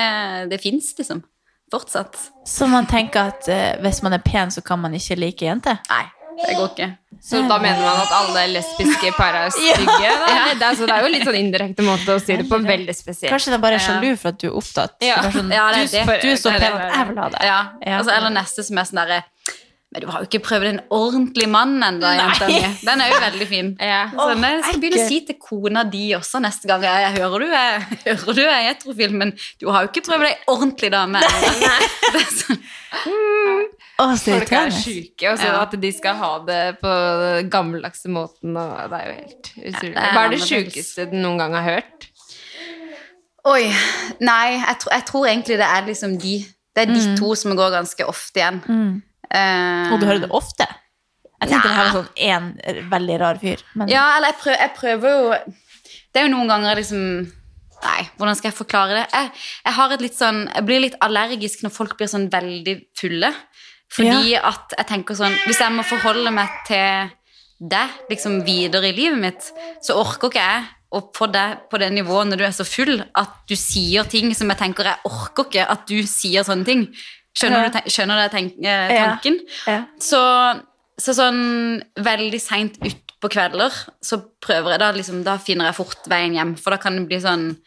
det 0.53 0.61
fins 0.63 0.93
liksom. 0.99 1.23
Fortsatt. 1.69 2.15
Så 2.49 2.65
man 2.65 2.87
tenker 2.89 3.29
at 3.29 3.45
uh, 3.45 3.75
hvis 3.83 3.99
man 4.01 4.15
er 4.17 4.23
pen, 4.25 4.49
så 4.49 4.63
kan 4.65 4.79
man 4.81 4.95
ikke 4.97 5.19
like 5.19 5.45
jenter? 5.45 5.77
Nei, 5.91 6.07
det 6.47 6.55
går 6.57 6.69
ikke. 6.73 6.89
Så 7.21 7.41
da 7.49 7.57
mener 7.59 7.81
man 7.83 7.97
at 7.99 8.11
alle 8.15 8.43
lesbiske 8.53 9.09
par 9.17 9.35
er 9.35 9.49
stygge? 9.55 10.11
Da? 10.11 10.35
Det, 10.55 10.63
er, 10.69 10.75
så 10.79 10.85
det 10.87 10.95
er 10.95 11.03
jo 11.03 11.09
litt 11.11 11.25
sånn 11.27 11.35
indirekte 11.39 11.83
måte 11.83 12.15
å 12.15 12.19
si 12.23 12.37
det 12.39 12.45
på. 12.47 12.61
Veldig 12.63 12.95
spesielt. 12.95 13.31
Kanskje 13.33 13.51
det 13.51 13.57
er 13.59 13.63
bare 13.65 13.79
er 13.79 13.83
Ja. 13.83 13.87
sjalu 13.89 14.13
for 14.21 14.29
at 14.31 14.39
du 14.39 14.47
er 14.47 14.55
opptatt? 14.61 14.95
Ja. 15.03 15.17
Sånn, 15.33 15.51
Ja, 15.51 15.65
det 15.75 15.81
er 15.83 15.89
du, 15.89 15.97
det. 16.11 16.21
du 16.23 16.29
er 16.31 16.39
så 16.39 16.53
pen 16.55 16.77
at 16.79 16.95
jeg 16.95 17.09
vil 17.11 17.19
ha 17.23 17.27
det. 17.35 17.41
Ja, 17.43 17.59
Ja. 17.85 17.97
Altså, 17.99 18.15
eller 18.15 18.29
neste 18.39 18.63
som 18.63 18.77
er 18.79 18.87
sånn 18.87 19.01
derre 19.03 19.19
Men 19.91 20.03
du 20.03 20.07
har 20.13 20.21
jo 20.21 20.27
ikke 20.29 20.43
prøvd 20.45 20.67
en 20.69 20.79
ordentlig 20.93 21.47
mann 21.49 21.71
ennå, 21.81 22.09
jenta 22.13 22.45
mi. 22.45 22.59
Den 22.85 23.01
er 23.01 23.07
jo 23.09 23.15
veldig 23.23 23.47
fin. 23.49 23.69
Ja. 23.89 24.03
Så 24.13 24.27
jeg 24.37 24.59
skal 24.67 24.81
begynne 24.83 24.99
å 25.01 25.07
si 25.09 25.17
til 25.25 25.37
kona 25.41 25.81
di 25.89 26.03
også 26.13 26.41
neste 26.43 26.69
gang. 26.69 26.83
Jeg, 26.85 27.07
jeg 27.07 27.15
hører 27.23 27.39
du 27.41 27.55
er, 27.57 27.87
hører 28.05 28.37
du 28.37 28.41
er 28.43 28.67
heterofil, 28.67 29.15
men 29.17 29.31
du 29.57 29.65
har 29.73 29.87
jo 29.87 29.89
ikke 29.89 30.03
prøvd 30.05 30.27
ei 30.29 30.35
ordentlig 30.53 30.91
dame. 30.93 31.23
Nei. 31.25 31.79
Det 32.13 32.21
er 32.21 32.29
sånn, 32.37 32.61
Mm. 32.99 33.65
så 34.17 34.31
Folk 34.31 34.51
er 34.55 34.69
sjuke, 34.73 35.25
og 35.31 35.37
så 35.41 35.49
Ja. 35.49 35.57
at 35.65 35.73
de 35.81 35.89
skal 35.93 36.15
ha 36.21 36.29
det 36.47 36.61
på 36.81 36.93
gammeldagse 37.51 38.07
måten. 38.13 38.55
Og 38.57 38.93
det 38.93 38.99
er 39.01 39.09
jo 39.09 39.17
helt 39.17 39.49
utrolig. 39.73 39.93
Hva 40.13 40.21
er 40.23 40.29
det 40.33 40.39
sjukeste 40.45 41.05
du 41.11 41.17
noen 41.19 41.37
gang 41.41 41.53
har 41.57 41.65
hørt? 41.67 42.07
Oi. 43.49 43.65
Nei, 44.21 44.47
jeg, 44.55 44.77
tror- 44.81 44.93
jeg 44.95 45.05
tror 45.09 45.27
egentlig 45.27 45.57
det 45.59 45.67
er 45.67 45.85
liksom 45.89 46.17
de 46.21 46.37
Det 46.75 46.83
er 46.87 46.93
de 46.93 46.99
Mm. 47.09 47.15
to 47.17 47.33
som 47.35 47.55
går 47.57 47.71
ganske 47.73 48.05
ofte 48.07 48.39
igjen. 48.39 48.59
Mm. 48.69 49.01
Eh, 49.29 49.93
Og 49.93 49.99
du 50.01 50.05
hører 50.09 50.23
det 50.25 50.31
ofte? 50.33 50.65
Jeg 51.39 51.49
tenkte 51.49 51.69
det 51.69 51.75
her 51.77 51.85
var 51.87 51.97
sånn 52.01 52.15
én 52.17 52.87
veldig 52.91 53.17
rar 53.21 53.37
fyr. 53.39 53.61
Men 53.79 53.87
Ja, 53.91 54.17
eller 54.17 54.33
jeg 54.33 54.39
prøver, 54.41 54.59
jeg 54.59 54.73
prøver 54.75 55.09
jo 55.09 55.53
Det 56.13 56.19
er 56.21 56.25
jo 56.27 56.33
noen 56.35 56.49
ganger 56.51 56.75
liksom 56.81 57.03
Nei, 57.79 58.01
hvordan 58.17 58.35
skal 58.35 58.49
jeg 58.49 58.57
forklare 58.57 58.95
det? 58.97 59.05
Jeg, 59.13 59.29
jeg 59.65 59.73
har 59.77 59.93
et 59.95 60.01
litt 60.03 60.17
sånn 60.17 60.41
Jeg 60.49 60.65
blir 60.67 60.81
litt 60.83 60.97
allergisk 61.05 61.61
når 61.63 61.71
folk 61.71 61.93
blir 61.97 62.09
sånn 62.11 62.25
veldig 62.33 62.73
fulle. 62.99 63.29
Fordi 63.93 64.33
at 64.35 64.75
jeg 64.77 64.89
tenker 64.89 65.15
sånn 65.15 65.37
Hvis 65.45 65.61
jeg 65.63 65.71
må 65.77 65.85
forholde 65.87 66.33
meg 66.35 66.49
til 66.67 67.15
deg 67.59 67.95
liksom 68.11 68.41
videre 68.47 68.87
i 68.87 68.95
livet 68.95 69.19
mitt, 69.19 69.47
så 69.83 69.97
orker 69.99 70.29
ikke 70.31 70.43
jeg 70.43 70.67
å 70.95 71.01
få 71.13 71.27
deg 71.31 71.65
på 71.69 71.77
det 71.81 71.89
nivået 71.93 72.29
når 72.31 72.39
du 72.39 72.43
er 72.47 72.53
så 72.55 72.65
full 72.65 72.95
at 73.19 73.33
du 73.49 73.53
sier 73.59 74.07
ting 74.09 74.31
som 74.33 74.49
jeg 74.49 74.57
tenker 74.61 74.87
Jeg 74.87 75.03
orker 75.05 75.45
ikke 75.49 75.65
at 75.69 75.83
du 75.87 75.99
sier 76.07 76.43
sånne 76.47 76.65
ting. 76.65 76.85
Skjønner 77.37 77.67
Ja. 77.67 77.69
du, 77.69 77.89
skjønner 77.89 78.23
du 78.23 78.33
tenk, 78.35 78.55
eh, 78.63 78.93
Ja. 78.95 79.03
tanken? 79.15 79.39
Ja. 79.67 79.83
Så, 79.99 80.21
så 80.99 81.13
sånn 81.15 81.83
veldig 81.95 82.41
seint 82.41 82.79
utpå 82.81 83.29
kvelder 83.31 83.71
så 84.01 84.21
prøver 84.41 84.71
jeg 84.75 84.79
da 84.79 84.91
liksom, 84.95 85.23
Da 85.23 85.37
finner 85.37 85.65
jeg 85.69 85.75
fort 85.75 86.07
veien 86.09 86.33
hjem, 86.33 86.55
for 86.57 86.71
da 86.71 86.77
kan 86.77 86.95
det 86.95 87.07
bli 87.07 87.19
sånn 87.21 87.57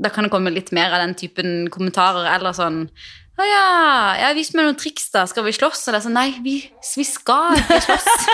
Da 0.00 0.08
kan 0.10 0.24
det 0.24 0.30
komme 0.32 0.52
litt 0.54 0.72
mer 0.72 0.92
av 0.92 1.00
den 1.06 1.14
typen 1.14 1.68
kommentarer, 1.70 2.26
eller 2.34 2.52
sånn 2.52 2.88
å 3.34 3.42
ja, 3.42 4.14
ja, 4.14 4.28
vis 4.32 4.52
meg 4.54 4.62
noen 4.62 4.76
triks, 4.78 5.08
da. 5.10 5.24
Skal 5.26 5.42
vi 5.42 5.50
slåss? 5.50 5.88
Og 5.88 5.92
det 5.92 5.98
er 5.98 6.02
sånn, 6.04 6.14
nei, 6.14 6.36
vi, 6.44 6.52
vi 6.96 7.02
skal 7.02 7.56
ikke 7.58 7.80
slåss. 7.88 8.28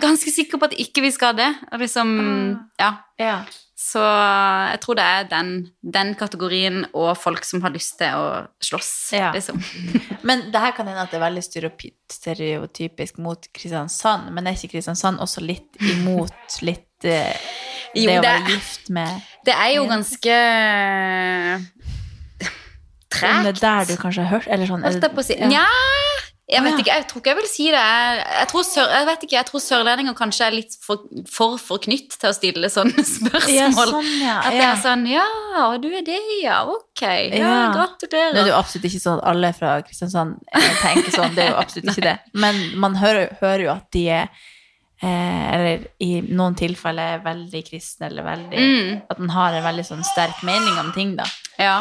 Ganske 0.00 0.32
sikker 0.32 0.56
på 0.56 0.64
at 0.64 0.72
ikke 0.80 1.02
vi 1.04 1.10
skal 1.12 1.34
det. 1.36 1.50
Og 1.74 1.82
liksom, 1.82 2.14
ja. 2.80 2.88
Ja. 3.20 3.34
Så 3.80 4.00
jeg 4.04 4.80
tror 4.82 4.96
det 4.98 5.04
er 5.08 5.22
den, 5.30 5.50
den 5.80 6.10
kategorien 6.20 6.82
og 6.92 7.14
folk 7.16 7.46
som 7.48 7.62
har 7.64 7.72
lyst 7.72 7.94
til 7.98 8.12
å 8.12 8.42
slåss, 8.60 8.90
Ja. 9.16 9.30
liksom. 9.32 9.56
Men 10.28 10.50
det 10.52 10.60
her 10.60 10.74
kan 10.76 10.86
hende 10.90 11.00
at 11.06 11.10
det 11.14 11.16
er 11.16 11.24
veldig 11.24 11.44
stereotypisk 12.12 13.16
mot 13.24 13.48
Kristiansand, 13.56 14.28
men 14.36 14.46
er 14.50 14.58
ikke 14.58 14.74
Kristiansand 14.76 15.22
også 15.24 15.40
litt 15.40 15.80
imot 15.80 16.58
litt 16.66 17.08
uh, 17.08 17.32
det 17.94 18.04
Jo, 18.04 18.18
å 18.18 18.20
være 18.20 18.36
er- 18.44 18.50
gift 18.52 18.90
med 18.92 19.24
Det 19.48 19.54
er 19.56 19.70
jo 19.78 19.86
ganske 19.88 20.36
Om 23.20 23.42
det 23.44 23.50
er 23.56 23.60
der 23.64 23.88
du 23.88 23.94
kanskje 23.98 24.22
har 24.24 24.30
hørt 24.36 24.46
Eller 24.52 24.68
sånn 24.68 24.84
Holdt 24.84 25.00
det- 25.00 25.08
jeg 25.08 25.16
på 25.16 25.24
å 25.24 25.26
si. 25.26 25.36
Nja, 25.50 25.64
jeg 26.50 26.62
vet 26.66 26.78
ikke. 26.82 26.94
Jeg 26.98 27.06
tror 27.10 27.20
ikke 27.22 27.30
jeg 27.32 27.38
vil 27.40 27.48
si 27.50 27.66
det. 27.70 27.80
Jeg, 27.80 28.48
tror, 28.50 28.64
sør, 28.66 28.88
jeg 28.96 29.06
vet 29.08 29.24
ikke, 29.26 29.36
jeg 29.36 29.46
tror 29.50 29.62
sørlendinger 29.64 30.16
kanskje 30.18 30.46
er 30.48 30.56
litt 30.56 30.76
for, 30.84 31.04
for 31.30 31.56
forknytt 31.62 32.16
til 32.20 32.30
å 32.30 32.34
stille 32.36 32.70
sånne 32.72 33.04
spørsmål. 33.16 33.54
Ja, 33.54 33.70
sånn, 33.76 34.10
ja. 34.20 34.36
At 34.44 34.56
det 34.58 34.66
er 34.68 34.80
sånn 34.84 35.04
Ja, 35.10 35.26
du 35.82 35.88
er 35.94 36.04
det, 36.06 36.18
ja. 36.42 36.60
Ok. 36.68 37.02
Ja, 37.06 37.40
Ja. 37.40 37.58
gratulerer. 37.78 38.34
Nå 38.34 38.42
er 38.42 38.48
det 38.48 38.54
jo 38.54 38.58
absolutt 38.60 38.88
ikke 38.90 39.02
sånn 39.06 39.18
at 39.22 39.28
alle 39.32 39.52
fra 39.56 39.74
Kristiansand 39.86 40.38
eh, 40.52 40.70
tenker 40.82 41.10
sånn, 41.14 41.34
det 41.38 41.46
er 41.46 41.52
jo 41.54 41.60
absolutt 41.62 41.92
ikke 41.94 42.06
det. 42.10 42.16
Men 42.46 42.60
man 42.82 42.96
hører, 43.00 43.36
hører 43.40 43.66
jo 43.68 43.72
at 43.74 43.86
de 43.94 44.04
er 44.20 44.28
eh, 45.00 45.44
Eller 45.54 45.86
i 46.04 46.10
noen 46.28 46.54
tilfeller 46.58 47.16
er 47.16 47.22
veldig 47.24 47.62
kristne, 47.70 48.10
eller 48.10 48.26
veldig 48.26 48.60
Mm. 48.60 49.02
At 49.10 49.18
man 49.22 49.30
har 49.32 49.54
en 49.56 49.64
veldig 49.64 49.86
sånn 49.86 50.04
sterk 50.04 50.42
mening 50.44 50.76
om 50.82 50.90
ting, 50.96 51.14
da. 51.16 51.24
Ja. 51.60 51.78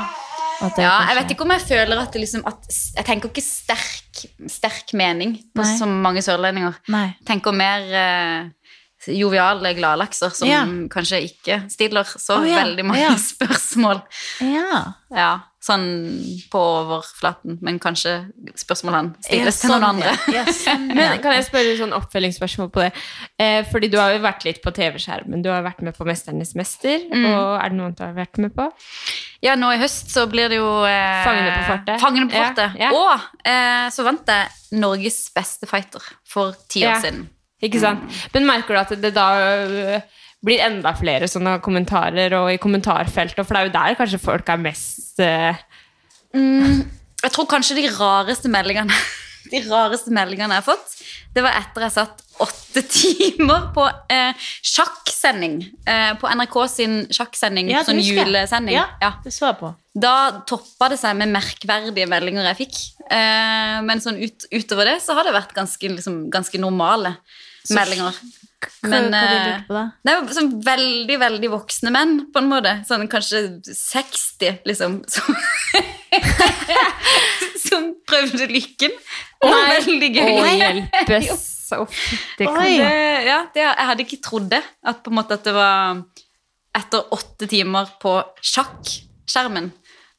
Er 0.62 0.82
ja, 0.84 0.94
jeg 1.08 1.16
vet 1.22 1.32
ikke 1.34 1.46
om 1.46 1.52
jeg 1.56 1.62
føler 1.70 2.02
at 2.02 2.12
det 2.14 2.22
liksom 2.26 2.42
at, 2.50 2.66
Jeg 2.98 3.06
tenker 3.08 3.30
ikke 3.32 3.44
sterk, 3.46 4.24
sterk 4.52 4.94
mening 4.94 5.38
på 5.56 5.64
Nei. 5.64 5.76
så 5.80 5.88
mange 5.88 6.24
sørlendinger. 6.26 6.76
Nei. 6.92 7.06
Jeg 7.22 7.28
tenker 7.30 7.56
mer 7.56 7.86
uh, 7.96 8.50
joviale 9.08 9.72
gladlakser 9.78 10.34
som 10.36 10.50
Ja. 10.50 10.66
kanskje 10.92 11.22
ikke 11.30 11.62
stiller 11.72 12.04
så 12.04 12.42
oh, 12.42 12.48
ja. 12.48 12.60
veldig 12.64 12.86
mange 12.86 13.02
Ja. 13.06 13.16
spørsmål. 13.32 14.02
Ja. 14.44 15.32
Ja, 15.60 15.66
sånn 15.70 15.86
på 16.52 16.60
overflaten, 16.60 17.58
men 17.62 17.80
kanskje 17.84 18.14
spørsmålene 18.58 19.16
stilles 19.26 19.48
yes, 19.52 19.60
til 19.62 19.70
noen 19.74 19.82
sånn, 19.82 19.88
andre. 19.90 20.14
Ja. 20.32 20.44
Ja, 20.46 20.54
sånn, 20.56 20.86
ja. 20.90 20.96
Men 20.96 21.20
kan 21.24 21.34
jeg 21.36 21.46
spørre 21.50 21.74
sånn 21.78 21.96
oppfølgingsspørsmål 21.98 22.70
på 22.72 22.84
det? 22.86 22.92
Eh, 23.44 23.60
fordi 23.72 23.90
du 23.92 23.98
har 24.00 24.14
jo 24.16 24.22
vært 24.24 24.46
litt 24.48 24.62
på 24.64 24.72
TV-skjermen. 24.72 25.42
Du 25.44 25.50
har 25.52 25.62
vært 25.66 25.82
med 25.84 25.98
på 25.98 26.08
'Mesternes 26.08 26.56
mester'. 26.56 27.10
Mm. 27.12 27.26
Og 27.34 27.50
er 27.60 27.70
det 27.70 27.76
noe 27.78 27.90
annet 27.90 27.98
du 28.00 28.06
har 28.06 28.14
vært 28.16 28.38
med 28.40 28.56
på? 28.56 28.70
Ja, 29.44 29.56
nå 29.56 29.72
i 29.76 29.80
høst 29.80 30.10
så 30.12 30.26
blir 30.32 30.50
det 30.52 30.58
jo 30.60 30.70
eh, 30.88 31.24
Fangene 31.28 31.52
på 31.58 31.66
fortet. 31.74 32.02
Fangene 32.02 32.30
på 32.32 32.36
Ja, 32.40 32.48
fortet. 32.50 32.80
ja. 32.80 32.90
Og 32.96 33.46
eh, 33.48 33.90
så 33.92 34.04
vant 34.08 34.28
jeg 34.28 34.80
Norges 34.80 35.20
beste 35.36 35.68
fighter 35.68 36.02
for 36.28 36.56
ti 36.70 36.86
år 36.86 36.96
Ja. 36.96 37.02
siden. 37.04 37.28
Ikke 37.62 37.80
sant? 37.84 38.00
Men 38.34 38.46
merker 38.48 38.74
du 38.76 38.80
at 38.80 39.02
det 39.02 39.14
da 39.14 39.28
øh, 39.68 40.02
blir 40.46 40.62
enda 40.64 40.94
flere 40.96 41.28
sånne 41.28 41.58
kommentarer 41.66 42.34
og 42.40 42.52
i 42.54 42.60
kommentarfeltet? 42.62 43.44
For 43.46 43.54
det 43.56 43.62
er 43.62 43.68
jo 43.70 43.76
der 43.78 43.98
kanskje 44.00 44.22
folk 44.24 44.50
er 44.54 44.62
mest 44.62 45.20
øh, 45.20 45.56
Jeg 47.24 47.32
tror 47.36 47.50
kanskje 47.52 47.76
de 47.80 47.90
rareste 47.98 48.52
meldingene 48.52 48.94
De 49.52 49.62
rareste 49.66 50.12
meldingene 50.14 50.54
jeg 50.58 50.62
har 50.62 50.66
fått, 50.68 50.92
det 51.34 51.42
var 51.42 51.56
etter 51.58 51.86
jeg 51.88 51.94
satt 51.96 52.20
åtte 52.44 52.82
timer 52.92 53.70
på 53.74 53.86
eh, 54.14 54.36
sjakksending. 54.68 55.56
Eh, 55.90 56.12
på 56.22 56.30
NRK 56.38 56.58
sin 56.70 56.94
sjakksending, 57.16 57.72
Ja, 57.72 57.82
sånn 57.88 57.98
julesending. 58.04 58.76
Ja, 58.76 58.84
Ja. 59.02 59.10
det 59.24 59.34
så 59.34 59.48
jeg 59.48 59.58
på. 59.62 59.72
Da 60.06 60.14
toppa 60.48 60.92
det 60.94 61.00
seg 61.02 61.18
med 61.18 61.32
merkverdige 61.34 62.06
meldinger 62.12 62.46
jeg 62.52 62.60
fikk. 62.62 62.78
Eh, 63.10 63.80
men 63.88 64.04
sånn 64.04 64.20
ut, 64.22 64.46
utover 64.54 64.92
det 64.92 65.00
så 65.08 65.16
har 65.18 65.26
det 65.26 65.34
vært 65.34 65.56
ganske, 65.58 65.92
liksom, 65.98 66.20
ganske 66.30 66.62
normale 66.62 67.16
meldinger. 67.74 68.16
Men, 68.84 69.10
hva 69.14 69.22
du 69.30 69.50
eh, 69.52 69.62
på 69.68 69.76
da? 69.76 69.84
Det 70.06 70.16
var 70.16 70.34
sånn 70.36 70.52
veldig, 70.66 71.18
veldig 71.22 71.52
voksne 71.54 71.94
menn, 71.96 72.16
på 72.34 72.42
en 72.42 72.50
måte. 72.52 72.74
Sånn 72.88 73.08
kanskje 73.12 73.42
60, 73.68 74.62
liksom. 74.68 75.00
Som, 75.10 75.40
som 77.68 77.90
prøvde 78.10 78.50
lykken. 78.52 78.96
Nei. 79.46 79.62
veldig 79.78 80.12
gøy. 80.16 80.32
Å, 80.34 80.48
hjelpes! 80.60 81.46
Det 81.70 82.48
kan, 82.48 82.58
Oi. 82.64 82.72
Det, 82.82 82.94
ja, 83.28 83.44
det, 83.54 83.62
jeg 83.62 83.90
hadde 83.92 84.06
ikke 84.08 84.22
trodd 84.26 84.50
det. 84.56 84.64
At 84.90 85.04
på 85.06 85.14
en 85.14 85.20
måte 85.20 85.38
at 85.38 85.46
det 85.46 85.54
var 85.56 86.02
etter 86.80 87.14
åtte 87.14 87.50
timer 87.50 87.92
på 88.02 88.16
sjakkskjermen 88.46 89.70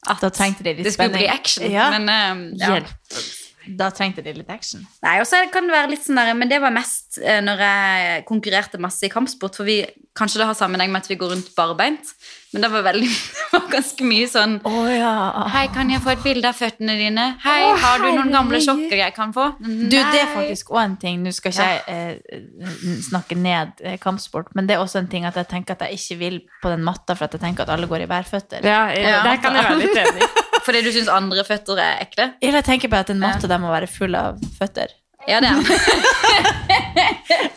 at 0.09 0.23
det 0.23 0.93
skulle 0.93 1.13
bli 1.13 1.27
action. 1.29 1.67
Ja. 1.69 1.91
Men 1.93 2.09
eh, 2.09 2.57
ja. 2.61 2.75
Hjelp. 2.75 3.40
Da 3.67 3.91
trengte 3.93 4.23
de 4.25 4.33
litt 4.33 4.49
action. 4.49 4.81
Nei, 5.05 5.19
og 5.21 5.27
så 5.29 5.43
kan 5.53 5.67
det 5.69 5.75
være 5.75 5.91
litt 5.93 6.05
sånn 6.05 6.17
der, 6.17 6.33
Men 6.33 6.49
det 6.49 6.57
var 6.63 6.73
mest 6.73 7.19
eh, 7.21 7.41
når 7.45 7.61
jeg 7.65 8.23
konkurrerte 8.29 8.79
masse 8.81 9.05
i 9.05 9.11
kampsport. 9.13 9.55
For 9.59 9.67
vi, 9.67 9.83
kanskje 10.17 10.41
det 10.41 10.47
har 10.49 10.57
sammenheng 10.57 10.91
med 10.91 11.03
at 11.05 11.09
vi 11.11 11.17
går 11.19 11.35
rundt 11.35 11.51
barbeint. 11.55 12.13
Men 12.51 12.65
det 12.65 12.71
var, 12.73 12.81
veldig, 12.83 13.07
det 13.51 13.51
var 13.53 13.67
ganske 13.71 14.03
mye 14.03 14.27
sånn 14.27 14.57
oh, 14.67 14.89
ja. 14.91 15.11
Hei, 15.53 15.67
kan 15.71 15.87
jeg 15.93 16.01
få 16.03 16.11
et 16.17 16.23
bilde 16.25 16.49
av 16.49 16.57
føttene 16.57 16.97
dine? 16.99 17.27
Hei, 17.45 17.61
har 17.79 18.01
du 18.03 18.09
noen 18.09 18.33
gamle 18.33 18.59
sjokker 18.59 18.97
jeg 18.99 19.15
kan 19.15 19.31
få? 19.31 19.45
Du, 19.61 19.87
det 19.93 20.01
er 20.03 20.33
faktisk 20.33 20.73
òg 20.75 20.81
en 20.83 20.97
ting. 20.99 21.21
Nå 21.23 21.31
skal 21.37 21.53
ikke 21.55 21.69
jeg 21.69 22.19
eh, 22.27 22.99
snakke 23.07 23.37
ned 23.39 23.79
eh, 23.85 23.95
kampsport, 24.03 24.51
men 24.57 24.67
det 24.67 24.75
er 24.75 24.83
også 24.83 24.99
en 25.03 25.11
ting 25.11 25.29
at 25.29 25.37
jeg 25.39 25.47
tenker 25.53 25.77
at 25.77 25.85
jeg 25.87 26.01
ikke 26.01 26.19
vil 26.25 26.39
på 26.63 26.73
den 26.73 26.83
matta 26.83 27.15
for 27.15 27.29
at 27.29 27.37
jeg 27.37 27.45
tenker 27.45 27.63
at 27.63 27.71
alle 27.77 27.87
går 27.87 28.03
i 28.03 28.11
bærføtter. 28.11 28.65
Ja, 28.67 28.83
Ja. 28.91 29.21
der 29.29 29.39
kan 29.39 29.55
jeg 29.55 29.69
være 29.69 29.79
litt 29.85 30.01
enig. 30.01 30.31
Fordi 30.71 30.85
du 30.87 30.93
syns 30.95 31.09
andre 31.11 31.43
føtter 31.43 31.75
er 31.83 31.97
ekle? 32.05 32.25
Jeg 32.39 32.63
tenker 32.63 32.87
på 32.87 32.95
at 33.03 33.09
en 33.11 33.19
matte 33.19 33.43
der 33.51 33.59
må 33.59 33.67
være 33.73 33.89
full 33.91 34.13
av 34.15 34.37
føtter. 34.55 34.87
Ja, 35.27 35.41
det 35.43 35.49
er 35.51 35.59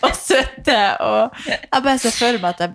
Og 0.05 0.11
søte 0.18 0.74
og 1.00 1.31
Jeg 1.46 1.70
bare 1.79 1.94
ser 2.03 2.12
for 2.16 2.35
meg 2.42 2.50
at 2.50 2.61
jeg 2.66 2.74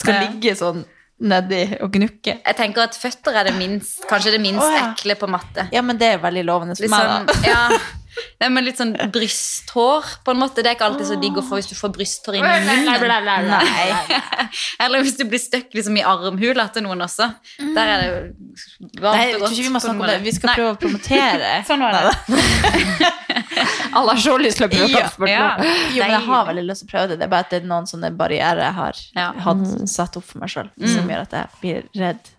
skal 0.00 0.16
Ja. 0.16 0.22
ligge 0.24 0.56
sånn 0.56 0.80
nedi 1.20 1.60
og 1.84 1.92
gnukke. 1.92 2.38
Jeg 2.40 2.56
tenker 2.56 2.80
at 2.86 2.96
føtter 2.96 3.36
er 3.36 3.44
det 3.50 3.52
minst, 3.58 4.00
kanskje 4.08 4.32
det 4.38 4.40
minst 4.40 4.64
oh, 4.64 4.72
ja. 4.72 4.86
ekle 4.94 5.12
på 5.20 5.28
matte. 5.28 5.66
Ja, 5.74 5.82
men 5.84 6.00
det 6.00 6.08
er 6.14 6.22
veldig 6.22 6.44
lovende 6.48 6.72
for 6.78 6.86
liksom, 6.86 7.12
meg, 7.12 7.28
da. 7.28 7.34
ja, 7.44 7.60
Nei, 8.40 8.48
men 8.52 8.64
litt 8.64 8.78
sånn 8.80 8.94
brysthår, 9.12 10.06
på 10.24 10.32
en 10.34 10.38
måte. 10.40 10.62
Det 10.64 10.70
er 10.72 10.76
ikke 10.78 10.86
alltid 10.88 11.06
så 11.10 11.16
digg 11.20 11.36
å 11.40 11.44
få 11.44 11.58
hvis 11.60 11.68
du 11.70 11.74
får 11.78 11.92
brysthår 11.94 12.38
inn 12.40 12.46
i 12.46 12.60
munnen. 12.66 13.48
Nei. 13.50 13.88
Eller 14.84 15.04
hvis 15.04 15.16
du 15.18 15.24
blir 15.28 15.40
støkk 15.42 15.74
liksom, 15.76 15.96
i 16.00 16.04
armhula 16.06 16.68
til 16.74 16.84
noen 16.86 17.04
også. 17.06 17.28
Der 17.76 17.92
er 17.94 18.02
det 18.02 18.10
Nei, 18.10 19.02
varmt 19.04 19.20
jeg 19.24 19.34
og 19.36 19.44
godt. 19.44 19.52
ikke 19.56 19.66
vi 19.68 19.72
må 19.76 19.82
snakke 19.84 20.00
om 20.04 20.10
det. 20.10 20.18
Vi 20.24 20.34
skal 20.36 20.50
Nei, 20.52 20.56
prøve 20.60 20.72
å 20.74 20.80
promotere. 20.84 21.52
Sånn 21.68 21.84
var 21.84 21.98
det. 21.98 23.10
Alle 23.98 24.14
har 24.14 24.20
så 24.22 24.36
lyst 24.40 24.60
til 24.60 24.66
å 24.66 24.70
prøve 24.72 24.88
Ja, 24.90 25.00
kampsport 25.04 25.30
ja. 25.30 25.46
Jo, 25.60 26.02
men 26.04 26.12
jeg 26.14 26.24
har 26.28 26.44
veldig 26.50 26.64
lyst 26.68 26.84
til 26.84 26.88
å 26.88 26.92
prøve 26.94 27.08
det. 27.12 27.18
Det 27.20 27.26
er 27.26 27.32
bare 27.32 27.46
at 27.46 27.52
det 27.54 27.60
er 27.62 27.68
noen 27.70 27.88
sånne 27.90 28.10
barrierer 28.18 28.62
jeg 28.64 28.76
har 28.78 29.00
Ja. 29.18 29.28
hatt 29.46 29.64
satt 29.90 30.16
opp 30.20 30.26
for 30.28 30.42
meg 30.42 30.52
sjøl, 30.52 30.70
som 30.86 31.10
gjør 31.10 31.24
at 31.26 31.36
jeg 31.38 31.60
blir 31.62 31.88
redd. 32.00 32.30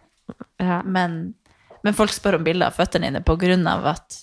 Ja. 0.62 0.82
Men, 0.86 1.18
men 1.84 1.94
folk 1.98 2.14
spør 2.14 2.38
om 2.40 2.44
bilder 2.46 2.68
av 2.70 2.76
føttene 2.78 3.10
dine 3.10 3.68
av 3.72 3.86
at 3.96 4.18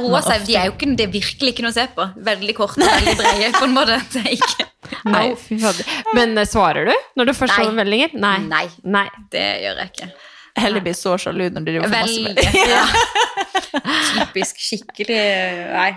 roer 0.00 0.20
seg. 0.22 0.40
ofte- 0.40 0.46
De 0.46 0.56
er 0.56 0.66
jo 0.66 0.72
ikke, 0.76 0.96
det 0.96 1.06
er 1.08 1.12
virkelig 1.14 1.52
ikke 1.54 1.62
noe 1.66 1.70
å 1.74 1.78
se 1.78 1.86
på. 1.94 2.06
Veldig 2.30 2.54
korte, 2.58 2.80
veldig 2.82 3.16
brede, 3.20 3.52
på 3.58 3.64
en 3.68 3.74
måte. 3.76 4.00
Det 4.12 4.24
er 4.24 4.32
ikke 4.38 4.68
Nei, 5.14 5.34
fy 5.40 5.56
fader. 5.58 5.86
Men 6.14 6.36
eh, 6.38 6.44
svarer 6.48 6.86
du 6.90 6.94
når 7.16 7.30
du 7.30 7.32
først 7.36 7.54
får 7.56 7.72
meldinger? 7.76 8.12
Nei. 8.20 8.38
Nei, 8.50 8.66
Nei. 8.84 9.06
det 9.32 9.44
gjør 9.64 9.80
jeg 9.84 9.92
ikke. 9.94 10.08
Heller 10.60 10.84
blir 10.84 10.94
så 10.94 11.16
sjalu 11.18 11.48
når 11.50 11.64
de 11.66 11.72
for 11.80 11.90
masse 11.90 12.20
meldinger. 12.22 12.68
Ja. 12.68 12.84
Typisk 14.14 14.60
skikkelig 14.62 15.16
Nei. 15.72 15.88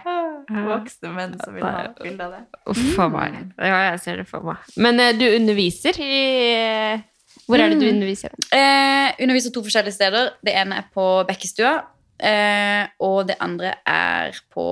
Voksne 0.47 1.11
menn 1.13 1.35
som 1.43 1.53
vil 1.57 1.65
ha 1.67 1.83
bilde 1.99 2.23
av 2.25 2.31
det. 2.37 2.41
Uff 2.71 2.99
a 3.03 3.09
meg. 3.11 3.35
Ja, 3.59 3.81
jeg 3.91 3.99
ser 4.05 4.21
det 4.23 4.27
for 4.29 4.45
meg. 4.47 4.63
Men 4.79 4.99
eh, 5.03 5.11
du 5.19 5.25
underviser 5.27 5.99
i 6.01 6.11
eh, 6.55 7.03
Hvor 7.47 7.61
er 7.63 7.71
det 7.71 7.79
du 7.79 7.87
underviser? 7.89 8.33
Eh, 8.51 9.13
underviser 9.23 9.53
to 9.55 9.63
forskjellige 9.63 9.95
steder. 9.95 10.33
Det 10.43 10.55
ene 10.55 10.81
er 10.81 10.89
på 10.93 11.05
Bekkestua. 11.27 11.77
Eh, 12.17 12.87
og 13.05 13.27
det 13.29 13.35
andre 13.45 13.75
er 13.85 14.33
på 14.53 14.65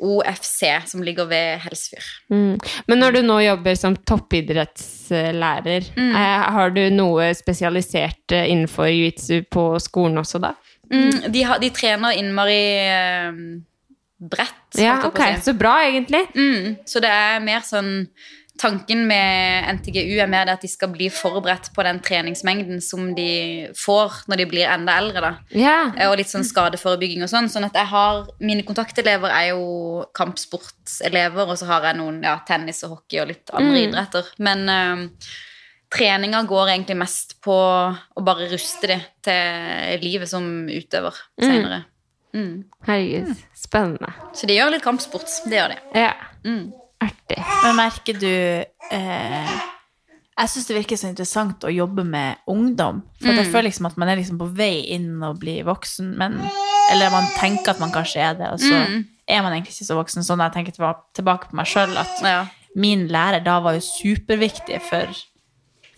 OFC, 0.00 0.62
som 0.88 1.02
ligger 1.04 1.28
ved 1.28 1.60
Helsfyr. 1.60 2.06
Mm. 2.32 2.56
Men 2.88 3.02
når 3.02 3.18
du 3.18 3.20
nå 3.26 3.36
jobber 3.44 3.76
som 3.76 3.96
toppidrettslærer, 4.08 5.90
eh, 6.00 6.48
har 6.56 6.72
du 6.72 6.82
noe 6.94 7.28
spesialisert 7.36 8.32
eh, 8.32 8.48
innenfor 8.48 8.88
jiu-jitsu 8.88 9.44
på 9.52 9.68
skolen 9.84 10.24
også 10.24 10.40
da? 10.42 10.54
Mm, 10.88 11.28
de, 11.28 11.44
har, 11.44 11.60
de 11.60 11.68
trener 11.76 12.16
innmari 12.16 12.62
eh, 12.80 13.42
bredt. 14.18 14.80
Ja, 14.80 14.98
ok. 15.04 15.20
si. 15.36 15.50
Så 15.50 15.56
bra, 15.60 15.76
egentlig. 15.84 16.24
Mm, 16.34 16.78
så 16.88 17.04
det 17.04 17.12
er 17.12 17.44
mer 17.44 17.60
sånn 17.68 18.08
Tanken 18.58 19.06
med 19.06 19.68
NTGU 19.78 20.18
er 20.20 20.26
mer 20.30 20.44
det 20.48 20.54
at 20.56 20.64
de 20.64 20.68
skal 20.68 20.88
bli 20.90 21.06
forberedt 21.14 21.68
på 21.76 21.84
den 21.86 22.00
treningsmengden 22.02 22.80
som 22.82 23.12
de 23.14 23.68
får 23.78 24.24
når 24.28 24.36
de 24.42 24.46
blir 24.50 24.66
enda 24.66 24.96
eldre. 24.98 25.20
da. 25.20 25.32
Ja. 25.54 25.76
Og 26.08 26.16
litt 26.18 26.26
sånn 26.32 26.42
skadeforebygging 26.46 27.22
og 27.22 27.30
sånn. 27.30 27.46
Sånn 27.52 27.64
at 27.68 27.74
jeg 27.78 27.86
har 27.86 28.26
Mine 28.40 28.64
kontaktelever 28.66 29.30
er 29.30 29.50
jo 29.52 30.04
kampsportselever, 30.14 31.46
og 31.48 31.58
så 31.60 31.66
har 31.70 31.86
jeg 31.88 31.98
noen 32.00 32.22
ja, 32.26 32.36
tennis 32.48 32.82
og 32.86 32.96
hockey 32.96 33.20
og 33.22 33.28
litt 33.30 33.50
andre 33.54 33.76
Mm. 33.78 33.84
idretter. 33.88 34.24
Men 34.38 34.68
uh, 34.68 35.28
treninga 35.94 36.42
går 36.48 36.68
egentlig 36.74 36.96
mest 36.98 37.36
på 37.44 37.54
å 37.54 38.24
bare 38.24 38.48
ruste 38.50 38.86
dem 38.90 39.00
til 39.22 40.02
livet 40.04 40.28
som 40.28 40.44
utøver 40.68 41.14
senere. 41.40 41.84
Mm. 42.34 42.64
Herregud, 42.86 43.30
spennende. 43.56 44.10
Så 44.36 44.46
de 44.46 44.58
gjør 44.58 44.74
litt 44.74 44.84
kampsport. 44.84 45.30
Det 45.48 45.56
gjør 45.62 45.74
de. 45.76 45.78
Ja, 45.94 46.12
Mm. 46.44 46.72
Artig. 47.04 47.38
Men 47.64 47.76
merker 47.78 48.18
du 48.18 48.30
eh, 48.30 49.52
Jeg 50.38 50.50
syns 50.52 50.68
det 50.68 50.76
virker 50.76 50.98
så 51.00 51.10
interessant 51.10 51.64
å 51.66 51.72
jobbe 51.72 52.04
med 52.06 52.42
ungdom. 52.50 53.02
For 53.18 53.32
mm. 53.32 53.38
jeg 53.40 53.50
føler 53.52 53.68
liksom 53.68 53.88
at 53.90 53.98
man 54.00 54.12
er 54.12 54.20
liksom 54.20 54.38
på 54.40 54.50
vei 54.58 54.86
inn 54.94 55.22
og 55.26 55.40
bli 55.42 55.60
voksen, 55.66 56.12
men 56.18 56.38
Eller 56.92 57.12
man 57.12 57.26
tenker 57.36 57.74
at 57.74 57.82
man 57.82 57.92
kanskje 57.92 58.22
er 58.24 58.38
det, 58.38 58.52
og 58.54 58.62
så 58.62 58.76
er 59.28 59.42
man 59.44 59.52
egentlig 59.52 59.74
ikke 59.74 59.88
så 59.90 59.98
voksen. 59.98 60.24
Sånn 60.24 60.40
jeg 60.40 60.54
tenker 60.54 60.76
tilbake 60.78 61.50
på 61.50 61.58
meg 61.58 61.68
sjøl, 61.68 61.92
at 62.00 62.22
Ja. 62.24 62.46
min 62.74 63.08
lærer 63.12 63.44
da 63.44 63.58
var 63.60 63.76
jo 63.76 63.82
superviktig 63.84 64.80
for, 64.86 65.12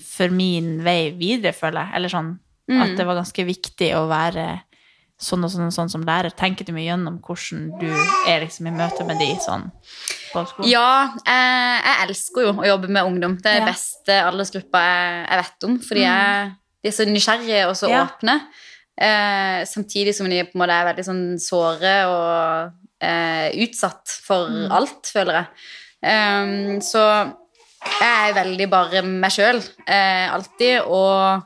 for 0.02 0.34
min 0.34 0.80
vei 0.82 1.12
videre, 1.14 1.52
føler 1.54 1.84
jeg. 1.84 1.94
Eller 1.94 2.08
sånn 2.10 2.32
at 2.70 2.96
det 2.98 3.06
var 3.06 3.18
ganske 3.18 3.44
viktig 3.46 3.92
å 3.98 4.08
være 4.10 4.48
sånn 5.20 5.44
og 5.44 5.50
sånn 5.52 5.72
sånn 5.74 5.90
som 5.92 6.04
lærer. 6.06 6.32
Tenker 6.36 6.64
du 6.64 6.72
mye 6.72 6.86
gjennom 6.88 7.18
hvordan 7.20 7.66
du 7.80 7.88
er 8.30 8.40
liksom 8.44 8.66
i 8.70 8.72
møte 8.72 9.04
med 9.04 9.18
de 9.20 9.28
sånn 9.44 9.66
på 10.32 10.44
skolen? 10.48 10.70
Ja, 10.70 11.12
jeg, 11.26 11.82
jeg 11.84 12.08
elsker 12.08 12.46
jo 12.48 12.54
å 12.62 12.66
jobbe 12.70 12.88
med 12.88 13.04
ungdom. 13.04 13.36
Det 13.42 13.52
er 13.52 13.60
Ja. 13.62 13.68
beste 13.68 14.16
aldersgruppa 14.30 14.80
jeg, 14.86 15.26
jeg 15.28 15.42
vet 15.44 15.68
om. 15.68 15.78
Fordi 15.88 16.06
jeg, 16.06 16.52
de 16.82 16.88
er 16.88 16.96
så 16.96 17.06
nysgjerrige 17.10 17.66
og 17.68 17.76
så 17.76 17.90
Ja. 17.92 18.06
åpne. 18.06 18.38
Eh, 19.00 19.64
samtidig 19.64 20.14
som 20.14 20.28
de 20.28 20.42
på 20.44 20.56
en 20.56 20.60
måte 20.60 20.76
er 20.76 20.88
veldig 20.94 21.04
sånn 21.06 21.38
såre 21.40 21.94
og 22.08 22.72
eh, 23.00 23.48
utsatt 23.64 24.08
for 24.26 24.48
alt, 24.70 25.08
føler 25.08 25.38
jeg. 25.40 25.46
Um, 26.02 26.80
så 26.80 27.00
jeg 28.00 28.30
er 28.30 28.34
veldig 28.36 28.66
bare 28.72 29.00
meg 29.04 29.32
sjøl 29.32 29.60
eh, 29.86 30.28
alltid, 30.32 30.82
og 30.84 31.42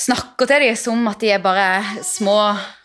snakker 0.00 0.48
til 0.48 0.62
dem 0.64 0.76
som 0.80 1.08
at 1.10 1.20
de 1.20 1.30
er 1.34 1.42
bare 1.44 1.66
små, 2.06 2.36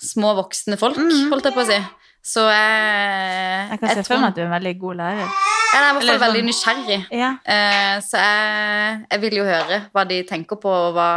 små 0.04 0.34
voksne 0.42 0.78
folk, 0.80 0.98
holdt 1.32 1.48
jeg 1.50 1.56
på 1.56 1.64
å 1.64 1.70
si. 1.70 1.78
Så 2.26 2.42
jeg 2.50 3.70
Jeg 3.70 3.80
kan 3.80 3.90
se 3.94 4.04
for 4.08 4.18
meg 4.18 4.32
at 4.32 4.36
du 4.38 4.42
er 4.42 4.48
en 4.50 4.56
veldig 4.56 4.76
god 4.82 4.96
lærer. 4.98 5.28
jeg 5.30 5.80
er 5.80 5.86
i 5.86 5.94
hvert 5.94 6.08
fall 6.10 6.22
veldig 6.26 6.42
sånn- 6.42 6.50
nysgjerrig. 6.50 7.00
Ja. 7.14 7.32
Eh, 7.46 7.96
så 8.02 8.18
jeg, 8.18 9.06
jeg 9.12 9.22
vil 9.22 9.36
jo 9.40 9.44
høre 9.46 9.82
hva 9.94 10.06
de 10.10 10.24
tenker 10.24 10.58
på, 10.58 10.70
og 10.70 10.94
hva, 10.98 11.10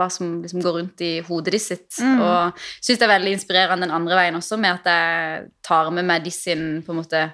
hva 0.00 0.08
som 0.10 0.40
liksom 0.42 0.62
går 0.64 0.76
rundt 0.80 1.00
i 1.06 1.12
hodet 1.28 1.52
de 1.54 1.58
sitt. 1.62 2.00
Mm. 2.00 2.18
Og 2.24 2.58
syns 2.82 2.98
det 2.98 3.06
er 3.06 3.14
veldig 3.14 3.32
inspirerende 3.36 3.86
den 3.86 3.94
andre 3.94 4.16
veien 4.18 4.34
også, 4.40 4.58
med 4.58 4.80
at 4.80 4.90
jeg 4.90 5.50
tar 5.62 5.90
med 5.94 6.04
meg 6.08 6.24
de 6.24 6.30
sin 6.34 6.82
på 6.82 6.90
en 6.94 7.02
måte 7.04 7.30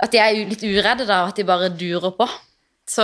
At 0.00 0.12
de 0.12 0.18
er 0.22 0.36
litt 0.46 0.62
uredde, 0.62 1.06
da, 1.08 1.22
og 1.24 1.28
at 1.32 1.36
de 1.40 1.42
bare 1.48 1.70
durer 1.74 2.12
på. 2.14 2.28
Så 2.86 3.02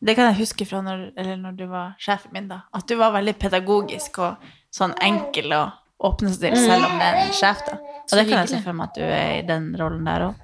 Det 0.00 0.14
kan 0.16 0.30
jeg 0.30 0.38
huske 0.40 0.64
fra 0.64 0.80
når, 0.84 1.10
eller 1.20 1.36
når 1.36 1.56
du 1.58 1.66
var 1.68 1.92
sjefen 2.00 2.32
min, 2.32 2.48
da. 2.48 2.62
At 2.72 2.86
du 2.88 2.94
var 2.96 3.12
veldig 3.12 3.34
pedagogisk 3.38 4.18
og 4.24 4.50
sånn 4.72 4.94
enkel 5.04 5.52
å 5.52 5.64
åpne 6.08 6.30
seg 6.32 6.46
til, 6.46 6.56
selv 6.64 6.86
om 6.88 6.94
det 6.96 7.08
er 7.10 7.18
en 7.26 7.32
sjef, 7.36 7.60
da. 7.66 7.76
Og 8.10 8.14
det 8.16 8.24
kan 8.30 8.38
jeg 8.40 8.48
se 8.54 8.60
for 8.64 8.72
meg 8.78 8.88
at 8.88 8.96
du 8.96 9.02
er 9.04 9.32
i 9.38 9.42
den 9.46 9.66
rollen 9.78 10.06
der 10.08 10.30
òg. 10.30 10.38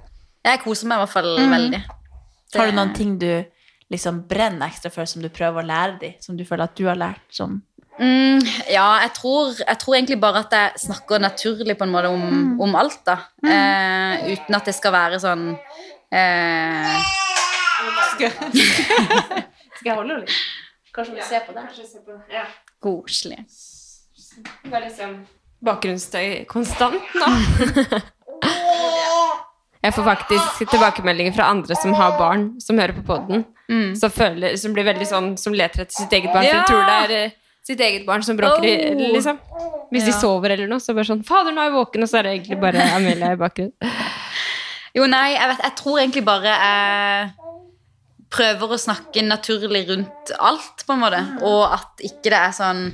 jeg 0.45 0.61
koser 0.61 0.87
meg 0.87 0.99
i 0.99 1.03
hvert 1.05 1.15
fall 1.15 1.31
veldig. 1.51 1.79
Har 2.55 2.69
du 2.69 2.75
noen 2.77 2.93
ting 2.95 3.17
du 3.19 3.31
liksom 3.91 4.21
brenner 4.29 4.67
ekstra 4.69 4.91
for, 4.93 5.09
som 5.09 5.23
du 5.25 5.29
prøver 5.33 5.63
å 5.63 5.67
lære 5.67 5.97
dem, 6.03 6.13
som 6.21 6.37
du 6.37 6.45
føler 6.45 6.67
at 6.69 6.77
du 6.77 6.85
har 6.89 6.99
lært 6.99 7.25
som 7.31 7.63
Mm, 7.97 8.43
ja, 8.69 8.99
jeg 9.01 9.09
tror, 9.15 9.55
jeg 9.57 9.77
tror 9.81 9.95
egentlig 9.97 10.19
bare 10.21 10.43
at 10.43 10.51
jeg 10.53 10.81
snakker 10.83 11.17
naturlig 11.23 11.73
på 11.79 11.85
en 11.87 11.89
måte 11.95 12.11
om, 12.13 12.51
om 12.61 12.75
alt, 12.77 12.99
da. 13.07 13.15
Eh, 13.41 14.27
uten 14.35 14.53
at 14.53 14.69
det 14.69 14.75
skal 14.77 14.93
være 14.93 15.17
sånn 15.23 15.47
eh, 16.13 17.07
Skal 18.17 19.91
jeg 19.91 19.95
holde 19.95 20.19
litt? 20.21 20.37
Kanskje 20.95 21.15
vi 21.17 21.21
ser 21.27 21.43
på 21.45 21.53
det? 21.53 21.65
koselig. 22.81 23.39
Bare 24.69 24.83
liksom 24.87 25.15
bakgrunnsstøy 25.65 26.45
konstant 26.49 27.01
nå. 27.17 27.27
Jeg 29.87 29.93
får 29.95 30.03
faktisk 30.07 30.63
tilbakemeldinger 30.73 31.33
fra 31.37 31.47
andre 31.53 31.75
som 31.79 31.93
har 31.97 32.17
barn, 32.19 32.47
som 32.61 32.77
hører 32.81 32.95
på 32.97 33.03
podden, 33.07 33.43
som, 33.97 34.11
som 34.57 34.73
blir 34.75 34.85
veldig 34.89 35.07
sånn, 35.07 35.29
som 35.39 35.53
leter 35.55 35.85
etter 35.85 35.95
sitt 36.01 36.13
eget 36.17 36.33
barn, 36.33 36.45
Ja. 36.45 36.57
som 36.57 36.65
tror 36.69 36.83
det 36.85 36.97
er 36.97 37.15
eh, 37.25 37.31
sitt 37.67 37.79
eget 37.83 38.05
barn 38.07 38.23
som 38.25 38.37
bråker, 38.37 38.65
i- 38.65 38.91
Oh. 38.93 39.13
liksom. 39.15 39.39
Hvis 39.93 40.05
de 40.09 40.13
sover 40.17 40.51
eller 40.57 40.67
noe, 40.67 40.79
så 40.83 40.93
bare 40.97 41.05
sånn, 41.07 41.23
fader, 41.25 41.51
nå 41.53 41.61
er 41.61 41.69
jeg 41.69 41.77
våken, 41.77 42.03
og 42.03 42.09
så 42.09 42.19
er 42.19 42.23
det 42.27 42.31
egentlig 42.37 42.59
bare 42.61 42.83
Amelia 42.97 43.31
i 43.33 43.39
bakgrunnen. 43.39 43.73
Jo, 44.97 45.05
nei, 45.05 45.33
jeg, 45.33 45.47
vet, 45.53 45.61
jeg 45.63 45.75
tror 45.77 45.99
egentlig 46.01 46.25
bare 46.25 46.53
jeg 46.57 47.31
prøver 48.33 48.73
å 48.73 48.81
snakke 48.81 49.23
naturlig 49.25 49.85
rundt 49.89 50.33
alt, 50.39 50.83
på 50.85 50.95
en 50.95 51.03
måte. 51.03 51.23
Og 51.47 51.63
at 51.69 52.05
ikke 52.05 52.31
det 52.31 52.39
er 52.39 52.53
sånn 52.55 52.85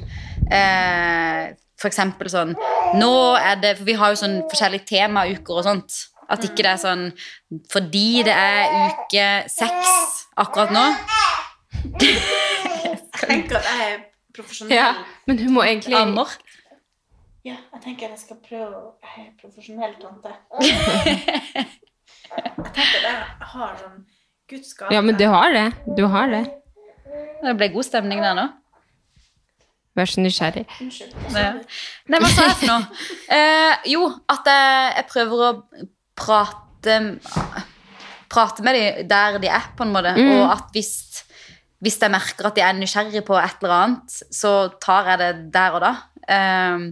eh, 0.52 1.52
For 1.80 1.90
eksempel 1.90 2.30
sånn 2.32 2.54
Nå 3.00 3.14
er 3.40 3.60
det 3.62 3.76
For 3.80 3.88
vi 3.88 3.96
har 4.00 4.14
jo 4.14 4.22
sånn 4.22 4.38
forskjellige 4.52 4.90
temauker 4.94 5.60
og 5.60 5.68
sånt. 5.68 6.00
At 6.32 6.46
ikke 6.46 6.64
det 6.64 6.72
er 6.72 6.82
sånn 6.82 7.06
Fordi 7.74 8.24
det 8.28 8.38
er 8.38 8.78
uke 8.94 9.28
seks 9.52 9.92
akkurat 10.40 10.74
nå. 10.74 10.86
Tenk 13.22 13.52
at 13.54 13.68
jeg 13.68 13.86
er 13.86 14.00
profesjonell. 14.34 14.74
Ja, 14.74 14.88
men 15.30 15.38
hun 15.44 15.54
må 15.54 15.66
egentlig... 15.68 15.94
Ammer. 16.00 16.32
Ja, 17.46 17.60
jeg 17.76 17.84
tenker 17.84 18.10
jeg 18.10 18.22
skal 18.22 18.40
prøve 18.42 18.80
å 18.80 18.88
Jeg 19.04 19.28
er 19.28 19.32
profesjonell 19.38 19.94
tante. 20.02 20.32
jeg 22.34 22.74
tenker 22.74 22.98
at 22.98 23.06
jeg 23.06 23.50
har 23.54 23.78
sånn 23.84 24.02
Guds 24.50 24.74
gave. 24.78 24.92
Ja, 24.94 25.02
men 25.02 25.18
du 25.20 25.26
har 25.32 25.54
det. 25.56 25.70
Du 25.98 26.04
har 26.12 26.28
det. 26.32 26.44
Det 27.44 27.56
ble 27.60 27.70
god 27.74 27.88
stemning 27.88 28.22
der 28.24 28.36
nå. 28.38 28.46
Vær 29.94 30.10
så 30.10 30.24
nysgjerrig. 30.24 30.64
Unnskyld. 30.82 31.14
Nei, 32.10 32.20
hva 32.20 32.30
sa 32.34 32.48
jeg 32.48 32.56
for 32.64 32.70
noe? 32.72 33.04
Eh, 33.30 33.90
jo, 33.94 34.08
at 34.34 34.48
jeg, 34.50 34.94
jeg 34.98 35.10
prøver 35.12 35.44
å 35.46 35.52
prate 36.18 36.96
Prate 38.34 38.64
med 38.66 38.74
dem 38.74 39.04
der 39.12 39.36
de 39.44 39.50
er, 39.54 39.68
på 39.78 39.86
en 39.86 39.92
måte. 39.94 40.16
Og 40.18 40.48
at 40.50 40.72
hvis, 40.74 41.22
hvis 41.86 42.00
jeg 42.02 42.10
merker 42.10 42.50
at 42.50 42.56
de 42.58 42.64
er 42.66 42.74
nysgjerrig 42.74 43.22
på 43.28 43.38
et 43.38 43.62
eller 43.62 43.76
annet, 43.76 44.16
så 44.34 44.72
tar 44.82 45.12
jeg 45.12 45.22
det 45.22 45.30
der 45.54 45.78
og 45.78 45.84
da. 45.86 45.92
Eh, 46.26 46.88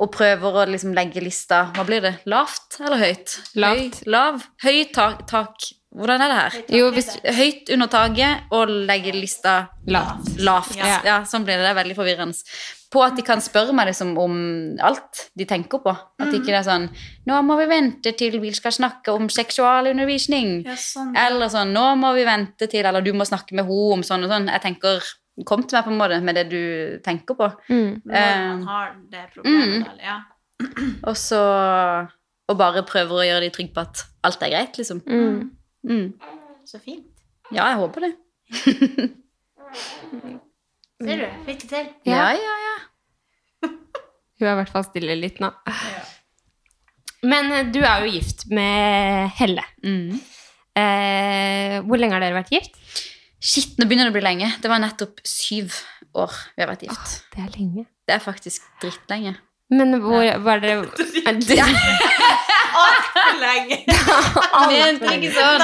og 0.00 0.10
prøver 0.14 0.58
å 0.62 0.64
liksom 0.70 0.94
legge 0.96 1.20
lista 1.22 1.64
Hva 1.76 1.82
blir 1.84 2.00
det? 2.04 2.12
Lavt 2.30 2.78
eller 2.80 2.98
høyt? 3.02 3.36
Lavt. 3.58 4.00
Høy, 4.02 4.10
lav. 4.10 4.44
Høy 4.64 4.78
tak, 4.94 5.26
tak. 5.30 5.70
Hvordan 5.90 6.22
er 6.22 6.30
det 6.30 6.36
her? 6.38 6.56
Jo, 6.78 6.90
hvis... 6.94 7.08
Høyt 7.34 7.70
under 7.74 7.88
taket 7.90 8.52
og 8.54 8.70
legge 8.86 9.10
lista 9.16 9.54
Lavt. 9.90 10.36
lavt. 10.38 10.76
Ja. 10.78 11.00
Ja. 11.04 11.16
sånn 11.26 11.42
blir 11.46 11.58
det. 11.58 11.64
Det 11.66 11.72
er 11.72 11.80
veldig 11.80 11.96
forvirrende. 11.98 12.52
På 12.90 13.02
at 13.06 13.16
de 13.18 13.22
kan 13.26 13.42
spørre 13.42 13.74
meg 13.74 13.88
liksom 13.90 14.12
om 14.18 14.36
alt 14.82 15.24
de 15.38 15.46
tenker 15.50 15.82
på. 15.82 15.90
At 15.90 16.30
ikke 16.30 16.50
det 16.50 16.60
er 16.60 16.66
sånn 16.66 16.88
Nå 17.26 17.40
må 17.46 17.56
vi 17.60 17.68
vente 17.70 18.12
til 18.18 18.38
vi 18.42 18.50
skal 18.54 18.74
snakke 18.74 19.14
om 19.14 19.28
seksualundervisning. 19.30 20.60
Ja, 20.66 20.78
sånn. 20.78 21.12
Eller 21.18 21.50
sånn 21.50 21.74
Nå 21.74 21.84
må 21.98 22.12
vi 22.18 22.26
vente 22.26 22.66
til 22.70 22.86
Eller 22.86 23.04
du 23.06 23.12
må 23.14 23.26
snakke 23.26 23.54
med 23.54 23.66
henne 23.66 23.98
om 23.98 24.06
sånn 24.06 24.26
og 24.26 24.34
sånn. 24.34 24.50
Jeg 24.50 24.64
tenker 24.66 25.10
Kom 25.46 25.62
til 25.64 25.78
meg 25.78 25.86
på 25.86 25.92
en 25.94 26.00
måte 26.00 26.18
med 26.20 26.36
det 26.36 26.48
du 26.50 26.62
tenker 27.06 27.38
på. 27.38 27.46
Mm. 27.70 28.02
Når 28.04 28.40
man 28.50 28.66
har 28.68 28.90
det 29.08 29.22
problemet, 29.32 29.86
eller? 29.88 30.02
Ja. 30.04 30.18
Og 31.08 31.16
så 31.16 31.38
Og 32.50 32.58
bare 32.58 32.82
prøver 32.84 33.22
å 33.22 33.24
gjøre 33.24 33.46
de 33.46 33.54
trygge 33.54 33.72
på 33.76 33.86
at 33.86 34.02
alt 34.26 34.42
er 34.44 34.52
greit, 34.52 34.76
liksom. 34.76 35.00
Mm. 35.06 35.50
Mm. 35.86 36.12
Så 36.68 36.80
fint. 36.82 37.06
Ja, 37.50 37.66
jeg 37.72 37.80
håper 37.80 38.06
det. 38.06 38.12
Ser 41.00 41.22
du? 41.22 41.26
Fikk 41.46 41.62
det 41.64 41.70
til. 41.70 41.86
Ja, 42.10 42.30
ja, 42.36 42.56
ja. 42.66 42.76
Hun 44.40 44.48
er 44.48 44.52
i 44.52 44.58
hvert 44.60 44.72
fall 44.72 44.86
stille 44.86 45.16
litt 45.18 45.40
nå. 45.42 45.50
Men 47.26 47.52
eh, 47.52 47.66
du 47.72 47.80
er 47.82 48.04
jo 48.04 48.12
gift 48.14 48.46
med 48.52 49.30
Helle. 49.38 49.64
Mm. 49.84 50.20
Eh, 50.80 51.76
hvor 51.84 52.00
lenge 52.00 52.16
har 52.16 52.24
dere 52.24 52.38
vært 52.38 52.52
gift? 52.54 52.76
Shit, 53.40 53.76
nå 53.80 53.88
begynner 53.88 54.08
det 54.08 54.14
å 54.14 54.18
bli 54.18 54.24
lenge. 54.24 54.50
Det 54.60 54.68
var 54.70 54.82
nettopp 54.82 55.22
syv 55.24 55.76
år 56.20 56.32
vi 56.56 56.64
har 56.64 56.70
vært 56.72 56.84
gift. 56.88 57.20
Det 57.32 57.44
er 57.44 57.54
lenge. 57.56 57.86
Det 58.04 58.16
er 58.16 58.24
faktisk 58.24 58.66
drittlenge. 58.82 59.36
Men 59.70 59.94
hvor 60.02 60.26
var 60.44 60.60
dere 60.62 60.86
Lenge. 63.40 63.76
Mente 64.70 65.12
ikke 65.16 65.30
sånn. 65.34 65.62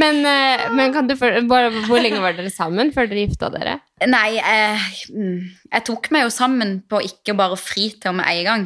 men, 0.00 0.16
eh, 0.28 0.64
men 0.76 0.92
kan 0.94 1.08
du 1.08 1.14
for, 1.18 1.28
bare, 1.50 1.70
hvor 1.86 2.00
lenge 2.02 2.20
var 2.22 2.32
dere 2.36 2.50
sammen 2.52 2.90
før 2.94 3.08
dere 3.10 3.24
gifta 3.26 3.46
dere? 3.52 3.74
Nei, 4.08 4.28
jeg, 4.36 4.78
mm, 5.12 5.38
jeg 5.74 5.82
tok 5.88 6.10
meg 6.14 6.20
jo 6.26 6.32
sammen 6.34 6.70
på 6.90 6.96
ikke 7.06 7.34
bare 7.38 7.56
fri 7.60 7.84
til 8.00 8.12
med 8.18 8.26
en 8.30 8.44
gang. 8.50 8.62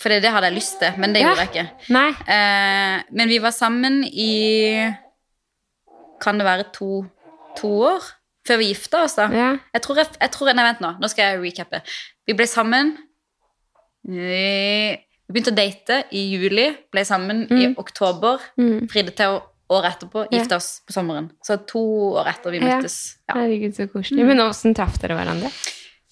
For 0.00 0.08
det 0.12 0.28
hadde 0.28 0.50
jeg 0.50 0.58
lyst 0.58 0.76
til, 0.82 0.92
men 1.00 1.14
det 1.16 1.22
Ja. 1.22 1.26
gjorde 1.32 1.42
jeg 1.46 1.52
ikke. 1.54 1.66
Nei. 1.96 2.10
Eh, 2.28 2.96
men 3.16 3.26
vi 3.32 3.38
var 3.40 3.54
sammen 3.56 4.02
i 4.04 4.30
Kan 6.20 6.38
det 6.40 6.46
være 6.48 6.64
to, 6.72 7.04
to 7.58 7.68
år? 7.92 8.02
Før 8.46 8.56
vi 8.60 8.68
gifta 8.70 9.02
oss, 9.04 9.16
da. 9.18 9.26
Ja. 9.34 9.48
Jeg 9.74 9.82
tror 9.82 9.96
jeg, 10.00 10.06
jeg 10.20 10.30
tror, 10.32 10.52
Nei, 10.54 10.64
vent 10.68 10.80
nå. 10.84 10.90
Nå 11.02 11.08
skal 11.10 11.24
jeg 11.34 11.40
recappe. 11.42 11.80
Vi 12.28 12.32
ble 12.38 12.46
sammen 12.46 12.92
Vi 14.06 15.32
begynte 15.32 15.50
å 15.52 15.56
date 15.56 16.04
i 16.14 16.22
juli, 16.36 16.68
ble 16.94 17.02
sammen 17.04 17.44
i 17.50 17.72
oktober. 17.76 18.38
Mm. 18.60 18.86
Fridde 18.90 19.14
til 19.18 19.40
året 19.74 19.96
etterpå 19.96 20.26
Ja. 20.30 20.38
gifta 20.38 20.56
oss 20.60 20.80
på 20.86 20.94
sommeren. 20.94 21.30
Så 21.42 21.56
to 21.66 21.80
år 22.14 22.28
etter 22.30 22.50
vi 22.54 22.58
Ja. 22.60 22.76
møttes. 22.78 23.16
Ja. 23.28 23.34
Herregud, 23.34 23.74
så 23.74 23.88
koselig. 23.90 24.24
Men 24.24 24.38
åssen 24.38 24.74
traff 24.74 24.98
dere 25.02 25.16
hverandre? 25.18 25.50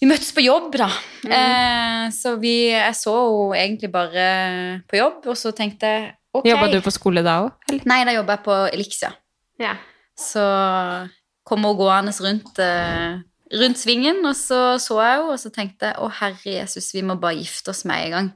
Vi 0.01 0.09
møttes 0.11 0.33
på 0.35 0.43
jobb, 0.43 0.73
da. 0.77 0.89
Mm. 1.25 1.31
Eh, 1.33 2.11
så 2.11 2.35
vi, 2.41 2.71
jeg 2.71 2.95
så 2.95 3.15
henne 3.55 3.63
egentlig 3.79 3.93
bare 3.93 4.83
på 4.91 4.97
jobb, 4.99 5.27
og 5.27 5.37
så 5.37 5.53
tenkte 5.55 5.81
jeg 5.87 6.15
ok. 6.35 6.45
Jobba 6.51 6.71
du 6.73 6.81
på 6.81 6.91
skole 6.93 7.23
da 7.23 7.45
òg. 7.47 7.53
Nei, 7.87 8.05
da 8.05 8.11
jobba 8.13 8.37
jeg 8.37 8.43
på 8.45 8.73
Elixia. 8.75 9.13
Ja. 9.61 9.77
Så 10.19 11.09
kom 11.47 11.63
hun 11.63 11.77
gående 11.77 12.11
rundt, 12.21 12.59
eh, 12.59 13.19
rundt 13.53 13.81
svingen, 13.81 14.23
og 14.25 14.37
så 14.39 14.77
så 14.83 15.01
jeg 15.03 15.25
henne, 15.25 15.33
og 15.35 15.41
så 15.41 15.53
tenkte 15.55 15.91
jeg 15.91 16.01
å 16.01 16.11
herre 16.21 16.59
Jesus, 16.61 16.93
vi 16.95 17.05
må 17.07 17.19
bare 17.21 17.41
gifte 17.41 17.75
oss 17.75 17.85
med 17.89 18.07
en 18.07 18.17
gang. 18.19 18.31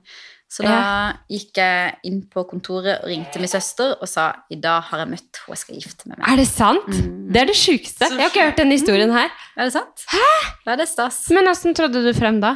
Så 0.48 0.64
da 0.64 1.12
gikk 1.28 1.58
jeg 1.60 1.96
inn 2.08 2.22
på 2.32 2.40
kontoret 2.48 3.02
og 3.02 3.10
ringte 3.10 3.40
min 3.40 3.50
søster 3.52 3.98
og 3.98 4.08
sa 4.08 4.30
i 4.48 4.56
dag 4.56 4.86
har 4.88 5.02
jeg 5.02 5.10
møtt 5.10 5.40
henne 5.42 5.52
jeg 5.52 5.60
skal 5.60 5.76
gifte 5.82 6.08
meg 6.08 6.16
med. 6.16 6.24
Er 6.24 6.40
det 6.40 6.46
sant? 6.48 6.88
Mm. 6.88 7.26
Det 7.34 7.42
er 7.42 7.50
det 7.50 7.56
sjukeste. 7.60 8.08
Jeg 8.08 8.22
har 8.22 8.32
ikke 8.32 8.46
hørt 8.46 8.62
denne 8.62 8.78
historien 8.78 9.12
her. 9.12 9.28
Er 9.58 9.68
det 9.68 9.74
sant? 9.76 10.06
Hæ? 10.08 10.24
Det 10.64 10.78
er 10.86 10.88
stas. 10.88 11.20
Men 11.36 11.52
åssen 11.52 11.76
trådte 11.76 12.00
du 12.00 12.14
frem 12.16 12.40
da? 12.40 12.54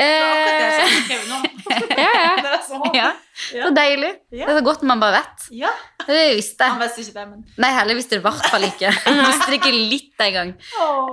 Eh, 0.00 1.46
Ja, 2.00 2.10
ja. 2.16 2.32
ja, 2.94 3.08
så 3.64 3.70
deilig. 3.74 4.10
Det 4.32 4.40
er 4.42 4.56
så 4.58 4.62
godt 4.64 4.82
man 4.88 5.00
bare 5.02 5.20
vet. 5.20 5.44
Ja, 5.54 5.70
Det 6.06 6.16
visste 6.36 6.66
Han 6.66 6.80
jeg. 6.80 6.88
visste 6.88 7.04
ikke 7.04 7.14
det, 7.20 7.26
men 7.30 7.44
Nei, 7.62 7.70
heller 7.76 7.98
visste 7.98 8.16
det 8.16 8.20
i 8.22 8.24
hvert 8.24 8.48
fall 8.50 8.64
ikke. 8.66 8.90
Hun 9.06 9.20
visste 9.26 9.46
det 9.52 9.58
ikke 9.60 9.72
litt 9.76 10.24
engang. 10.26 10.52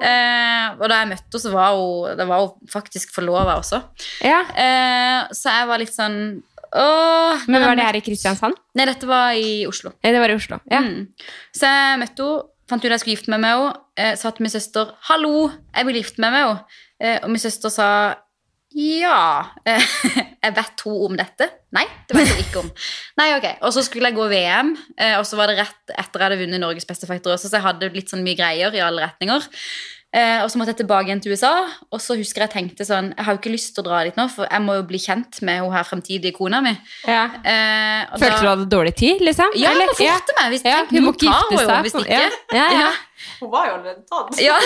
Eh, 0.01 0.65
og 0.79 0.85
da 0.89 1.01
jeg 1.03 1.11
møtte 1.13 1.27
henne, 1.27 1.43
så 1.45 1.53
var 1.53 1.75
hun, 1.77 2.23
var 2.31 2.43
hun 2.45 2.69
faktisk 2.73 3.13
forlova 3.15 3.57
også. 3.61 3.81
ja. 4.25 4.41
Eh, 4.55 5.27
så 5.38 5.53
jeg 5.59 5.69
var 5.69 5.81
litt 5.83 5.93
sånn 5.95 6.19
Åh, 6.77 7.45
Men 7.47 7.63
var 7.63 7.77
det 7.79 7.85
her 7.85 7.95
i 7.95 8.03
Kristiansand? 8.03 8.57
Nei, 8.75 8.85
dette 8.89 9.07
var 9.07 9.31
i 9.39 9.61
Oslo. 9.69 9.93
Nei, 10.03 10.11
det 10.11 10.19
var 10.19 10.33
i 10.33 10.35
Oslo. 10.35 10.57
Ja. 10.67 10.81
Mm. 10.83 11.05
Så 11.55 11.69
jeg 11.69 11.99
møtte 12.01 12.25
henne, 12.27 12.43
fant 12.67 12.83
ut 12.83 12.91
jeg 12.91 12.99
skulle 12.99 13.15
gifte 13.15 13.31
meg 13.31 13.39
med 13.45 13.53
henne, 13.55 13.69
eh, 13.95 14.15
sa 14.19 14.33
til 14.35 14.43
min 14.43 14.51
søster 14.51 14.89
'hallo, 15.07 15.47
jeg 15.75 15.85
vil 15.88 15.95
gifte 16.01 16.19
meg 16.19 16.33
med 16.35 16.43
henne'. 16.43 16.63
Eh, 16.99 17.19
og 17.23 17.29
min 17.31 17.39
søster 17.39 17.69
sa 17.71 17.88
ja 18.78 19.19
Jeg 20.47 20.53
vet 20.55 20.84
hun 20.86 20.99
om 21.09 21.17
dette? 21.19 21.47
Nei, 21.75 21.84
det 22.07 22.15
vet 22.15 22.30
hun 22.32 22.39
ikke 22.45 22.61
om. 22.61 22.69
Nei, 23.19 23.25
ok. 23.36 23.47
Og 23.67 23.73
så 23.75 23.82
skulle 23.84 24.07
jeg 24.11 24.15
gå 24.15 24.28
VM, 24.32 24.69
eh, 24.95 25.17
og 25.19 25.25
så 25.28 25.36
var 25.39 25.49
det 25.51 25.57
rett 25.59 25.91
etter 25.97 26.21
jeg 26.21 26.30
hadde 26.30 26.38
vunnet 26.39 26.61
Norges 26.63 26.86
beste 26.88 27.09
fighter 27.09 27.34
også, 27.34 27.49
så 27.51 27.57
jeg 27.59 27.65
hadde 27.65 27.89
litt 27.97 28.13
sånn 28.13 28.23
mye 28.23 28.38
greier 28.39 28.71
i 28.78 28.84
alle 28.86 29.03
retninger. 29.09 29.49
Eh, 30.15 30.39
og 30.39 30.47
så 30.49 30.55
måtte 30.61 30.71
jeg 30.71 30.80
tilbake 30.86 31.09
igjen 31.09 31.19
til 31.25 31.34
USA, 31.36 31.51
og 31.91 31.99
så 31.99 32.15
husker 32.15 32.45
jeg 32.45 32.53
tenkte 32.53 32.86
sånn 32.88 33.09
Jeg 33.11 33.25
har 33.28 33.36
jo 33.36 33.41
ikke 33.41 33.51
lyst 33.51 33.73
til 33.75 33.84
å 33.84 33.88
dra 33.89 33.97
dit 34.07 34.15
nå, 34.15 34.23
for 34.32 34.47
jeg 34.47 34.63
må 34.63 34.78
jo 34.78 34.86
bli 34.88 35.01
kjent 35.03 35.41
med 35.45 35.59
hun 35.65 35.73
her 35.75 35.84
fremtidige 35.89 36.32
kona 36.38 36.61
mi. 36.63 36.71
Ja. 37.03 37.25
Eh, 37.43 38.05
Følte 38.15 38.30
da- 38.38 38.39
du 38.39 38.47
hadde 38.53 38.69
dårlig 38.71 38.95
tid, 39.03 39.19
liksom? 39.28 39.51
Ja, 39.59 39.73
jeg 39.75 39.84
må 39.84 39.97
forte 39.99 40.38
meg. 40.39 40.53
Hvis 40.55 40.63
Ja, 40.63 40.78
tenk, 40.86 40.95
hun 40.95 41.09
må 41.09 41.13
gifte 41.17 41.59
seg. 41.59 41.84
hvis 41.89 41.99
ikke. 41.99 42.23
Ja, 42.55 42.69
ja, 42.71 42.80
ja. 42.86 42.88
Hun 43.41 43.51
var 43.51 43.69
jo 43.69 43.73
allerede 43.78 44.03
tatt. 44.09 44.39
Ja. 44.41 44.57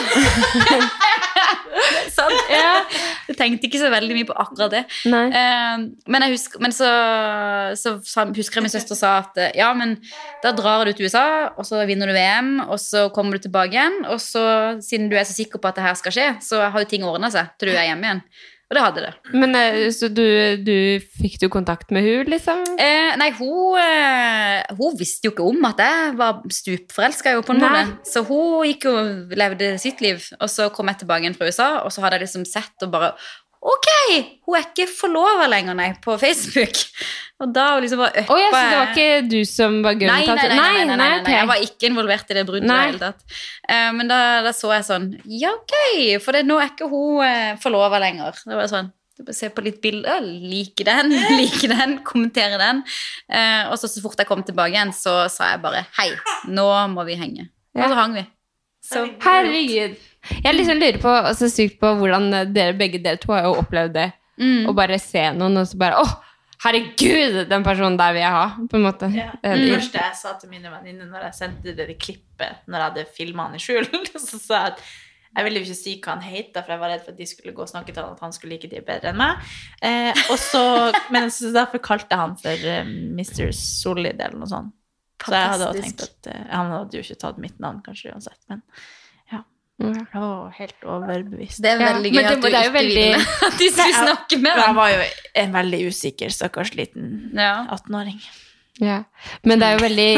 Sant. 2.17 2.51
Ja. 2.51 2.83
Jeg 3.29 3.37
tenkte 3.39 3.67
ikke 3.67 3.79
så 3.81 3.89
veldig 3.93 4.15
mye 4.15 4.27
på 4.27 4.35
akkurat 4.43 4.73
det. 4.73 4.81
Nei. 5.11 5.23
Eh, 5.29 5.85
men 6.11 6.25
jeg 6.25 6.35
husker, 6.35 6.61
men 6.63 6.75
så, 6.75 6.89
så 7.79 7.95
husker 8.35 8.59
jeg 8.59 8.67
min 8.67 8.73
søster 8.73 8.99
sa 8.99 9.13
at 9.23 9.39
eh, 9.41 9.53
ja, 9.59 9.71
men 9.77 9.95
da 10.43 10.53
drar 10.57 10.87
du 10.87 10.93
til 10.95 11.09
USA, 11.09 11.25
og 11.55 11.67
så 11.67 11.81
vinner 11.89 12.11
du 12.11 12.15
VM, 12.15 12.53
og 12.67 12.77
så 12.81 13.07
kommer 13.15 13.37
du 13.37 13.47
tilbake 13.47 13.77
igjen, 13.77 14.01
og 14.11 14.19
så, 14.23 14.43
siden 14.83 15.09
du 15.11 15.17
er 15.17 15.27
så 15.27 15.35
sikker 15.37 15.61
på 15.61 15.71
at 15.71 15.79
det 15.79 15.87
her 15.87 15.99
skal 15.99 16.15
skje, 16.15 16.29
så 16.43 16.63
har 16.67 16.83
jo 16.83 16.91
ting 16.91 17.07
ordna 17.07 17.31
seg 17.33 17.53
til 17.57 17.71
du 17.71 17.77
er 17.77 17.89
hjemme 17.89 18.07
igjen. 18.07 18.23
Og 18.71 18.77
det 18.77 18.83
hadde 18.85 19.01
det. 19.03 19.11
Men 19.35 19.55
eh, 19.59 19.89
så 19.91 20.07
du, 20.07 20.23
du 20.63 20.75
fikk 21.19 21.33
du 21.41 21.49
kontakt 21.51 21.89
med 21.91 22.05
hun, 22.05 22.29
liksom? 22.31 22.61
Eh, 22.79 23.17
nei, 23.19 23.27
hun, 23.35 23.75
eh, 23.81 24.61
hun 24.77 24.95
visste 24.95 25.27
jo 25.27 25.33
ikke 25.33 25.47
om 25.49 25.67
at 25.67 25.81
jeg 25.83 26.13
var 26.21 26.39
stupforelska 26.55 27.33
på 27.43 27.57
noen. 27.57 27.91
Så 28.07 28.23
hun 28.29 28.63
gikk 28.69 28.87
jo 28.87 28.95
levde 29.35 29.73
sitt 29.81 29.99
liv. 29.99 30.23
Og 30.39 30.47
så 30.53 30.69
kom 30.71 30.87
jeg 30.87 31.01
tilbake 31.01 31.27
igjen 31.27 31.35
fra 31.35 31.51
USA, 31.51 31.69
og 31.83 31.91
så 31.91 32.05
hadde 32.05 32.21
jeg 32.21 32.29
liksom 32.29 32.47
sett 32.47 32.87
og 32.87 32.95
bare 32.95 33.11
Ok, 33.61 33.87
hun 34.47 34.57
er 34.57 34.63
ikke 34.65 34.87
forlova 34.89 35.45
lenger, 35.51 35.75
nei, 35.77 35.91
på 36.01 36.15
Facebook. 36.21 36.79
Og 37.41 37.49
da 37.53 37.65
liksom 37.81 38.01
bare 38.01 38.23
Å 38.29 38.37
ja, 38.37 38.49
så 38.53 38.61
det 38.61 38.77
var 38.77 38.89
ikke 38.91 39.21
du 39.29 39.39
som 39.49 39.79
var 39.85 39.97
grunnen 39.97 40.25
til 40.25 40.33
nei, 40.33 40.45
at 40.45 40.53
nei, 40.53 40.57
nei, 40.57 40.85
nei, 40.85 40.95
nei, 40.97 41.09
nei. 41.25 41.35
Jeg 41.35 41.49
var 41.49 41.65
ikke 41.65 41.89
involvert 41.89 42.33
i 42.33 42.37
det 42.37 42.43
bruddet 42.45 42.67
i 42.67 42.71
det 42.71 42.79
hele 42.83 43.01
tatt. 43.01 43.37
Eh, 43.65 43.89
men 43.97 44.09
da, 44.09 44.17
da 44.45 44.53
så 44.53 44.73
jeg 44.75 44.85
sånn 44.85 45.07
Ja, 45.25 45.53
ok, 45.57 45.75
for 46.21 46.37
det, 46.37 46.43
nå 46.49 46.59
er 46.61 46.73
ikke 46.73 46.89
hun 46.91 47.21
uh, 47.25 47.53
forlova 47.61 48.01
lenger. 48.01 48.37
Det 48.45 48.57
var 48.57 48.69
sånn 48.71 48.91
Se 49.21 49.51
på 49.53 49.61
litt 49.61 49.77
bilder, 49.83 50.23
like 50.25 50.81
den, 50.87 51.11
like 51.37 51.67
den, 51.69 51.99
kommentere 52.07 52.57
den. 52.57 52.79
Eh, 53.29 53.67
og 53.69 53.77
så 53.77 53.89
så 53.91 54.01
fort 54.01 54.17
jeg 54.17 54.25
kom 54.25 54.41
tilbake 54.47 54.73
igjen, 54.73 54.93
så 54.97 55.27
sa 55.29 55.51
jeg 55.51 55.61
bare 55.61 55.83
hei, 55.99 56.07
nå 56.49 56.65
må 56.89 57.05
vi 57.05 57.19
henge. 57.19 57.45
Ja. 57.75 57.85
Og 57.85 57.93
så 57.93 57.99
hang 57.99 58.15
vi. 58.17 58.23
Så 58.81 59.03
Herregud. 59.21 59.99
Jeg 60.43 60.53
liksom 60.55 60.77
lurer 60.81 60.99
på 61.01 61.13
så 61.37 61.49
sykt 61.49 61.79
på 61.81 61.93
hvordan 61.97 62.29
dere 62.53 62.75
begge 62.77 63.01
dere 63.01 63.17
to 63.21 63.33
har 63.33 63.47
jo 63.47 63.55
opplevd 63.61 63.93
det. 63.97 64.09
mm. 64.41 64.67
Å 64.69 64.73
bare 64.77 64.99
se 65.01 65.23
noen, 65.33 65.57
og 65.57 65.67
så 65.67 65.77
bare 65.81 65.97
Å, 66.01 66.05
herregud, 66.61 67.39
den 67.49 67.63
personen 67.65 67.97
der 67.97 68.13
vil 68.13 68.21
jeg 68.21 68.31
ha. 68.37 68.47
På 68.69 68.77
en 68.77 68.85
måte. 68.85 69.09
Ja. 69.15 69.31
Eh, 69.41 69.55
Det 69.55 69.61
det- 69.65 69.77
første 69.79 70.03
jeg 70.03 70.15
sa 70.15 70.33
til 70.37 70.49
mine 70.49 70.69
venninner 70.69 71.05
når 71.09 71.23
jeg 71.29 71.33
sendte 71.39 71.75
det 71.75 71.97
klippet 71.99 72.67
når 72.67 72.77
jeg 72.77 72.89
hadde 72.89 73.05
filma 73.17 73.47
han 73.47 73.55
i 73.55 73.63
skjul, 73.63 73.87
så 74.29 74.37
sa 74.39 74.61
jeg 74.65 74.73
at 74.73 74.83
jeg 75.31 75.45
ville 75.45 75.59
jo 75.61 75.65
ikke 75.65 75.75
si 75.79 75.93
hva 76.03 76.11
han 76.17 76.21
het, 76.21 76.51
for 76.53 76.73
jeg 76.73 76.79
var 76.81 76.89
redd 76.91 77.03
for 77.05 77.11
at 77.13 77.17
de 77.17 77.25
skulle 77.25 77.53
gå 77.55 77.61
og 77.63 77.69
snakke 77.71 77.93
til 77.93 78.03
han 78.03 78.11
at 78.17 78.19
han 78.19 78.33
skulle 78.35 78.51
like 78.51 78.67
de 78.67 78.81
bedre 78.83 79.13
enn 79.13 79.17
meg. 79.17 79.37
Eh, 79.81 80.11
og 80.29 80.37
så, 80.37 80.91
men 81.15 81.29
så 81.31 81.53
derfor 81.55 81.79
kalte 81.79 82.11
jeg 82.11 82.19
han 82.19 82.35
for 82.35 82.51
eh, 82.73 82.83
Mr. 82.85 83.51
Solid 83.55 84.19
eller 84.19 84.37
noe 84.37 84.49
sånt. 84.51 84.73
Så 85.21 85.31
jeg 85.37 85.51
hadde 85.53 85.67
også 85.69 85.81
tenkt 85.85 86.01
at 86.01 86.27
uh, 86.33 86.45
Han 86.49 86.71
hadde 86.73 86.97
jo 86.97 87.03
ikke 87.05 87.19
tatt 87.21 87.37
mitt 87.37 87.59
navn, 87.61 87.77
kanskje 87.85 88.09
uansett, 88.11 88.39
men 88.49 88.63
Ja. 89.81 90.05
jeg 90.13 90.21
helt 90.57 90.83
overbevist. 90.85 91.61
det 91.63 91.71
er 91.71 91.77
veldig 91.81 92.11
men 92.13 92.23
gøy 92.23 92.27
det- 92.27 92.31
at 92.31 92.41
du 92.41 92.47
jo 92.63 92.69
ikke 92.69 92.77
veldig- 92.77 93.07
vil 93.15 93.25
at 93.47 93.57
de 93.59 93.69
skulle 93.71 93.97
snakke 94.03 94.37
med 94.41 94.51
Jeg 94.65 94.75
var 94.75 94.89
jo 94.89 95.01
en 95.35 95.53
veldig 95.53 95.81
usikker, 95.87 96.29
stakkars 96.29 96.73
liten 96.75 97.31
Ja. 97.35 97.65
18-åring. 97.71 98.21
Ja. 98.21 98.37
Men 99.45 99.61
det 99.61 99.67
er 99.67 99.75
jo 99.77 99.83
veldig 99.85 100.11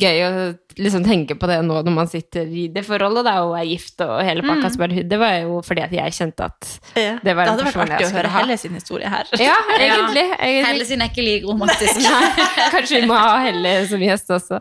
gøy 0.00 0.18
å 0.26 0.32
liksom 0.80 1.02
tenke 1.04 1.34
på 1.40 1.48
det 1.50 1.56
nå 1.66 1.80
når 1.84 1.92
man 1.94 2.08
sitter 2.08 2.46
i 2.46 2.66
det 2.72 2.82
forholdet 2.86 3.24
da, 3.26 3.32
og 3.44 3.54
er 3.58 3.66
gift 3.68 4.00
og 4.04 4.12
hele 4.24 4.44
pakka. 4.44 4.70
Mm. 4.70 4.76
bare, 4.80 5.04
Det 5.10 5.18
var 5.20 5.32
jo 5.40 5.60
fordi 5.66 5.82
at 5.84 5.94
jeg 5.96 6.14
kjente 6.16 6.46
at 6.46 6.68
Det, 6.94 7.04
Det 7.24 7.34
var 7.36 7.48
en 7.48 7.52
hadde 7.54 7.66
vært 7.66 7.80
artig 7.86 8.06
å 8.06 8.12
høre 8.14 8.32
ha. 8.32 8.42
Helle 8.42 8.56
sin 8.60 8.76
historie 8.78 9.10
her. 9.12 9.30
Ja, 9.50 9.56
egentlig. 9.76 10.26
Helle 10.36 10.50
egentlig. 10.60 10.86
sin 10.92 11.04
er 11.04 11.10
ikke 11.12 11.24
like 11.26 11.48
romantisk. 11.48 12.10
Kanskje 12.74 13.00
vi 13.00 13.08
må 13.10 13.16
ha 13.18 13.38
Helle 13.44 13.74
som 13.90 14.04
gjest 14.04 14.30
også. 14.36 14.60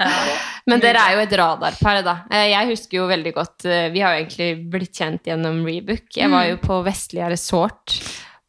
Men 0.70 0.84
dere 0.84 1.04
er 1.04 1.18
jo 1.18 1.26
et 1.28 1.38
radarpar, 1.44 2.02
da. 2.06 2.16
Eh, 2.32 2.48
Jeg 2.54 2.72
husker 2.74 3.02
jo 3.02 3.10
veldig 3.10 3.36
godt 3.36 3.68
eh, 3.70 3.90
Vi 3.94 4.02
har 4.04 4.16
jo 4.16 4.24
egentlig 4.24 4.50
blitt 4.72 4.96
kjent 4.98 5.30
gjennom 5.30 5.62
Rebook. 5.68 6.10
Jeg 6.16 6.32
var 6.32 6.48
jo 6.50 6.58
på 6.64 6.82
Vestlia 6.88 7.30
Resort 7.32 8.00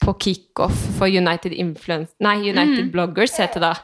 på 0.01 0.15
kickoff 0.17 0.79
for 0.97 1.13
United 1.13 1.53
Influence 1.53 2.15
Nei, 2.25 2.39
United 2.49 2.89
Bloggers 2.95 3.35
heter 3.37 3.61
det 3.61 3.69
da. 3.69 3.75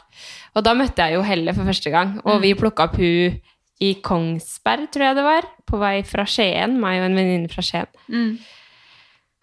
Og 0.56 0.64
da 0.64 0.72
møtte 0.76 1.04
jeg 1.04 1.18
jo 1.18 1.24
Helle 1.26 1.52
for 1.56 1.68
første 1.68 1.90
gang, 1.92 2.16
og 2.24 2.40
vi 2.40 2.54
plukka 2.56 2.86
opp 2.88 2.96
hun 2.96 3.36
i 3.84 3.90
Kongsberg, 4.00 4.86
tror 4.88 5.10
jeg 5.10 5.16
det 5.18 5.24
var, 5.26 5.48
på 5.68 5.76
vei 5.82 5.98
fra 6.08 6.24
Skien, 6.24 6.78
meg 6.80 7.02
og 7.02 7.10
en 7.10 7.18
venninne 7.18 7.50
fra 7.52 7.60
Skien. 7.66 7.90
Mm. 8.08 8.38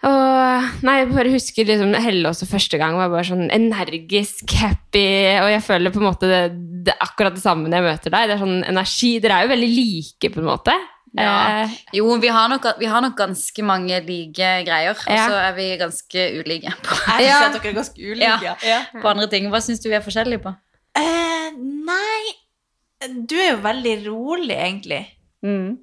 Og 0.04 0.72
nei, 0.84 0.96
jeg 1.00 1.12
bare 1.14 1.32
husker 1.32 1.68
liksom 1.70 1.94
Helle 2.04 2.28
også 2.34 2.48
første 2.50 2.80
gang 2.82 2.98
var 3.00 3.12
bare 3.14 3.28
sånn 3.30 3.46
energisk, 3.56 4.52
happy, 4.60 5.06
og 5.40 5.48
jeg 5.54 5.62
føler 5.64 5.94
på 5.94 6.02
en 6.02 6.08
måte 6.10 6.28
det, 6.32 6.42
det 6.90 6.96
akkurat 7.06 7.38
det 7.38 7.44
samme 7.46 7.70
når 7.70 7.78
jeg 7.80 7.88
møter 7.88 8.16
deg. 8.18 8.26
Det 8.28 8.36
er 8.36 8.42
sånn 8.42 8.58
energi. 8.68 9.12
Dere 9.24 9.38
er 9.38 9.46
jo 9.48 9.54
veldig 9.54 9.70
like, 9.78 10.34
på 10.34 10.42
en 10.42 10.50
måte. 10.50 10.76
Ja. 11.14 11.30
Eh, 11.62 11.78
Jo, 12.00 12.10
vi 12.20 12.34
har, 12.34 12.50
nok, 12.52 12.66
vi 12.82 12.90
har 12.90 13.06
nok 13.06 13.16
ganske 13.22 13.64
mange 13.64 14.02
like 14.04 14.52
greier, 14.68 14.98
og 14.98 15.06
Ja. 15.14 15.30
så 15.30 15.40
er 15.40 15.54
vi 15.56 15.70
ganske 15.78 16.28
ulike 16.42 16.74
på, 16.84 17.00
Ja. 17.22 17.40
ganske 17.62 18.02
ulike. 18.02 18.58
Ja. 18.66 18.82
på 19.00 19.08
andre 19.08 19.28
ting. 19.30 19.48
Hva 19.54 19.62
syns 19.62 19.80
du 19.80 19.88
vi 19.90 19.96
er 19.96 20.02
forskjellige 20.04 20.42
på? 20.42 20.56
Eh, 21.00 21.50
nei 21.58 23.14
Du 23.28 23.36
er 23.36 23.54
jo 23.54 23.64
veldig 23.64 23.96
rolig, 24.06 24.56
egentlig. 24.56 25.02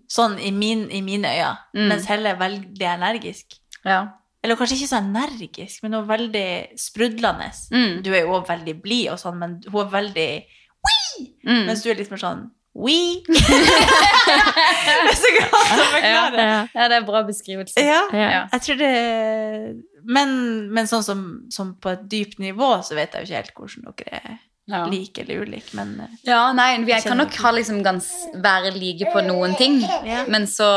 Sånn 0.09 0.39
i, 0.41 0.53
min, 0.57 0.87
i 0.89 1.03
mine 1.05 1.29
øyne. 1.29 1.57
Mm. 1.77 1.89
Mens 1.91 2.07
Helle 2.09 2.33
er 2.33 2.39
veldig 2.41 2.87
energisk. 2.95 3.59
Ja. 3.85 4.07
Eller 4.41 4.57
kanskje 4.57 4.79
ikke 4.79 4.89
så 4.89 5.03
energisk, 5.03 5.83
men 5.83 5.93
hun 5.93 6.01
er 6.01 6.09
veldig 6.09 6.47
sprudlende. 6.81 7.51
Mm. 7.75 7.99
Du 8.07 8.09
er 8.15 8.23
jo 8.25 8.39
også 8.39 8.55
veldig 8.55 8.77
blid 8.81 9.11
og 9.13 9.21
sånn, 9.21 9.37
men 9.43 9.59
hun 9.69 9.85
er 9.85 9.93
veldig 9.99 10.31
Mm. 11.45 11.67
Mens 11.67 11.83
du 11.85 11.91
er 11.91 11.99
litt 11.99 12.09
mer 12.13 12.21
sånn 12.23 12.47
We. 12.81 12.95
det 13.27 14.93
er 14.95 15.17
så 15.19 15.31
godt 15.35 15.73
å 15.75 15.87
forklare. 15.91 16.45
ja. 16.47 16.61
ja, 16.71 16.85
det 16.89 17.01
er 17.01 17.07
bra 17.09 17.25
beskrivelse. 17.27 17.83
Ja. 17.83 18.05
Ja. 18.15 18.45
Jeg 18.55 18.63
tror 18.65 18.79
det 18.81 18.93
Men, 20.07 20.31
men 20.73 20.89
sånn 20.89 21.03
som, 21.05 21.25
som 21.53 21.75
på 21.83 21.91
et 21.93 22.07
dypt 22.13 22.39
nivå, 22.41 22.71
så 22.87 22.97
vet 22.97 23.13
jeg 23.13 23.27
jo 23.27 23.29
ikke 23.29 23.41
helt 23.41 23.59
hvordan 23.59 23.91
dere 23.91 24.21
er 24.23 24.39
Ja. 24.71 24.85
like 24.87 25.18
eller 25.25 25.43
ulike, 25.45 25.75
men 25.75 25.97
eh, 26.01 26.12
Ja, 26.31 26.53
nei, 26.53 26.77
Jeg 26.87 27.03
kan 27.03 27.18
nok 27.18 27.35
ha 27.43 27.51
liksom 27.57 27.83
gans, 27.83 28.09
være 28.35 28.71
like 28.77 29.11
på 29.12 29.23
noen 29.27 29.57
ting, 29.59 29.81
Ja. 30.07 30.25
men 30.29 30.47
så 30.47 30.71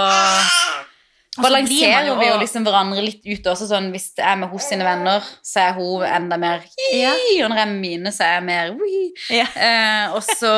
balanserer 1.41 2.05
jo 2.07 2.15
vi 2.19 2.27
jo 2.27 2.35
liksom 2.37 2.65
hverandre 2.67 3.01
litt 3.01 3.23
ut 3.25 3.47
også. 3.49 3.65
Sånn, 3.71 3.87
hvis 3.93 4.11
jeg 4.17 4.25
er 4.29 4.35
med 4.37 4.51
hos 4.51 4.67
sine 4.69 4.85
venner, 4.85 5.23
så 5.41 5.63
er 5.69 5.71
hun 5.79 6.03
enda 6.05 6.37
mer 6.37 6.61
Ja. 6.93 7.13
og 7.45 7.49
når 7.49 7.57
jeg 7.57 7.67
er 7.67 7.73
mine, 7.79 8.11
så 8.13 8.23
er 8.27 8.33
jeg 8.37 8.43
mer. 8.43 8.75
Ja. 9.33 9.47
Eh, 9.55 10.13
og 10.13 10.21
så 10.21 10.51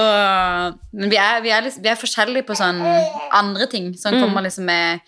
Men 0.91 1.09
vi 1.09 1.15
er, 1.17 1.39
vi, 1.41 1.49
er 1.49 1.61
liksom, 1.61 1.83
vi 1.83 1.89
er 1.89 1.95
forskjellige 1.95 2.43
på 2.47 2.55
sånn 2.59 2.81
andre 3.31 3.67
ting. 3.71 3.93
Sånn 3.93 4.19
kommer 4.19 4.43
liksom 4.43 4.65
med 4.67 4.99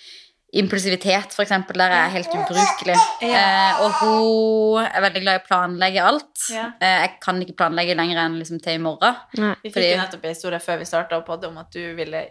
impulsivitet, 0.53 1.33
eksempel, 1.43 1.75
der 1.77 1.91
er 1.91 2.09
helt 2.13 2.31
ubrukelig. 2.31 2.95
Eh, 3.21 3.81
og 3.83 3.91
hun 3.99 4.85
er 4.85 5.01
veldig 5.03 5.21
glad 5.21 5.35
i 5.35 5.41
å 5.41 5.47
planlegge 5.47 6.03
alt. 6.07 6.43
Ja. 6.53 6.69
Eh, 6.79 7.01
jeg 7.03 7.11
kan 7.21 7.41
ikke 7.43 7.55
planlegge 7.59 7.95
lenger 7.99 8.21
enn 8.23 8.37
liksom 8.39 8.61
til 8.63 8.77
i 8.77 8.81
morgen. 8.81 9.15
Nei. 9.37 9.53
Vi 9.63 9.69
fikk 9.69 9.73
Fordi- 9.75 9.91
jo 9.91 9.97
nettopp 10.01 10.23
en 10.23 10.29
historie 10.35 10.59
før 10.63 10.77
vi 10.79 10.85
starta 10.85 11.19
på 11.27 11.39
det 11.41 11.49
om 11.49 11.57
at 11.57 11.71
du 11.71 11.95
ville 11.95 12.21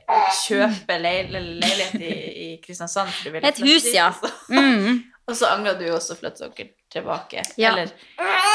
kjøpe 0.47 1.01
leil 1.01 1.29
leilighet 1.33 2.01
i, 2.01 2.15
i 2.47 2.61
Kristiansand. 2.65 3.11
du 3.25 3.31
ville 3.31 3.47
Et 3.47 3.59
hus, 3.59 3.85
ja. 3.93 4.11
Mm. 4.51 5.03
Og 5.29 5.35
så 5.37 5.47
angra 5.55 5.75
du 5.79 5.85
jo 5.87 5.95
også 5.97 6.15
å 6.17 6.21
flytte 6.21 6.49
dere 6.57 6.71
tilbake. 6.91 7.43
Ja. 7.59 7.73
Eller, 7.73 7.91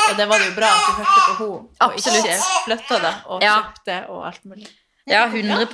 og 0.10 0.18
det 0.18 0.28
var 0.28 0.40
det 0.40 0.48
jo 0.50 0.56
bra 0.58 0.68
at 0.72 0.86
du 0.88 0.92
hørte 1.04 1.22
på 1.28 1.34
henne 1.38 1.52
og 1.52 1.70
Absolutt. 1.80 2.26
ikke 2.26 2.64
flytta 2.66 3.00
det 3.06 3.14
og 3.28 3.42
Ja. 3.44 3.56
kjøpte 3.62 4.10
og 4.10 4.26
alt 4.26 4.44
mulig. 4.46 4.68
Ja, 5.06 5.28
100 5.28 5.66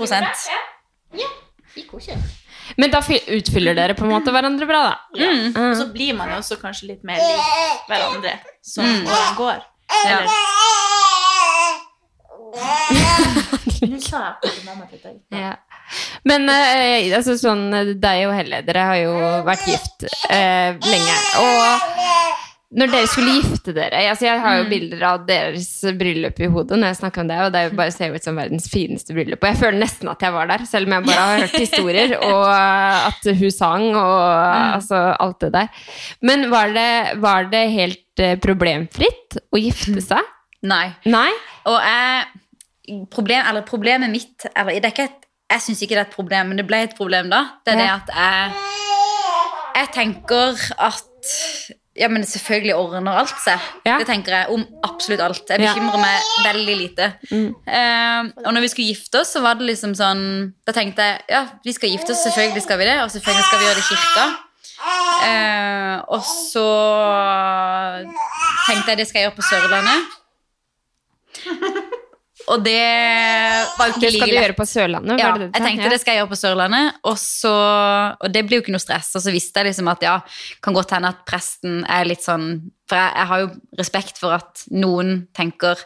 Men 2.75 2.91
da 2.91 3.01
utfyller 3.01 3.77
dere 3.77 3.95
på 3.97 4.05
en 4.05 4.11
måte 4.11 4.33
hverandre 4.35 4.67
bra, 4.69 4.83
da. 4.89 4.95
Ja. 5.21 5.31
Mm. 5.31 5.55
Og 5.63 5.75
så 5.79 5.87
blir 5.93 6.17
man 6.17 6.33
jo 6.33 6.41
også 6.41 6.59
kanskje 6.61 6.91
litt 6.91 7.03
mer 7.07 7.21
lik 7.21 7.87
hverandre 7.87 8.37
som 8.65 8.85
årene 8.85 9.35
går. 9.39 9.65
Ja. 10.07 10.19
Eller 10.19 10.75
Nå 13.87 13.99
sa 14.01 14.17
jeg 14.17 14.31
akkurat 14.33 14.63
mamma 14.65 14.87
til 14.89 15.01
deg. 15.03 15.17
Ja. 15.35 15.53
Men 16.27 16.49
eh, 16.51 17.13
altså, 17.15 17.37
sånn, 17.39 17.69
deg 18.01 18.25
og 18.27 18.33
Helle, 18.35 18.63
dere 18.67 18.85
har 18.89 18.99
jo 18.99 19.13
vært 19.47 19.67
gift 19.69 20.07
eh, 20.07 20.73
lenge. 20.87 21.17
Og 21.43 22.46
når 22.67 22.89
dere 22.91 23.07
skulle 23.07 23.33
gifte 23.37 23.71
dere 23.71 24.01
altså 24.09 24.25
Jeg 24.27 24.41
har 24.43 24.57
jo 24.57 24.63
bilder 24.67 25.03
av 25.07 25.21
deres 25.27 25.69
bryllup 25.95 26.39
i 26.43 26.49
hodet 26.51 26.75
når 26.75 26.91
jeg 26.91 26.97
snakker 26.99 27.23
om 27.23 27.29
det, 27.29 27.37
og 27.45 27.53
det 27.53 27.59
er 27.61 27.69
jo 27.69 27.77
bare 27.79 27.93
ser 27.95 28.15
ut 28.15 28.25
som 28.25 28.39
verdens 28.39 28.67
fineste 28.71 29.15
bryllup. 29.15 29.39
Og 29.39 29.47
jeg 29.53 29.59
føler 29.61 29.79
nesten 29.79 30.11
at 30.11 30.25
jeg 30.25 30.35
var 30.35 30.49
der, 30.51 30.65
selv 30.67 30.89
om 30.89 30.97
jeg 30.97 31.05
bare 31.07 31.27
har 31.29 31.45
hørt 31.45 31.55
historier, 31.65 32.15
og 32.27 32.43
at 32.51 33.29
hun 33.39 33.53
sang 33.55 33.87
og 33.93 34.17
altså, 34.75 34.99
alt 35.15 35.39
det 35.45 35.53
der. 35.55 35.85
Men 36.27 36.49
var 36.51 36.75
det, 36.75 36.89
var 37.23 37.47
det 37.53 37.63
helt 37.71 38.23
eh, 38.25 38.35
problemfritt 38.43 39.39
å 39.47 39.63
gifte 39.63 40.03
seg? 40.03 40.35
Nei. 40.67 40.89
Nei? 41.07 41.29
Og 41.71 41.79
jeg 41.79 43.07
problem, 43.11 43.47
eller 43.47 43.63
Problemet 43.67 44.11
mitt 44.11 44.47
eller, 44.53 44.75
det 44.75 44.89
er 44.89 44.95
ikke 44.95 45.07
et, 45.07 45.25
Jeg 45.53 45.63
syns 45.63 45.81
ikke 45.83 45.95
det 45.95 46.01
er 46.01 46.07
et 46.09 46.15
problem, 46.15 46.51
men 46.51 46.59
det 46.59 46.67
ble 46.67 46.83
et 46.83 46.95
problem 46.97 47.31
da. 47.31 47.45
Det 47.63 47.75
er 47.75 47.83
det 47.85 47.91
at 47.95 48.15
jeg 48.17 48.63
Jeg 49.77 49.93
tenker 49.95 50.63
at 50.83 51.27
Ja, 51.97 52.07
men 52.13 52.21
selvfølgelig 52.29 52.75
ordner 52.77 53.17
alt 53.23 53.39
seg. 53.41 53.59
Ja. 53.87 53.95
Det 53.97 54.05
tenker 54.09 54.35
jeg 54.35 54.49
om 54.53 54.65
absolutt 54.85 55.21
alt. 55.25 55.49
Jeg 55.49 55.61
Ja. 55.63 55.73
bekymrer 55.73 55.97
meg 55.97 56.21
veldig 56.45 56.75
lite. 56.77 57.07
Mm. 57.31 57.47
Uh, 57.65 58.29
og 58.45 58.53
når 58.53 58.61
vi 58.61 58.67
skulle 58.73 58.91
gifte 58.93 59.21
oss, 59.21 59.31
så 59.33 59.41
var 59.41 59.55
det 59.57 59.65
liksom 59.65 59.95
sånn 59.97 60.53
Da 60.67 60.71
tenkte 60.77 61.01
jeg 61.01 61.21
ja, 61.29 61.47
vi 61.65 61.73
skal 61.73 61.89
gifte 61.89 62.11
oss, 62.13 62.21
selvfølgelig 62.27 62.61
skal 62.67 62.77
vi 62.77 62.85
det, 62.85 62.97
og 63.01 63.09
selvfølgelig 63.11 63.45
skal 63.49 63.59
vi 63.59 63.65
gjøre 63.65 63.79
det 63.79 63.85
i 63.85 63.89
kirka. 63.95 64.25
Uh, 65.27 65.97
og 66.13 66.21
så 66.21 66.67
tenkte 68.67 68.93
jeg 68.93 68.97
det 69.01 69.07
skal 69.09 69.21
jeg 69.21 69.25
gjøre 69.31 69.39
på 69.39 69.47
Sørlandet. 69.49 70.01
Og 72.47 72.63
det 72.63 72.79
var 73.75 73.89
jo 73.89 73.95
ikke 73.97 74.01
Det 74.05 74.11
skal 74.13 74.29
du 74.31 74.35
gjøre 74.37 74.55
på 74.55 74.65
Sørlandet? 74.69 75.19
Ja, 75.19 75.31
jeg 75.35 75.51
tenkte 75.51 75.87
Ja. 75.87 75.89
det 75.91 75.99
skal 75.99 76.13
jeg 76.13 76.21
gjøre 76.21 76.31
på 76.31 76.39
Sørlandet, 76.39 76.99
og, 77.03 77.17
så, 77.19 77.55
og 78.15 78.31
det 78.31 78.45
blir 78.47 78.61
jo 78.61 78.63
ikke 78.63 78.75
noe 78.75 78.83
stress. 78.83 79.09
Og 79.19 79.25
så 79.25 79.33
visste 79.35 79.59
jeg 79.59 79.71
liksom 79.71 79.89
at 79.91 80.05
ja, 80.05 80.15
kan 80.63 80.77
godt 80.77 80.95
hende 80.95 81.11
at 81.11 81.25
presten 81.27 81.83
er 81.83 82.07
litt 82.07 82.23
sånn 82.23 82.71
For 82.87 82.95
jeg, 82.95 83.11
jeg 83.19 83.27
har 83.27 83.41
jo 83.41 83.49
respekt 83.81 84.21
for 84.21 84.37
at 84.37 84.63
noen 84.71 85.27
tenker 85.35 85.83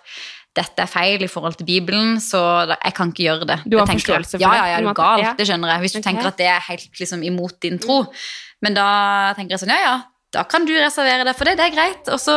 dette 0.52 0.84
er 0.84 0.90
feil 0.92 1.24
i 1.24 1.30
forhold 1.32 1.56
til 1.58 1.66
Bibelen, 1.66 2.18
så 2.20 2.68
jeg 2.68 2.94
kan 2.94 3.10
ikke 3.14 3.24
gjøre 3.24 3.48
det. 3.48 3.60
Du 3.72 3.78
har 3.80 3.88
forståelse 3.88 4.36
for 4.36 4.44
ja, 4.44 4.52
det, 4.52 4.58
Ja, 4.60 4.66
ja, 4.68 4.78
en 4.82 4.90
er 4.90 4.94
du 4.94 5.00
gal? 5.00 5.24
Det 5.40 5.48
skjønner 5.48 5.72
jeg. 5.72 5.84
Hvis 5.86 5.94
du 5.96 6.00
okay. 6.02 6.08
tenker 6.10 6.28
at 6.28 6.40
det 6.42 6.50
er 6.52 6.66
helt 6.68 7.00
liksom 7.00 7.24
imot 7.24 7.56
din 7.64 7.80
tro. 7.82 8.02
Men 8.62 8.76
da 8.76 8.88
tenker 9.38 9.56
jeg 9.56 9.64
sånn, 9.64 9.72
ja, 9.72 9.80
ja, 9.82 9.94
da 10.32 10.46
kan 10.48 10.64
du 10.68 10.72
reservere 10.78 11.26
deg 11.28 11.36
for 11.38 11.50
det, 11.50 11.58
det 11.60 11.68
er 11.68 11.76
greit. 11.76 12.08
Og 12.14 12.20
så 12.22 12.36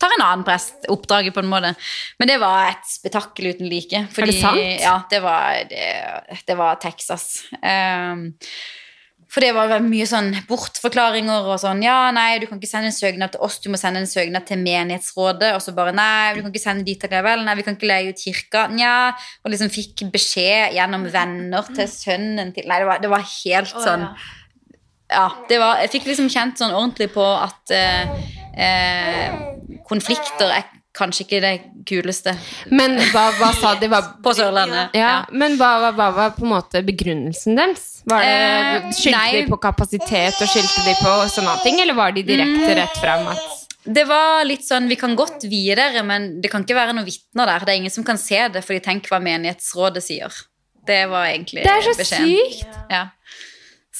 tar 0.00 0.16
en 0.16 0.24
annen 0.24 0.46
prest 0.46 0.88
oppdraget 0.90 1.36
på 1.36 1.44
en 1.44 1.52
måte. 1.52 1.74
Men 2.18 2.30
det 2.32 2.40
var 2.42 2.72
et 2.72 2.90
spetakkel 2.90 3.52
uten 3.52 3.70
like. 3.70 4.06
Fordi, 4.14 4.34
det 4.34 4.42
sant? 4.42 4.82
Ja, 4.82 4.98
det 5.10 5.22
var, 5.22 5.62
det, 5.70 5.86
det 6.48 6.58
var 6.58 6.82
Texas. 6.82 7.46
Um, 7.62 8.32
for 9.28 9.44
det 9.44 9.50
var 9.52 9.74
mye 9.84 10.06
sånn 10.08 10.30
bortforklaringer 10.48 11.50
og 11.52 11.58
sånn 11.60 11.82
Ja, 11.84 12.08
nei, 12.16 12.38
du 12.40 12.46
kan 12.48 12.56
ikke 12.56 12.70
sende 12.70 12.88
en 12.88 12.96
søknad 12.96 13.34
til 13.34 13.42
oss, 13.44 13.58
du 13.60 13.68
må 13.68 13.76
sende 13.76 14.00
en 14.00 14.08
søknad 14.08 14.46
til 14.48 14.62
menighetsrådet. 14.62 15.52
Og 15.52 15.60
så 15.62 15.74
bare 15.76 15.92
Nei, 15.96 16.32
du 16.34 16.40
kan 16.40 16.50
ikke 16.50 16.64
sende 16.64 16.86
dit 16.86 17.04
allikevel. 17.04 17.44
Nei, 17.44 17.56
vi 17.58 17.66
kan 17.66 17.76
ikke 17.76 17.90
leie 17.90 18.14
ut 18.14 18.22
kirka. 18.24 18.66
Nja. 18.72 18.96
Og 19.44 19.52
liksom 19.52 19.70
fikk 19.74 20.06
beskjed 20.14 20.74
gjennom 20.78 21.04
venner 21.12 21.70
til 21.74 21.90
sønnen 21.92 22.54
til 22.56 22.66
Nei, 22.70 22.80
det 22.80 22.88
var, 22.88 23.04
det 23.04 23.12
var 23.12 23.26
helt 23.28 23.70
sånn 23.74 23.86
sånn 23.88 24.08
ja. 24.08 24.14
Ja, 25.10 25.26
det 25.48 25.58
var, 25.60 25.78
jeg 25.84 25.90
fikk 25.96 26.06
liksom 26.10 26.28
kjent 26.32 26.58
sånn 26.60 26.74
ordentlig 26.74 27.10
på 27.14 27.24
at 27.24 27.70
eh, 27.70 28.10
eh, 28.58 29.38
konflikter 29.88 30.50
er 30.52 30.66
kanskje 30.98 31.24
ikke 31.26 31.38
det 31.44 31.50
kuleste 31.86 32.32
Men 32.74 32.96
hva, 33.12 33.28
hva 33.38 33.52
sa 33.54 33.74
de? 33.78 33.86
Var, 33.92 34.08
på 34.24 34.32
Sørlandet. 34.34 34.96
ja, 34.98 35.20
men 35.30 35.54
hva, 35.60 35.68
hva, 35.84 35.92
hva 35.94 36.08
var 36.16 36.32
på 36.34 36.42
en 36.46 36.52
måte 36.56 36.82
begrunnelsen 36.86 37.56
deres? 37.58 37.84
Var 38.08 38.24
det, 38.24 38.32
Eh, 38.34 38.88
skyldte 38.96 39.14
nei. 39.14 39.30
de 39.36 39.44
på 39.52 39.58
kapasitet 39.62 40.40
og 40.42 40.48
skyldte 40.50 40.84
de 40.88 40.94
på 40.98 41.12
sånne 41.34 41.54
ting, 41.62 41.78
eller 41.84 41.94
var 41.98 42.12
de 42.16 42.24
direkte 42.26 42.74
rett 42.80 42.98
fram 43.02 43.28
at 43.30 43.46
Det 43.88 44.04
var 44.08 44.42
litt 44.44 44.64
sånn, 44.66 44.88
Vi 44.90 44.96
kan 45.00 45.14
godt 45.16 45.44
vie 45.48 45.74
dere, 45.78 46.02
men 46.04 46.40
det 46.42 46.50
kan 46.52 46.64
ikke 46.66 46.74
være 46.76 46.92
noen 46.96 47.06
vitner 47.06 47.46
der. 47.48 47.64
Det 47.64 47.72
er 47.72 47.78
ingen 47.80 47.94
som 47.94 48.04
kan 48.04 48.18
se 48.20 48.40
det, 48.52 48.64
for 48.64 48.74
de 48.74 48.80
tenk 48.84 49.06
hva 49.08 49.20
menighetsrådet 49.22 50.02
sier. 50.04 50.34
Det 50.88 51.06
var 51.08 51.28
egentlig 51.30 51.62
Det 51.64 51.70
er 51.72 51.86
så 51.86 51.94
beskjeden. 51.96 52.52
sykt! 52.58 52.76
Ja. 52.90 53.06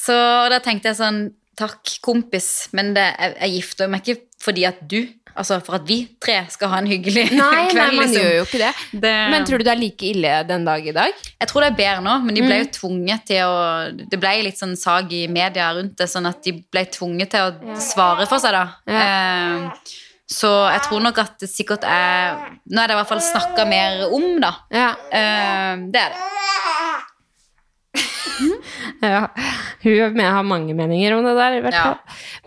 Så 0.05 0.15
da 0.53 0.59
tenkte 0.63 0.91
jeg 0.93 0.99
sånn 1.01 1.21
Takk, 1.59 1.89
kompis, 1.99 2.69
men 2.71 2.93
det, 2.95 3.03
jeg, 3.19 3.33
jeg 3.41 3.51
gifter 3.57 3.89
meg 3.91 4.05
ikke 4.07 4.21
fordi 4.39 4.61
at 4.69 4.77
du 4.87 5.01
Altså 5.39 5.57
for 5.63 5.75
at 5.77 5.83
vi 5.87 5.97
tre 6.19 6.37
skal 6.51 6.71
ha 6.71 6.77
en 6.81 6.87
hyggelig 6.89 7.25
Nei, 7.31 7.35
nei, 7.37 7.65
kveld. 7.71 7.95
man 7.95 8.07
liksom. 8.07 8.15
gjør 8.23 8.33
jo 8.37 8.45
ikke 8.47 8.59
det. 8.59 8.69
Det- 9.03 9.11
Men 9.31 9.45
tror 9.47 9.59
du 9.61 9.63
det 9.67 9.71
er 9.73 9.79
like 9.79 10.07
ille 10.07 10.31
den 10.49 10.65
dag 10.67 10.87
i 10.87 10.91
dag? 10.95 11.13
Jeg 11.39 11.47
tror 11.51 11.61
det 11.63 11.69
er 11.69 11.77
bedre 11.77 12.01
nå, 12.03 12.15
men 12.25 12.35
de 12.35 12.41
ble 12.43 12.57
jo 12.61 12.65
Mm. 12.65 12.71
tvunget 12.79 13.25
til 13.29 13.43
å 13.43 14.09
Det 14.09 14.19
ble 14.19 14.33
litt 14.47 14.57
sånn 14.59 14.75
sag 14.79 15.11
i 15.13 15.27
media 15.27 15.69
rundt 15.75 15.95
det, 15.99 16.07
sånn 16.11 16.27
at 16.27 16.41
de 16.43 16.51
ble 16.71 16.83
tvunget 16.91 17.29
til 17.35 17.39
å 17.51 17.77
svare 17.79 18.27
for 18.27 18.39
seg, 18.39 18.51
da. 18.55 18.65
Eh, 18.87 19.69
så 20.27 20.51
jeg 20.73 20.81
tror 20.87 21.01
nok 21.01 21.17
at 21.23 21.37
det 21.39 21.49
sikkert 21.49 21.83
er 21.83 22.35
Nå 22.71 22.81
er 22.83 22.87
det 22.87 22.95
i 22.97 22.99
hvert 22.99 23.07
fall 23.13 23.23
snakka 23.23 23.67
mer 23.67 24.07
om, 24.11 24.39
da. 24.41 24.55
Ja. 24.71 24.91
Eh, 25.11 25.75
det 25.91 26.03
er 26.07 26.09
det. 26.15 26.27
ja. 29.01 29.27
Hun 29.83 30.19
har 30.19 30.43
mange 30.47 30.73
meninger 30.75 31.15
om 31.15 31.23
det 31.25 31.35
der, 31.37 31.57
i 31.57 31.61
hvert 31.63 31.77
Ja. 31.77 31.93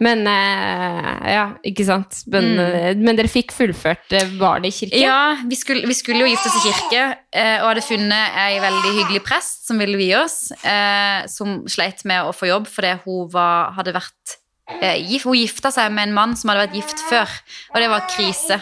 Men 0.05 0.27
eh, 0.29 1.33
ja, 1.33 1.45
ikke 1.64 1.87
sant. 1.89 2.23
Men, 2.33 2.51
Mm. 2.53 2.59
eh, 2.61 2.95
men 3.01 3.16
dere 3.18 3.31
fikk 3.31 3.53
fullført. 3.57 4.12
Var 4.39 4.61
det 4.64 4.68
i 4.73 4.77
kirken? 4.83 5.01
Ja, 5.01 5.37
vi 5.49 5.57
skulle, 5.57 5.87
vi 5.89 5.95
skulle 5.97 6.25
jo 6.25 6.31
gifte 6.33 6.51
oss 6.51 6.59
i 6.61 6.68
kirke, 6.73 7.05
eh, 7.33 7.57
og 7.62 7.70
hadde 7.73 7.85
funnet 7.87 8.37
ei 8.45 8.59
veldig 8.62 8.93
hyggelig 9.01 9.23
prest 9.25 9.66
som 9.68 9.79
ville 9.81 9.97
vie 10.01 10.16
oss, 10.18 10.51
eh, 10.64 11.25
som 11.33 11.62
sleit 11.70 12.05
med 12.09 12.25
å 12.29 12.35
få 12.37 12.51
jobb 12.51 12.66
fordi 12.68 12.95
hun 13.07 13.31
var, 13.33 13.73
hadde 13.79 13.95
vært 13.97 14.37
eh, 14.81 14.99
gift, 15.01 15.25
Hun 15.27 15.35
gifta 15.39 15.70
seg 15.75 15.91
med 15.93 16.09
en 16.09 16.14
mann 16.14 16.37
som 16.37 16.51
hadde 16.53 16.66
vært 16.68 16.77
gift 16.81 17.01
før, 17.09 17.29
og 17.75 17.81
det 17.83 17.89
var 17.93 18.07
krise. 18.12 18.61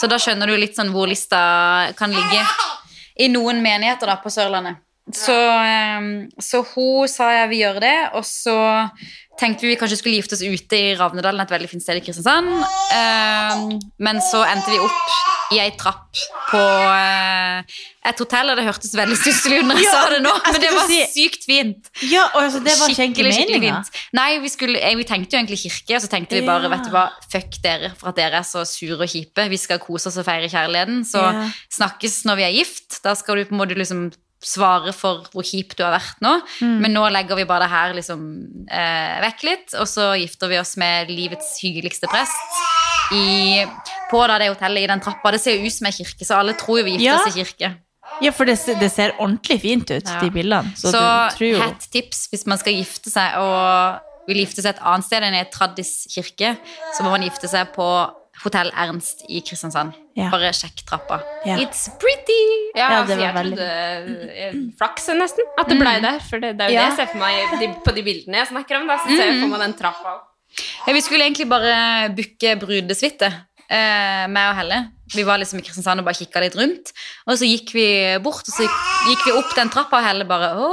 Så 0.00 0.08
da 0.08 0.16
skjønner 0.22 0.46
du 0.46 0.56
litt 0.56 0.76
sånn 0.78 0.92
hvor 0.94 1.08
lista 1.10 1.92
kan 1.98 2.10
ligge 2.14 2.42
i 3.20 3.26
noen 3.28 3.58
menigheter 3.62 4.06
da 4.06 4.16
på 4.22 4.30
Sørlandet. 4.32 4.78
Så, 5.10 5.34
eh, 5.34 6.28
så 6.38 6.60
hun 6.74 7.08
sa 7.10 7.30
jeg 7.32 7.48
vil 7.50 7.62
gjøre 7.64 7.80
det, 7.82 7.96
og 8.14 8.22
så 8.28 8.54
tenkte 9.40 9.64
vi 9.64 9.72
vi 9.72 9.78
kanskje 9.80 9.96
skulle 9.98 10.18
gifte 10.20 10.36
oss 10.36 10.44
ute 10.44 10.76
i 10.76 10.94
Ravnedalen, 10.98 11.40
et 11.40 11.50
veldig 11.50 11.68
fint 11.70 11.82
sted 11.82 11.96
i 11.98 12.02
Kristiansand. 12.04 12.50
Eh, 12.94 13.78
men 14.04 14.20
så 14.22 14.42
endte 14.46 14.70
vi 14.70 14.78
opp 14.84 15.16
i 15.50 15.58
ei 15.58 15.70
trapp 15.74 16.14
på 16.52 16.60
eh, 16.60 17.64
et 18.06 18.20
hotell, 18.22 18.52
og 18.52 18.60
det 18.60 18.66
hørtes 18.68 18.92
veldig 18.94 19.16
stusslig 19.18 19.58
ut 19.62 19.66
når 19.66 19.80
jeg 19.80 19.88
Ja, 19.88 19.96
sa 19.96 20.12
det 20.12 20.20
nå, 20.22 20.34
men 20.44 20.60
det 20.62 20.70
var 20.76 20.86
si- 20.92 21.08
sykt 21.16 21.48
fint. 21.48 21.90
Ja, 22.06 22.28
altså, 22.38 22.60
det 22.62 22.76
var 22.78 22.92
skikkelig, 22.94 23.32
skikkelig 23.34 23.60
fint. 23.66 23.90
Nei, 24.20 24.28
vi, 24.44 24.52
skulle, 24.52 24.78
eh, 24.78 24.94
vi 25.00 25.08
tenkte 25.08 25.34
jo 25.34 25.40
egentlig 25.42 25.58
kirke, 25.64 25.96
og 25.98 26.04
så 26.04 26.12
tenkte 26.12 26.38
vi 26.38 26.46
bare, 26.46 26.68
Ja. 26.68 26.74
vet 26.76 26.86
du 26.86 26.94
hva, 26.94 27.08
fuck 27.32 27.58
dere 27.64 27.90
for 27.98 28.12
at 28.12 28.20
dere 28.20 28.44
er 28.44 28.46
så 28.46 28.62
sure 28.68 29.00
og 29.00 29.08
kjipe. 29.10 29.48
Vi 29.50 29.56
skal 29.58 29.82
kose 29.82 30.06
oss 30.12 30.20
og 30.22 30.28
feire 30.28 30.46
kjærligheten, 30.52 31.02
så 31.08 31.24
snakkes 31.72 32.22
når 32.30 32.36
vi 32.36 32.42
er 32.46 32.54
gift. 32.60 33.00
Da 33.02 33.14
skal 33.18 33.36
du 33.40 33.46
på 33.50 33.56
en 33.56 33.62
måte 33.64 33.74
liksom 33.80 34.12
svare 34.40 34.92
for 34.96 35.26
hvor 35.34 35.44
kjip 35.44 35.74
du 35.76 35.82
har 35.84 35.92
vært 35.98 36.22
nå. 36.24 36.32
Mm. 36.64 36.76
Men 36.80 36.94
nå 36.96 37.02
legger 37.12 37.36
vi 37.36 37.44
bare 37.48 37.66
det 37.66 37.72
her 37.74 37.92
liksom 37.98 38.22
eh, 38.70 39.18
vekk 39.26 39.42
litt, 39.48 39.74
og 39.76 39.86
så 39.90 40.10
gifter 40.16 40.48
vi 40.48 40.58
oss 40.60 40.76
med 40.80 41.10
livets 41.12 41.58
hyggeligste 41.60 42.08
prest 42.08 43.12
i, 43.12 43.64
på 44.10 44.22
da 44.30 44.38
det 44.40 44.48
hotellet 44.52 44.84
i 44.86 44.90
den 44.90 45.02
trappa. 45.04 45.32
Det 45.34 45.40
ser 45.42 45.58
jo 45.58 45.66
ut 45.68 45.74
som 45.76 45.88
en 45.90 45.96
kirke, 45.96 46.24
så 46.26 46.38
alle 46.40 46.54
tror 46.58 46.80
jo 46.80 46.84
vi 46.88 46.96
gifter 46.96 47.10
Ja. 47.10 47.18
oss 47.20 47.34
i 47.36 47.38
kirke. 47.44 47.72
Ja, 48.20 48.30
for 48.34 48.44
det, 48.48 48.56
det 48.80 48.90
ser 48.92 49.12
ordentlig 49.18 49.60
fint 49.62 49.90
ut, 49.90 50.08
Ja. 50.08 50.20
de 50.20 50.30
bildene. 50.30 50.72
Så, 50.76 50.90
Så, 50.90 51.00
du 51.00 51.36
tror 51.36 51.50
jo 51.50 51.60
hett 51.60 51.86
tips 51.92 52.28
hvis 52.32 52.46
man 52.46 52.58
skal 52.58 52.74
gifte 52.74 53.10
seg 53.12 53.36
og 53.38 54.00
vil 54.28 54.42
gifte 54.44 54.62
seg 54.62 54.74
et 54.76 54.82
annet 54.82 55.04
sted 55.06 55.22
enn 55.22 55.34
i 55.34 55.40
et 55.40 55.50
Traddis 55.52 56.06
kirke, 56.12 56.56
så 56.96 57.02
må 57.04 57.10
man 57.14 57.22
gifte 57.22 57.48
seg 57.48 57.72
på 57.74 57.86
Hotell 58.44 58.70
Ernst 58.72 59.24
i 59.28 59.40
Kristiansand. 59.44 59.92
Ja. 60.16 60.30
Bare 60.32 60.50
sjekk 60.56 60.80
trappa. 60.88 61.20
Ja. 61.44 61.56
It's 61.60 61.82
pretty! 62.00 62.38
Ja, 62.74 62.80
Ja, 62.80 62.88
det 62.88 62.96
altså, 63.00 63.16
var 63.16 63.24
jeg 63.26 63.34
veldig- 63.34 63.58
trodde 63.58 64.46
eh, 64.46 64.54
Flaks 64.78 65.08
nesten, 65.18 65.44
at 65.58 65.68
det 65.68 65.78
blei 65.80 66.00
der. 66.00 66.18
For 66.30 66.38
det, 66.40 66.56
det 66.58 66.66
er 66.66 66.68
jo 66.70 66.74
Ja. 66.74 66.88
det 66.88 66.88
jeg 66.88 66.96
ser 66.96 67.12
for 67.12 67.18
meg 67.18 67.78
på 67.84 67.94
de 67.94 68.02
bildene 68.02 68.36
jeg 68.40 68.48
snakker 68.48 68.80
om. 68.80 68.86
Da, 68.88 68.96
så 68.98 69.08
ser 69.16 69.26
jeg 69.32 69.40
for 69.42 69.48
meg 69.52 69.60
den 69.66 69.74
trappa. 69.74 70.16
Ja, 70.86 70.92
vi 70.92 71.00
skulle 71.00 71.24
egentlig 71.28 71.48
bare 71.48 72.08
booke 72.16 72.56
brudesuite, 72.58 73.28
eh, 73.70 74.26
meg 74.30 74.50
og 74.52 74.58
Helle. 74.60 74.80
Vi 75.10 75.24
var 75.26 75.40
liksom 75.42 75.58
i 75.58 75.62
Kristiansand 75.66 75.98
og 75.98 76.06
bare 76.06 76.14
kikka 76.20 76.38
litt 76.44 76.54
rundt. 76.54 76.92
Og 77.26 77.34
så 77.40 77.42
gikk 77.48 77.72
vi 77.74 77.86
bort, 78.22 78.46
og 78.46 78.54
så 78.54 78.62
gikk 79.08 79.24
vi 79.26 79.32
opp 79.34 79.56
den 79.56 79.70
trappa, 79.72 79.98
og 79.98 80.04
Helle 80.06 80.26
bare 80.28 80.52
Å, 80.54 80.68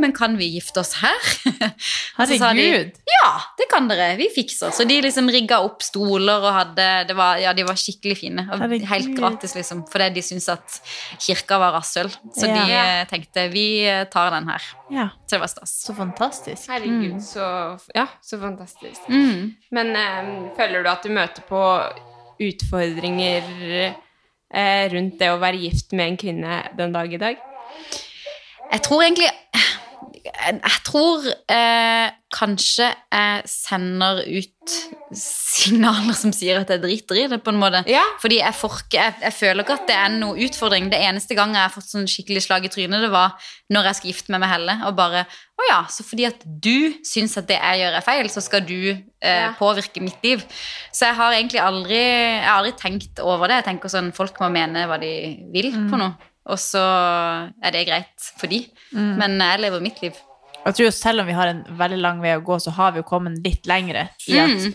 men 0.00 0.14
kan 0.16 0.38
vi 0.38 0.46
gifte 0.54 0.80
oss 0.80 0.94
her? 1.02 1.18
De, 1.52 2.38
Herregud. 2.40 2.94
ja, 3.12 3.28
det 3.58 3.66
kan 3.68 3.88
dere. 3.90 4.14
Vi 4.16 4.30
fikser. 4.32 4.70
Så 4.72 4.86
de 4.88 4.96
liksom 5.04 5.28
rigga 5.32 5.58
opp 5.64 5.82
stoler 5.84 6.40
og 6.44 6.54
hadde 6.56 6.86
det 7.10 7.16
var, 7.18 7.36
Ja, 7.42 7.52
de 7.56 7.66
var 7.68 7.76
skikkelig 7.76 8.16
fine. 8.22 8.46
Og 8.48 8.62
Herregud. 8.62 8.86
helt 8.88 9.10
gratis, 9.18 9.52
liksom. 9.58 9.82
Fordi 9.92 10.08
de 10.16 10.22
syntes 10.24 10.48
at 10.54 10.78
kirka 11.26 11.58
var 11.60 11.74
rasshøl. 11.76 12.08
Så 12.36 12.48
Ja. 12.48 12.54
de 12.62 12.72
eh, 12.78 13.02
tenkte 13.10 13.44
vi 13.52 13.66
eh, 13.84 14.04
tar 14.12 14.30
den 14.32 14.48
her. 14.48 14.62
Ja, 14.92 15.08
Så 15.26 15.36
det 15.36 15.40
var 15.44 15.52
stas. 15.52 15.74
så 15.84 15.94
fantastisk. 15.96 16.64
Herregud, 16.72 17.20
så, 17.24 17.44
ja, 17.94 18.06
så 18.24 18.40
fantastisk. 18.40 19.04
Mm. 19.12 19.52
Men 19.72 19.92
um, 19.96 20.32
føler 20.56 20.82
du 20.82 20.88
at 20.92 21.02
du 21.04 21.12
møter 21.12 21.44
på 21.48 21.60
utfordringer 22.40 23.42
eh, 23.60 24.84
rundt 24.92 25.18
det 25.20 25.30
å 25.32 25.40
være 25.42 25.62
gift 25.64 25.92
med 25.96 26.12
en 26.12 26.20
kvinne 26.20 26.62
den 26.78 26.94
dag 26.94 27.12
i 27.12 27.20
dag? 27.20 27.40
Jeg 28.72 28.82
tror 28.86 29.02
egentlig 29.04 29.30
Jeg 30.22 30.80
tror 30.86 31.26
eh, 31.28 32.08
kanskje 32.32 32.86
jeg 33.12 33.42
sender 33.50 34.22
ut 34.24 34.74
signaler 35.12 36.14
som 36.16 36.32
sier 36.34 36.60
at 36.62 36.70
jeg 36.72 36.80
driter 36.82 37.18
i 37.20 37.24
det, 37.30 37.38
på 37.44 37.52
en 37.52 37.58
måte. 37.60 37.82
Ja. 37.90 38.02
Fordi 38.22 38.38
jeg, 38.40 38.54
forker, 38.56 38.96
jeg, 38.98 39.14
jeg 39.26 39.34
føler 39.36 39.64
ikke 39.64 39.76
at 39.76 39.86
det 39.90 39.96
er 39.98 40.14
noe 40.14 40.38
utfordring. 40.46 40.88
Det 40.92 41.00
eneste 41.04 41.36
gang 41.38 41.52
jeg 41.56 41.62
har 41.66 41.74
fått 41.74 41.90
sånn 41.90 42.08
skikkelig 42.10 42.44
slag 42.46 42.64
i 42.68 42.72
trynet, 42.72 43.04
det 43.04 43.10
var 43.12 43.34
når 43.72 43.90
jeg 43.90 43.98
skal 44.00 44.10
gifte 44.12 44.34
meg 44.34 44.42
med 44.44 44.52
Helle. 44.54 44.78
Og 44.88 44.96
bare 44.98 45.24
Å 45.62 45.66
ja, 45.68 45.78
så 45.92 46.02
fordi 46.08 46.24
at 46.26 46.40
du 46.64 46.96
syns 47.06 47.36
at 47.38 47.46
det 47.50 47.58
jeg 47.60 47.82
gjør 47.84 47.98
er 48.00 48.06
feil, 48.08 48.30
så 48.32 48.42
skal 48.42 48.64
du 48.66 48.78
eh, 48.90 48.96
Ja. 49.22 49.52
påvirke 49.60 50.02
mitt 50.02 50.24
liv. 50.26 50.42
Så 50.90 51.06
jeg 51.10 51.18
har 51.20 51.36
egentlig 51.36 51.60
aldri, 51.62 52.00
jeg 52.00 52.48
har 52.48 52.58
aldri 52.62 52.72
tenkt 52.80 53.20
over 53.22 53.46
det. 53.52 53.60
Jeg 53.60 53.68
tenker 53.70 53.92
sånn 53.92 54.10
Folk 54.16 54.40
må 54.42 54.48
mene 54.50 54.88
hva 54.90 54.98
de 55.02 55.12
vil 55.54 55.70
på 55.92 56.00
noe. 56.00 56.16
Og 56.50 56.58
så 56.58 56.80
er 57.62 57.70
det 57.76 57.84
greit 57.86 58.30
for 58.40 58.50
de. 58.50 58.64
Men 58.96 59.36
jeg 59.38 59.60
lever 59.62 59.84
mitt 59.84 60.00
liv. 60.02 60.16
Jeg 60.64 60.74
tror 60.74 60.84
jo 60.86 60.90
selv 60.94 61.20
om 61.20 61.26
vi 61.26 61.32
har 61.36 61.46
en 61.50 61.64
veldig 61.78 61.98
lang 61.98 62.20
vei 62.22 62.36
å 62.36 62.42
gå, 62.44 62.58
så 62.62 62.70
har 62.76 62.92
vi 62.92 63.02
jo 63.02 63.08
kommet 63.08 63.40
litt 63.44 63.66
lengre 63.66 64.08
i 64.28 64.38
at 64.38 64.50
Mm. 64.50 64.74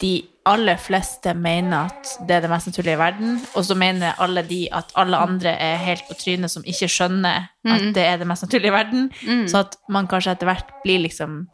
de 0.00 0.24
aller 0.46 0.76
fleste 0.80 1.34
mener 1.36 1.90
at 1.90 2.26
det 2.26 2.36
er 2.36 2.40
det 2.40 2.48
mest 2.50 2.66
naturlige 2.70 2.94
i 2.96 2.98
verden, 2.98 3.34
og 3.54 3.64
så 3.64 3.74
mener 3.76 4.14
alle 4.18 4.42
de 4.42 4.68
at 4.72 4.92
alle 4.96 5.16
andre 5.16 5.50
er 5.60 5.76
helt 5.76 6.06
på 6.08 6.14
trynet 6.16 6.50
som 6.50 6.62
ikke 6.64 6.88
skjønner 6.88 7.48
at 7.66 7.94
det 7.94 8.06
er 8.06 8.16
det 8.16 8.26
mest 8.26 8.42
naturlige 8.46 8.72
i 8.72 8.78
verden, 8.78 9.10
så 9.48 9.58
at 9.60 9.76
man 9.88 10.06
kanskje 10.08 10.32
etter 10.32 10.46
hvert 10.48 10.72
blir 10.82 11.00
liksom 11.04 11.48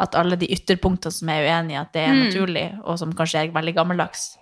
at 0.00 0.14
alle 0.18 0.34
de 0.36 0.46
ytterpunktene 0.50 1.12
som 1.12 1.28
er 1.28 1.46
uenige 1.46 1.80
at 1.80 1.92
det 1.92 2.02
er 2.02 2.12
naturlig, 2.24 2.66
og 2.84 2.98
som 2.98 3.12
kanskje 3.12 3.38
er 3.44 3.52
veldig 3.54 3.74
gammeldags. 3.76 4.36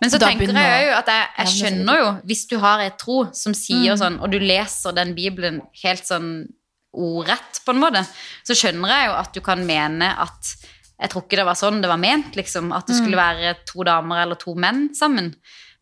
Men 0.00 0.10
så 0.10 0.18
Da 0.20 0.26
tenker 0.28 0.52
jeg 0.52 0.86
jo 0.86 0.94
at 0.98 1.06
jeg, 1.06 1.26
jeg 1.38 1.46
skjønner 1.48 1.98
jo, 1.98 2.08
hvis 2.24 2.46
du 2.46 2.58
har 2.58 2.78
et 2.80 2.98
tro 2.98 3.24
som 3.32 3.52
sier 3.54 3.96
sånn, 3.96 4.20
og 4.20 4.30
du 4.30 4.38
leser 4.38 4.92
den 4.92 5.14
Bibelen 5.14 5.60
helt 5.82 6.04
sånn 6.06 6.46
ordrett, 6.92 7.62
på 7.64 7.74
en 7.74 7.82
måte, 7.82 8.04
så 8.44 8.56
skjønner 8.58 8.92
jeg 8.92 9.08
jo 9.08 9.18
at 9.18 9.36
du 9.36 9.40
kan 9.44 9.62
mene 9.66 10.12
at 10.22 10.54
jeg 11.02 11.10
tror 11.10 11.24
ikke 11.24 11.38
det 11.40 11.46
var 11.48 11.58
sånn 11.58 11.80
det 11.82 11.90
var 11.90 11.98
ment, 11.98 12.36
liksom, 12.38 12.70
at 12.76 12.86
det 12.86 12.98
skulle 12.98 13.18
være 13.18 13.56
to 13.66 13.82
damer 13.86 14.22
eller 14.22 14.38
to 14.38 14.54
menn 14.54 14.90
sammen. 14.94 15.32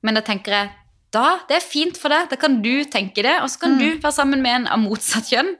Men 0.06 0.16
da 0.16 0.22
tenker 0.24 0.54
jeg 0.54 0.70
da, 1.10 1.40
det 1.48 1.56
er 1.58 1.64
fint 1.66 1.98
for 1.98 2.12
deg, 2.12 2.28
da 2.30 2.38
kan 2.38 2.60
du 2.62 2.84
tenke 2.86 3.24
det, 3.26 3.34
og 3.42 3.50
så 3.50 3.64
kan 3.64 3.74
du 3.80 3.86
være 3.98 4.14
sammen 4.14 4.44
med 4.44 4.60
en 4.60 4.66
av 4.70 4.78
motsatt 4.78 5.26
kjønn, 5.26 5.56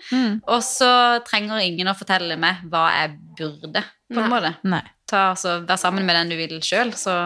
og 0.46 0.60
så 0.62 0.90
trenger 1.26 1.58
ingen 1.64 1.90
å 1.90 1.96
fortelle 1.98 2.36
meg 2.38 2.62
hva 2.70 2.84
jeg 2.94 3.16
burde, 3.40 3.82
på 3.82 4.14
en 4.20 4.28
Nei. 4.28 4.30
måte. 4.30 4.52
Nei. 4.70 4.82
Ta, 5.10 5.32
altså, 5.32 5.56
vær 5.66 5.80
sammen 5.82 6.06
med 6.06 6.14
den 6.14 6.30
du 6.30 6.36
vil 6.38 6.60
sjøl, 6.62 6.94
så 6.94 7.16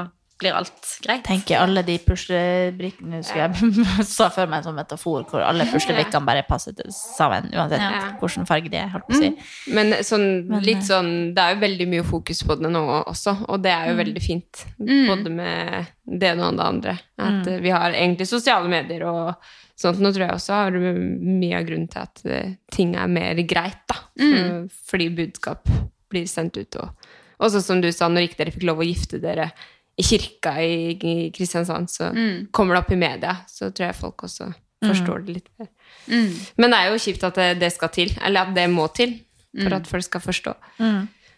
blir 0.41 0.55
alt 0.57 0.89
greit. 1.05 1.23
tenker 1.27 1.61
alle 1.63 1.83
de 1.87 1.95
puslebrikkene 2.03 3.21
ja. 3.23 3.47
jeg 3.47 4.07
sa 4.17 4.29
for 4.35 4.51
meg 4.51 4.61
en 4.61 4.67
sånn 4.69 4.79
metafor 4.79 5.25
hvor 5.31 5.45
alle 5.47 5.67
puslebrikkene 5.71 6.27
bare 6.27 6.45
passer 6.49 6.75
til 6.77 6.91
sammen, 6.95 7.51
uansett 7.55 7.83
Ja. 7.85 8.03
hvilken 8.21 8.49
farge 8.49 8.73
de 8.73 8.81
er. 8.81 8.89
holdt 8.93 9.07
på 9.09 9.15
å 9.15 9.21
si. 9.23 9.31
Men 9.77 9.95
sånn, 10.07 10.27
Men, 10.51 10.63
litt 10.67 10.83
eh, 10.83 10.89
sånn 10.89 11.11
Det 11.37 11.43
er 11.43 11.55
jo 11.55 11.61
veldig 11.65 11.89
mye 11.93 12.07
fokus 12.09 12.43
på 12.47 12.59
det 12.61 12.71
nå 12.75 12.83
også, 13.05 13.37
og 13.49 13.63
det 13.65 13.73
er 13.75 13.91
jo 13.91 13.99
veldig 14.01 14.23
fint. 14.25 14.65
Både 14.79 15.31
med 15.31 15.93
det 16.05 16.33
ene 16.35 16.49
og 16.51 16.59
det 16.59 16.67
andre. 16.67 16.97
At 17.19 17.47
mm. 17.47 17.61
vi 17.65 17.71
har 17.73 17.95
egentlig 17.95 18.27
sosiale 18.29 18.69
medier 18.69 19.07
og 19.09 19.35
sånt. 19.79 20.01
Nå 20.03 20.11
tror 20.13 20.27
jeg 20.27 20.37
også 20.37 20.59
har 20.59 20.77
mye 20.79 21.59
av 21.59 21.67
grunnen 21.69 21.89
til 21.91 22.03
at 22.03 22.25
eh, 22.27 22.55
ting 22.75 22.95
er 22.99 23.11
mer 23.11 23.41
greit, 23.49 23.83
da. 23.91 24.03
For- 24.19 24.69
Fordi 24.91 25.09
budskap 25.17 25.71
blir 26.13 26.27
sendt 26.31 26.59
ut. 26.61 26.77
Og 26.83 27.45
også 27.45 27.63
som 27.65 27.81
du 27.83 27.91
sa, 27.93 28.09
når 28.09 28.29
ikke 28.29 28.43
dere 28.43 28.55
fikk 28.55 28.67
lov 28.69 28.83
å 28.83 28.87
gifte 28.87 29.19
dere 29.23 29.51
i 29.97 30.03
kirka 30.03 30.57
i, 30.63 30.99
i 30.99 31.31
Kristiansand, 31.35 31.89
så 31.91 32.11
kommer 32.51 32.75
det 32.75 32.83
opp 32.85 32.91
i 32.93 32.97
media. 32.99 33.37
Så 33.47 33.71
tror 33.71 33.87
jeg 33.87 33.95
folk 33.95 34.23
også 34.27 34.53
forstår 34.85 35.23
det 35.27 35.35
litt 35.39 35.49
mer. 35.59 35.69
Mm. 36.09 36.33
Men 36.61 36.71
det 36.75 36.79
er 36.81 36.91
jo 36.93 36.99
kjipt 36.99 37.23
at 37.25 37.35
det, 37.41 37.49
det 37.61 37.73
skal 37.73 37.89
til, 37.95 38.11
eller 38.25 38.49
at 38.49 38.55
det 38.57 38.67
må 38.71 38.89
til, 38.93 39.15
for 39.63 39.73
at 39.79 39.87
folk 39.87 40.03
skal 40.05 40.21
forstå. 40.21 40.53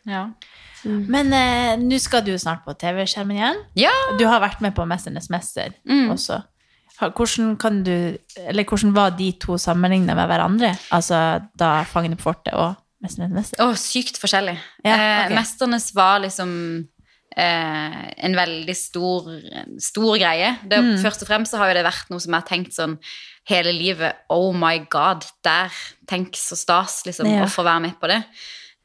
Ja. 0.08 0.24
Men 0.86 1.32
eh, 1.34 1.76
nå 1.82 1.98
skal 1.98 2.22
du 2.26 2.32
snart 2.38 2.64
på 2.64 2.74
TV-skjermen 2.78 3.36
igjen. 3.36 3.56
ja. 3.76 3.92
Du 4.18 4.24
har 4.26 4.40
vært 4.40 4.60
med 4.62 4.74
på 4.74 4.84
'Mesternes 4.86 5.28
mester' 5.30 5.72
Mm. 5.84 6.10
også. 6.14 6.40
Hvordan, 6.98 7.56
kan 7.60 7.82
du, 7.84 8.16
eller 8.38 8.64
hvordan 8.64 8.94
var 8.94 9.10
de 9.10 9.32
to 9.32 9.58
sammenlignet 9.58 10.16
med 10.16 10.26
hverandre? 10.26 10.76
Altså 10.92 11.42
da 11.58 11.82
'Fangene 11.84 12.16
på 12.16 12.22
fortet' 12.32 12.54
og 12.54 12.74
'Mesternes 13.02 13.32
mester'? 13.34 13.60
Å, 13.60 13.74
sykt 13.76 14.18
forskjellig. 14.22 14.58
Ja, 14.84 15.26
eh. 15.26 15.34
Mesternes 15.34 15.90
var 15.94 16.20
liksom 16.20 16.88
eh, 17.36 17.96
en 18.26 18.34
veldig 18.36 18.76
stor, 18.76 19.28
stor 19.78 20.16
greie. 20.18 20.56
Det, 20.64 20.78
Mm. 20.82 20.96
Først 21.02 21.22
og 21.22 21.28
fremst 21.28 21.52
så 21.52 21.58
har 21.58 21.68
jo 21.68 21.74
det 21.74 21.84
vært 21.84 22.10
noe 22.10 22.20
som 22.20 22.32
jeg 22.32 22.40
har 22.42 22.48
tenkt 22.48 22.72
sånn 22.74 22.98
hele 23.48 23.72
livet 23.72 24.16
Oh 24.30 24.52
my 24.52 24.78
god, 24.90 25.24
der! 25.44 25.70
Tenk 26.08 26.34
så 26.34 26.56
stas, 26.56 27.02
liksom, 27.06 27.26
Ja. 27.30 27.44
å 27.44 27.48
få 27.50 27.62
være 27.64 27.80
med 27.82 28.00
på 28.00 28.08
det. 28.08 28.22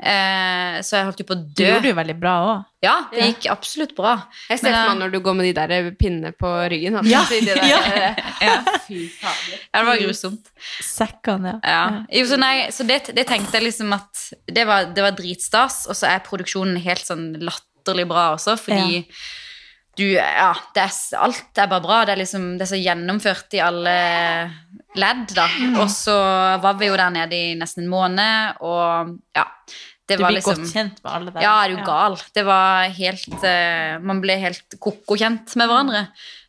Eh, 0.04 0.80
så 0.82 0.98
jeg 0.98 1.06
holdt 1.06 1.20
jo 1.22 1.26
på 1.30 1.36
å 1.36 1.42
Du 1.46 1.62
dø. 1.62 1.68
gjorde 1.68 1.86
jo 1.92 1.94
veldig 1.94 2.20
bra 2.20 2.32
òg. 2.42 2.66
Ja, 2.82 3.06
det 3.12 3.20
Ja. 3.20 3.26
gikk 3.30 3.46
absolutt 3.52 3.96
bra. 3.96 4.24
Jeg 4.50 4.58
ser 4.60 4.72
for 4.74 4.80
eh, 4.80 4.88
meg 4.90 4.98
når 4.98 5.12
du 5.12 5.20
går 5.22 5.36
med 5.36 5.46
de 5.46 5.54
der 5.54 5.92
pinnene 5.92 6.32
på 6.34 6.50
ryggen. 6.72 6.96
altså, 6.98 7.12
Ja, 7.12 7.24
de 7.30 7.42
der, 7.46 7.56
ja. 7.70 8.16
Ja. 8.42 8.56
Fy 8.88 9.08
fader. 9.10 9.60
Ja, 9.72 9.80
det 9.80 9.86
var 9.86 9.98
grusomt. 10.02 10.50
Sekkene, 10.82 11.60
Ja. 11.64 12.04
Jo, 12.12 12.26
så 12.26 12.38
nei, 12.40 12.68
så 12.74 12.86
det, 12.88 13.14
det 13.14 13.28
tenkte 13.28 13.60
jeg 13.60 13.68
liksom 13.70 13.94
at 13.94 14.34
det 14.52 14.66
var, 14.66 14.86
det 14.86 15.04
var 15.04 15.12
dritstas, 15.12 15.86
og 15.88 15.94
så 15.96 16.08
er 16.10 16.20
produksjonen 16.26 16.82
helt 16.82 17.06
sånn 17.06 17.36
latterlig 17.38 17.70
bra 18.10 18.32
også, 18.36 18.58
fordi 18.60 19.06
du 19.98 20.06
Ja, 20.16 20.54
det 20.74 20.84
er, 20.86 20.98
alt 21.20 21.58
er 21.60 21.68
bare 21.68 21.84
bra. 21.84 22.02
Det 22.06 22.14
er 22.14 22.22
liksom 22.22 22.46
det 22.58 22.66
er 22.66 22.72
så 22.72 22.80
gjennomført 22.80 23.54
i 23.58 23.64
alle 23.64 23.96
ledd, 24.96 25.34
da. 25.36 25.48
Og 25.82 25.90
så 25.92 26.16
var 26.64 26.78
vi 26.80 26.88
jo 26.88 26.98
der 27.00 27.12
nede 27.14 27.36
i 27.38 27.56
nesten 27.60 27.86
en 27.86 27.92
måned, 27.92 28.62
og 28.62 29.18
ja. 29.36 29.48
Det 30.12 30.18
Du 30.18 30.26
blir 30.26 30.40
liksom 30.40 30.58
godt 30.60 30.74
kjent 30.74 30.98
med 31.04 31.12
alle 31.12 31.32
der. 31.32 31.44
ja, 31.46 31.52
er 31.64 31.72
du 31.72 31.84
gal? 31.88 32.18
Det 32.36 32.42
var 32.44 32.90
helt 32.98 33.36
uh, 33.46 34.02
Man 34.04 34.20
ble 34.20 34.36
helt 34.42 34.76
koko 34.82 35.16
kjent 35.16 35.54
med 35.56 35.70
hverandre. 35.70 36.02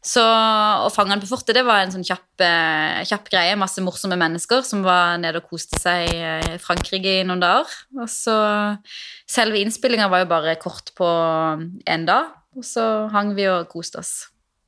Så 0.03 0.23
å 0.23 0.89
fange 0.91 1.15
han 1.15 1.23
på 1.23 1.29
fortet, 1.31 1.55
det 1.55 1.63
var 1.63 1.85
en 1.85 1.93
sånn 1.95 2.03
kjapp, 2.07 2.43
eh, 2.43 3.05
kjapp 3.07 3.29
greie. 3.31 3.55
Masse 3.59 3.85
morsomme 3.87 4.19
mennesker 4.19 4.65
som 4.67 4.83
var 4.83 5.15
nede 5.23 5.39
og 5.39 5.47
koste 5.53 5.79
seg 5.79 6.11
i 6.11 6.59
Frankrike 6.59 7.21
i 7.21 7.25
noen 7.29 7.43
dager. 7.43 7.71
Og 8.01 8.11
så 8.11 8.37
Selve 9.33 9.63
innspillinga 9.63 10.11
var 10.13 10.25
jo 10.25 10.29
bare 10.29 10.59
kort 10.61 10.91
på 10.99 11.07
en 11.87 12.03
dag, 12.05 12.35
og 12.59 12.67
så 12.67 13.09
hang 13.15 13.31
vi 13.39 13.47
og 13.49 13.71
koste 13.71 14.03
oss 14.03 14.11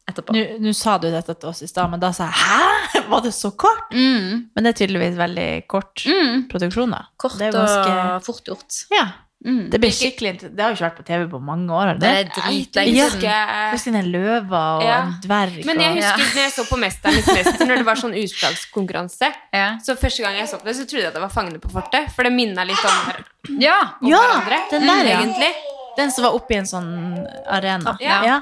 etterpå. 0.09 0.33
Nå 0.63 0.73
sa 0.77 0.97
du 1.01 1.11
dette 1.13 1.35
til 1.35 1.51
oss 1.51 1.61
i 1.65 1.69
stad, 1.69 1.91
men 1.93 2.01
da 2.01 2.13
sa 2.13 2.31
jeg 2.31 2.39
'hæ? 2.41 3.03
Var 3.11 3.21
det 3.27 3.35
så 3.35 3.51
kort?' 3.51 3.93
Mm, 3.93 4.49
Men 4.55 4.65
det 4.65 4.71
er 4.73 4.87
tydeligvis 4.87 5.19
veldig 5.19 5.67
kort 5.69 6.05
mm, 6.07 6.49
produksjon, 6.49 6.91
da. 6.91 7.03
kort 7.19 7.39
ganske 7.39 7.93
og 8.15 8.25
fort 8.25 8.45
gjort. 8.49 8.81
Ja. 8.93 9.09
Mm. 9.45 9.69
Det 9.71 9.79
Det 9.79 10.61
har 10.63 10.71
jo 10.73 10.75
ikke 10.75 10.87
vært 10.87 10.97
på 10.97 11.05
TV 11.05 11.27
på 11.29 11.39
mange 11.45 11.69
år. 11.69 11.99
Det 11.99 12.01
Det 12.01 12.09
er 12.09 12.25
dritlenge 12.33 12.95
Ja. 12.97 13.09
siden. 13.11 13.21
Jeg 13.21 13.73
Husker 13.75 13.93
den 13.93 14.07
løve 14.13 14.53
og 14.57 14.83
Ja. 14.83 15.03
en 15.03 15.21
dverg. 15.21 15.65
Men 15.67 15.81
jeg 15.81 15.91
og, 15.91 15.97
husker 16.01 16.35
når 16.35 16.43
jeg 16.43 16.53
så 16.53 16.65
på 16.65 16.77
Mesternes 16.81 17.27
mester, 17.27 17.67
når 17.67 17.77
det 17.77 17.85
var 17.85 17.95
sånn 17.97 18.15
utslagskonkurranse 18.17 19.35
Ja. 19.53 19.79
Så 19.85 19.97
første 20.01 20.23
gang 20.23 20.35
jeg 20.37 20.49
så 20.49 20.59
på 20.59 20.65
det, 20.65 20.77
så 20.77 20.87
trodde 20.89 21.03
jeg 21.03 21.07
at 21.09 21.15
det 21.15 21.21
var 21.23 21.29
Fangene 21.29 21.59
på 21.61 21.71
fortet. 21.71 22.11
For 22.17 22.23
det 22.25 22.33
minna 22.33 22.65
litt 22.65 22.83
om, 22.85 23.61
ja. 23.61 23.81
om 24.01 24.09
Ja, 24.09 24.19
hverandre. 24.19 24.71
den 24.71 24.87
der, 24.87 25.05
ja. 25.05 25.21
egentlig. 25.21 25.53
Den 25.97 26.11
som 26.11 26.25
var 26.25 26.33
oppi 26.33 26.55
en 26.57 26.65
sånn 26.65 27.27
arena. 27.47 27.97
Ja. 28.01 28.41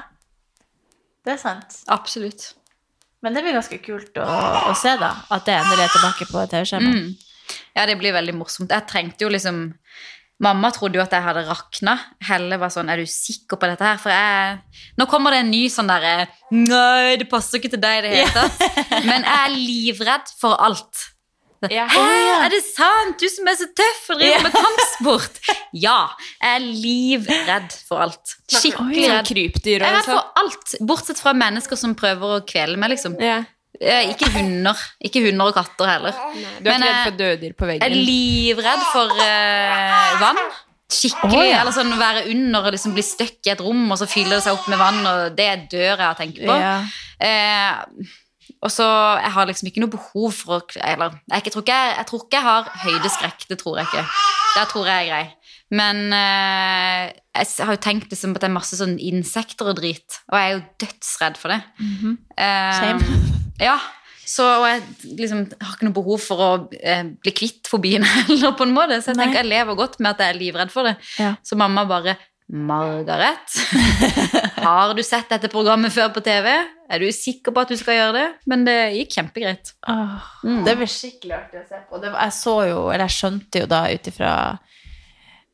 Det 1.25 1.33
er 1.33 1.37
sant. 1.37 1.83
Absolutt. 1.87 2.53
Men 3.21 3.33
det 3.33 3.43
blir 3.43 3.53
ganske 3.53 3.77
kult 3.83 4.13
å, 4.15 4.23
å 4.23 4.73
se, 4.75 4.97
da. 4.97 5.15
At 5.31 5.45
det 5.45 5.53
endelig 5.55 5.83
er 5.83 5.89
tilbake 5.89 6.25
på 6.31 6.47
TV-skjermen. 6.49 6.93
Mm. 6.93 7.15
Ja, 7.75 7.85
det 7.85 7.97
blir 7.99 8.11
veldig 8.13 8.33
morsomt. 8.35 8.69
Jeg 8.69 8.87
trengte 8.87 9.21
jo 9.23 9.29
liksom 9.29 9.73
Mamma 10.41 10.71
trodde 10.73 10.97
jo 10.97 11.03
at 11.03 11.13
jeg 11.13 11.23
hadde 11.23 11.45
rakna. 11.47 11.93
Helle 12.27 12.57
var 12.59 12.69
sånn 12.73 12.89
'Er 12.89 12.97
du 12.97 13.05
sikker 13.05 13.55
på 13.55 13.69
dette 13.69 13.85
her?' 13.85 13.97
For 14.01 14.09
jeg 14.09 14.59
Nå 14.97 15.05
kommer 15.07 15.31
det 15.31 15.39
en 15.39 15.51
ny 15.51 15.67
sånn 15.69 15.87
derre 15.87 16.27
'Nei, 16.51 17.15
det 17.17 17.29
passer 17.29 17.59
ikke 17.59 17.69
til 17.69 17.79
deg 17.79 17.99
i 17.99 18.01
det 18.01 18.11
hele 18.17 18.29
tatt'. 18.33 19.05
Men 19.05 19.23
jeg 19.23 19.39
er 19.45 19.55
livredd 19.55 20.27
for 20.39 20.57
alt. 20.59 21.13
Ja. 21.71 21.85
Hæ, 21.87 22.45
er 22.45 22.49
det 22.51 22.59
sant? 22.65 23.19
Du 23.21 23.29
som 23.31 23.47
er 23.47 23.55
så 23.55 23.67
tøff 23.71 24.09
og 24.11 24.19
driver 24.19 24.41
med 24.43 24.51
kampsport. 24.51 25.39
Ja, 25.71 26.09
jeg 26.41 26.57
er 26.57 26.59
livredd 26.59 27.71
for 27.87 28.03
alt. 28.03 28.35
Skikkelig 28.51 29.05
Sånn 29.05 29.15
redd. 29.21 29.31
Jeg 29.63 29.79
er 29.79 29.95
redd 29.95 30.09
for 30.09 30.33
alt, 30.41 30.75
bortsett 30.81 31.21
fra 31.23 31.33
mennesker 31.37 31.79
som 31.79 31.95
prøver 31.95 32.39
å 32.39 32.41
kvele 32.45 32.75
meg, 32.77 32.89
liksom. 32.97 33.15
Ja. 33.21 33.43
Eh, 33.83 34.09
Ikke 34.13 34.29
hunder. 34.31 34.79
Ikke 35.03 35.21
hunder 35.25 35.49
og 35.51 35.55
katter 35.57 35.89
heller. 35.91 36.15
Du 36.33 36.69
er 36.69 36.77
Men, 36.77 36.83
ikke 36.83 36.89
eh, 36.89 36.93
redd 36.93 37.07
for 37.09 37.17
døddyr 37.19 37.55
på 37.59 37.69
veggen? 37.69 37.83
Jeg 37.83 37.91
er 37.91 38.05
livredd 38.09 38.85
for 38.93 39.11
uh, 39.19 40.13
vann. 40.23 40.41
Skikkelig, 40.93 41.39
Oh, 41.39 41.45
ja. 41.47 41.61
eller 41.63 41.73
sånn 41.73 41.93
Være 41.97 42.25
under 42.29 42.67
og 42.67 42.75
liksom 42.75 42.93
bli 42.93 43.01
støkk 43.05 43.47
i 43.49 43.53
et 43.55 43.61
rom, 43.65 43.85
og 43.91 43.97
så 43.97 44.05
fyller 44.09 44.37
det 44.37 44.43
seg 44.45 44.53
opp 44.59 44.67
med 44.69 44.77
vann, 44.77 44.99
og 45.09 45.37
det 45.39 45.47
dør 45.71 45.95
jeg 45.95 46.05
av 46.05 46.11
å 46.13 46.19
tenke 46.19 46.43
på. 46.45 46.57
Ja. 46.61 46.75
Eh, 47.23 48.11
og 48.63 48.71
så 48.71 48.85
Jeg 49.19 49.31
har 49.35 49.47
liksom 49.49 49.67
ikke 49.67 49.81
noe 49.83 49.91
behov 49.91 50.31
for 50.37 50.57
å 50.57 50.59
Eller 50.79 51.17
jeg, 51.33 51.51
tror 51.51 51.63
ikke, 51.65 51.75
jeg, 51.75 51.95
jeg 51.97 52.07
tror 52.07 52.21
ikke 52.23 52.37
jeg 52.37 52.47
har 52.47 52.69
høydeskrekk. 52.85 53.45
Det 53.49 53.57
tror 53.59 53.79
jeg 53.81 53.89
ikke. 53.89 54.05
Der 54.55 54.69
tror 54.71 54.87
jeg 54.91 55.01
er 55.01 55.09
grei. 55.11 55.25
Men 55.73 56.13
eh, 56.13 57.11
jeg 57.41 57.65
har 57.65 57.73
jo 57.73 57.81
tenkt 57.81 58.11
liksom 58.13 58.35
at 58.37 58.43
det 58.43 58.51
er 58.51 58.53
masse 58.59 58.77
sånn 58.77 58.99
insekter 59.01 59.71
og 59.71 59.79
drit, 59.81 60.19
og 60.29 60.37
jeg 60.37 60.51
er 60.51 60.53
jo 60.59 60.65
dødsredd 60.85 61.39
for 61.41 61.55
det. 61.55 61.63
Eh, 62.37 62.75
Same. 62.77 63.32
Ja. 63.63 63.77
Så 64.25 64.45
og 64.47 64.63
jeg 64.69 64.83
liksom 65.19 65.41
har 65.59 65.73
ikke 65.75 65.85
noe 65.89 65.95
behov 65.97 66.21
for 66.23 66.39
å 66.39 66.51
eh, 66.79 67.01
bli 67.21 67.31
kvitt 67.35 67.67
fobien 67.67 68.03
heller, 68.13 68.53
på 68.55 68.63
en 68.63 68.71
måte. 68.75 69.01
Så 69.03 69.11
jeg 69.11 69.17
Nei. 69.19 69.25
tenker 69.27 69.41
jeg 69.43 69.49
lever 69.51 69.75
godt 69.79 69.97
med 69.99 70.13
at 70.15 70.21
jeg 70.23 70.33
er 70.35 70.39
livredd 70.39 70.71
for 70.71 70.87
det. 70.87 70.93
Ja. 71.19 71.33
Så 71.43 71.57
mamma 71.59 71.83
bare 71.89 72.15
Margaret, 72.53 73.53
har 74.67 74.91
du 74.93 75.01
sett 75.03 75.29
dette 75.31 75.49
programmet 75.51 75.93
før 75.95 76.09
på 76.13 76.21
TV? 76.23 76.49
Er 76.91 76.99
du 77.01 77.07
sikker 77.15 77.53
på 77.55 77.61
at 77.63 77.71
du 77.71 77.77
skal 77.79 77.95
gjøre 77.97 78.13
det? 78.17 78.25
Men 78.51 78.65
det 78.67 78.75
gikk 78.99 79.15
kjempegreit. 79.17 79.71
Åh, 79.89 80.29
Mm. 80.43 80.63
Det 80.67 80.73
blir 80.75 80.91
skikkelig 80.91 81.33
artig 81.37 81.61
å 81.61 81.67
se 81.69 81.77
på. 81.89 81.99
Det 82.03 82.11
var, 82.11 82.19
jeg 82.27 82.35
så 82.35 82.55
jo, 82.67 82.79
eller 82.91 83.05
jeg 83.07 83.15
skjønte 83.15 83.61
jo 83.63 83.67
da 83.71 83.79
ut 83.93 84.09
ifra 84.11 84.31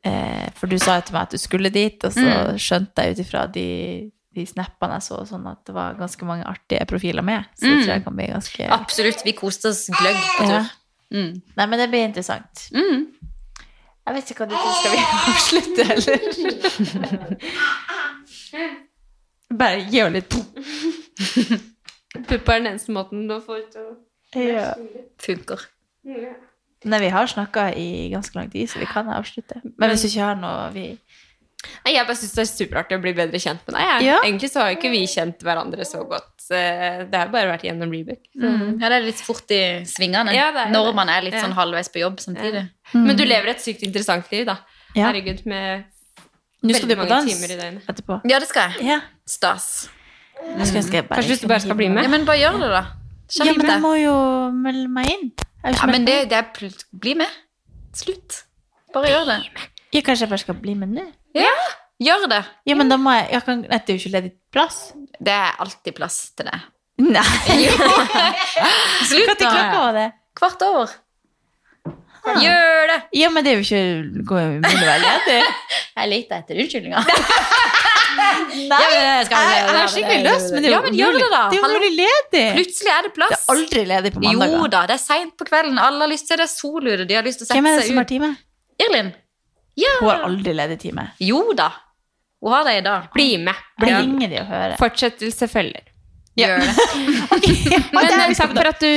eh, 0.04 0.48
For 0.58 0.68
du 0.72 0.78
sa 0.82 0.96
jo 1.00 1.06
til 1.08 1.16
meg 1.18 1.28
at 1.28 1.36
du 1.36 1.42
skulle 1.42 1.70
dit, 1.74 2.04
og 2.06 2.14
så 2.16 2.26
Mm. 2.26 2.58
skjønte 2.58 3.06
jeg 3.06 3.12
ut 3.18 3.22
ifra 3.26 3.46
de, 3.54 3.68
de 4.40 4.46
snappene 4.50 4.98
jeg 4.98 5.06
så, 5.10 5.20
sånn 5.30 5.46
at 5.52 5.62
det 5.68 5.76
var 5.76 5.98
ganske 6.00 6.26
mange 6.28 6.48
artige 6.50 6.86
profiler 6.90 7.22
med. 7.28 7.46
Så 7.60 7.68
Mm. 7.68 7.72
det 7.76 7.84
tror 7.86 7.94
jeg 7.94 8.04
kan 8.08 8.16
bli 8.20 8.28
ganske 8.32 8.70
Absolutt. 8.80 9.24
Vi 9.28 9.34
koste 9.38 9.70
oss 9.74 9.84
gløgg 9.92 10.20
på 10.38 10.48
tur. 10.50 10.66
Mm. 11.12 11.32
Nei, 11.58 11.66
men 11.66 11.80
det 11.80 11.90
blir 11.92 12.06
interessant. 12.08 12.68
Mm. 12.74 13.08
Jeg 14.10 14.16
vet 14.16 14.30
ikke 14.32 14.46
hva 14.46 14.50
du 14.50 14.56
tror. 14.58 14.74
Skal 14.80 14.92
vi 14.96 15.02
avslutte, 15.30 15.84
eller? 15.94 16.18
Bare 19.60 19.80
gi 19.90 20.00
henne 20.02 20.20
litt 20.20 20.34
Puppa 22.30 22.56
er 22.56 22.60
den 22.62 22.70
eneste 22.74 22.94
måten 22.94 23.28
du 23.30 23.36
får 23.44 23.64
til 23.74 23.82
å 23.86 23.92
ja. 24.38 24.74
Funker. 25.22 25.62
Nei, 26.86 27.00
vi 27.02 27.10
har 27.14 27.26
snakka 27.30 27.68
i 27.78 28.10
ganske 28.14 28.36
lang 28.38 28.50
tid, 28.54 28.70
så 28.70 28.78
vi 28.82 28.86
kan 28.90 29.10
avslutte. 29.14 29.58
Men 29.78 29.90
hvis 29.92 30.04
du 30.06 30.08
ikke 30.12 30.28
har 30.28 30.38
noe 30.40 30.68
vi 30.76 30.84
Jeg 31.86 32.06
bare 32.08 32.16
syns 32.16 32.34
det 32.38 32.44
er 32.46 32.50
superartig 32.50 32.96
å 32.98 33.02
bli 33.04 33.12
bedre 33.18 33.40
kjent 33.42 33.60
med 33.68 33.76
deg. 33.76 33.82
jeg. 33.90 34.04
Ja. 34.08 34.18
Egentlig 34.24 34.50
så 34.52 34.62
har 34.62 34.70
jo 34.72 34.78
ikke 34.78 34.92
vi 34.94 35.02
kjent 35.12 35.42
hverandre 35.44 35.86
så 35.88 36.04
godt. 36.08 36.46
eh, 36.56 37.04
Det 37.10 37.18
har 37.20 37.28
bare 37.34 37.50
vært 37.52 37.66
gjennom 37.68 37.92
Rebook. 37.92 38.22
Mm. 38.36 38.80
Ja, 38.82 38.90
det 38.90 38.96
er 39.00 39.06
litt 39.06 39.22
fort 39.22 39.52
i 39.52 39.84
svingene 39.86 40.34
Ja, 40.34 40.52
det 40.56 40.68
er 40.68 40.72
når 40.72 40.94
man 40.96 41.10
er 41.10 41.22
litt 41.22 41.34
Ja. 41.34 41.42
sånn 41.44 41.54
halvveis 41.58 41.90
på 41.92 42.00
jobb 42.00 42.18
samtidig. 42.20 42.70
Men 42.94 43.16
du 43.18 43.26
lever 43.26 43.50
et 43.50 43.58
sykt 43.60 43.84
interessant 43.84 44.32
liv, 44.32 44.46
da. 44.46 44.58
Ja. 44.96 45.12
Herregud, 45.12 45.46
med 45.46 45.84
Nå 46.64 46.76
skal 46.76 46.90
du 46.90 46.96
på 46.96 47.08
dans 47.08 47.30
etterpå. 47.88 48.22
Ja, 48.30 48.40
det 48.40 48.48
skal 48.48 48.72
jeg. 48.72 48.86
Ja. 48.88 49.00
Stas. 49.26 49.90
Jeg 50.40 50.56
ønske 50.76 50.92
jeg 50.94 51.08
bare 51.10 51.22
Kanskje 51.22 51.42
du 51.42 51.48
bare 51.48 51.60
skal 51.60 51.76
bli 51.76 51.90
med? 51.90 52.04
Ja, 52.04 52.10
men 52.10 52.26
bare 52.26 52.38
gjør 52.40 52.60
det, 52.60 52.70
da. 52.72 52.86
Ja, 53.36 53.46
men 53.54 53.66
jeg 53.68 53.82
må 53.82 53.94
jo 54.02 54.16
melde 54.56 54.88
meg 54.90 55.06
inn. 55.12 55.32
Jeg 55.64 55.76
Ja, 55.76 55.86
men 55.86 56.06
det, 56.06 56.30
det 56.30 56.38
er 56.38 56.48
pl- 56.56 56.84
Bli 56.94 57.14
med. 57.16 57.28
Slutt. 57.94 58.44
Bare 58.94 59.08
gjør 59.12 59.26
det. 59.28 59.44
ja, 59.94 60.02
kanskje 60.02 60.22
jeg 60.22 60.30
bare 60.30 60.40
skal 60.40 60.56
bli 60.56 60.74
med 60.76 60.90
nå? 60.96 61.06
Ja, 61.42 61.54
gjør 62.10 62.28
det. 62.32 62.42
Ja, 62.70 62.76
men 62.80 62.92
da 62.92 62.98
må 63.02 63.14
jeg, 63.18 63.28
jeg 63.36 63.46
kan, 63.48 63.62
Det 63.68 63.80
er 63.80 63.96
jo 63.96 64.00
ikke 64.04 64.14
ledig 64.18 64.32
plass. 64.54 64.80
Det 65.20 65.36
er 65.36 65.60
alltid 65.66 65.96
plass 65.98 66.18
til 66.38 66.50
det. 66.52 66.60
Nei. 67.00 67.24
Slutt, 69.10 69.30
Når 69.30 69.38
klokka 69.40 69.78
var 69.80 69.94
det? 69.96 70.08
Kvart 70.40 70.66
over. 70.68 70.98
Gjør 72.40 72.90
det! 72.92 72.98
Ja, 73.16 73.30
men 73.32 73.46
det 73.46 73.54
er 73.54 73.62
jo 73.62 73.64
ikke 73.64 74.24
går 74.28 74.42
jo 74.44 74.50
umulig 74.60 74.84
å 74.84 74.90
være 74.90 75.04
ledig. 75.06 75.38
Jeg 76.00 76.10
leter 76.12 76.42
etter 76.44 76.60
unnskyldninger. 76.64 77.10
Nei, 78.20 78.80
jeg, 78.92 79.28
jeg 79.30 79.78
har 79.78 79.88
skikkelig 79.92 80.24
lyst, 80.26 80.50
men 80.54 80.64
det 80.66 80.70
er 80.70 80.74
jo 80.74 80.80
Ja, 80.98 81.08
umulig. 81.10 81.22
det 81.24 81.30
da. 81.32 81.42
Det 81.52 81.60
er 81.60 81.66
umulig 81.70 81.90
ledig. 81.96 82.44
Plutselig 82.58 82.92
er 82.92 83.06
det 83.06 83.12
plass. 83.16 83.32
Det 83.32 83.38
er 83.40 83.54
aldri 83.56 83.84
ledig 83.88 84.12
på 84.16 84.24
mandag. 84.24 84.54
Jo 84.54 84.68
da, 84.74 84.82
det 84.90 84.96
er 84.98 85.02
seint 85.02 85.34
på 85.40 85.48
kvelden. 85.48 85.80
Alle 85.82 86.04
har 86.04 86.12
lyst 86.12 86.28
til 86.28 86.40
det. 86.40 86.48
Det 86.50 86.52
sol 86.52 86.90
ute. 86.90 87.06
De 87.10 87.16
har 87.18 87.26
lyst 87.26 87.42
til 87.42 87.48
å 87.48 87.56
Hvem 87.56 87.70
er 87.70 87.80
det 87.80 87.86
som 87.88 88.02
har 88.02 88.10
time? 88.10 88.30
Irlin. 88.84 89.12
Ja. 89.80 89.94
Hun 90.02 90.10
har 90.12 90.26
aldri 90.28 90.56
ledig 90.58 90.80
time. 90.82 91.10
Jo 91.24 91.44
da. 91.58 91.70
Hun 92.44 92.56
har 92.56 92.68
det 92.68 92.76
i 92.80 92.84
dag. 92.86 93.08
Bli 93.14 93.30
med. 93.38 93.64
Bli. 93.80 93.94
Jeg 93.94 94.04
ringer. 94.04 94.76
Fortsettelse 94.80 95.48
følger. 95.52 95.88
Gjør 96.40 96.62
det. 96.62 96.74
okay, 97.36 97.56
Men 97.94 98.08
det 98.08 98.20
eh, 98.20 98.36
takk 98.38 98.54
for 98.56 98.70
at 98.70 98.84
du 98.84 98.92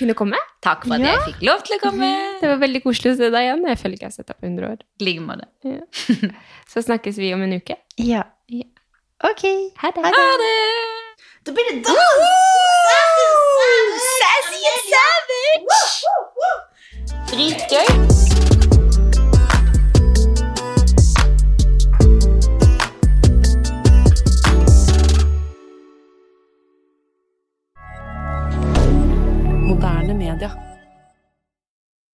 kunne 0.00 0.16
komme. 0.18 0.40
Takk 0.64 0.86
for 0.86 0.96
at 0.96 1.04
ja. 1.04 1.14
jeg 1.14 1.26
fikk 1.28 1.44
lov 1.46 1.62
til 1.66 1.76
å 1.76 1.82
komme. 1.82 2.08
Det 2.40 2.50
var 2.50 2.58
veldig 2.62 2.82
koselig 2.84 3.14
å 3.14 3.18
se 3.20 3.30
deg 3.34 3.46
igjen. 3.46 3.64
Jeg 3.70 3.80
føler 3.82 3.98
ikke 3.98 4.08
jeg 4.08 4.12
har 4.12 4.16
sett 4.16 4.30
deg 4.30 4.38
på 4.38 4.48
100 4.50 4.72
år. 4.72 4.82
Like 5.04 5.22
måte. 5.26 5.46
Så 6.70 6.84
snakkes 6.86 7.20
vi 7.22 7.32
om 7.36 7.44
en 7.46 7.58
uke. 7.58 7.78
Ja. 8.02 8.24
Ok. 9.26 9.44
Ha 9.82 9.92
det. 9.94 10.06
Ha 10.06 10.30
det. 10.42 10.54
Da 11.46 11.54
blir 11.54 11.70
det 11.70 11.78
dans! 11.86 11.96
Sassy 14.18 14.60
and 14.72 14.82
savage! 14.92 15.94
Dritgøy. 17.30 18.77
hebdomadaire. 30.38 30.67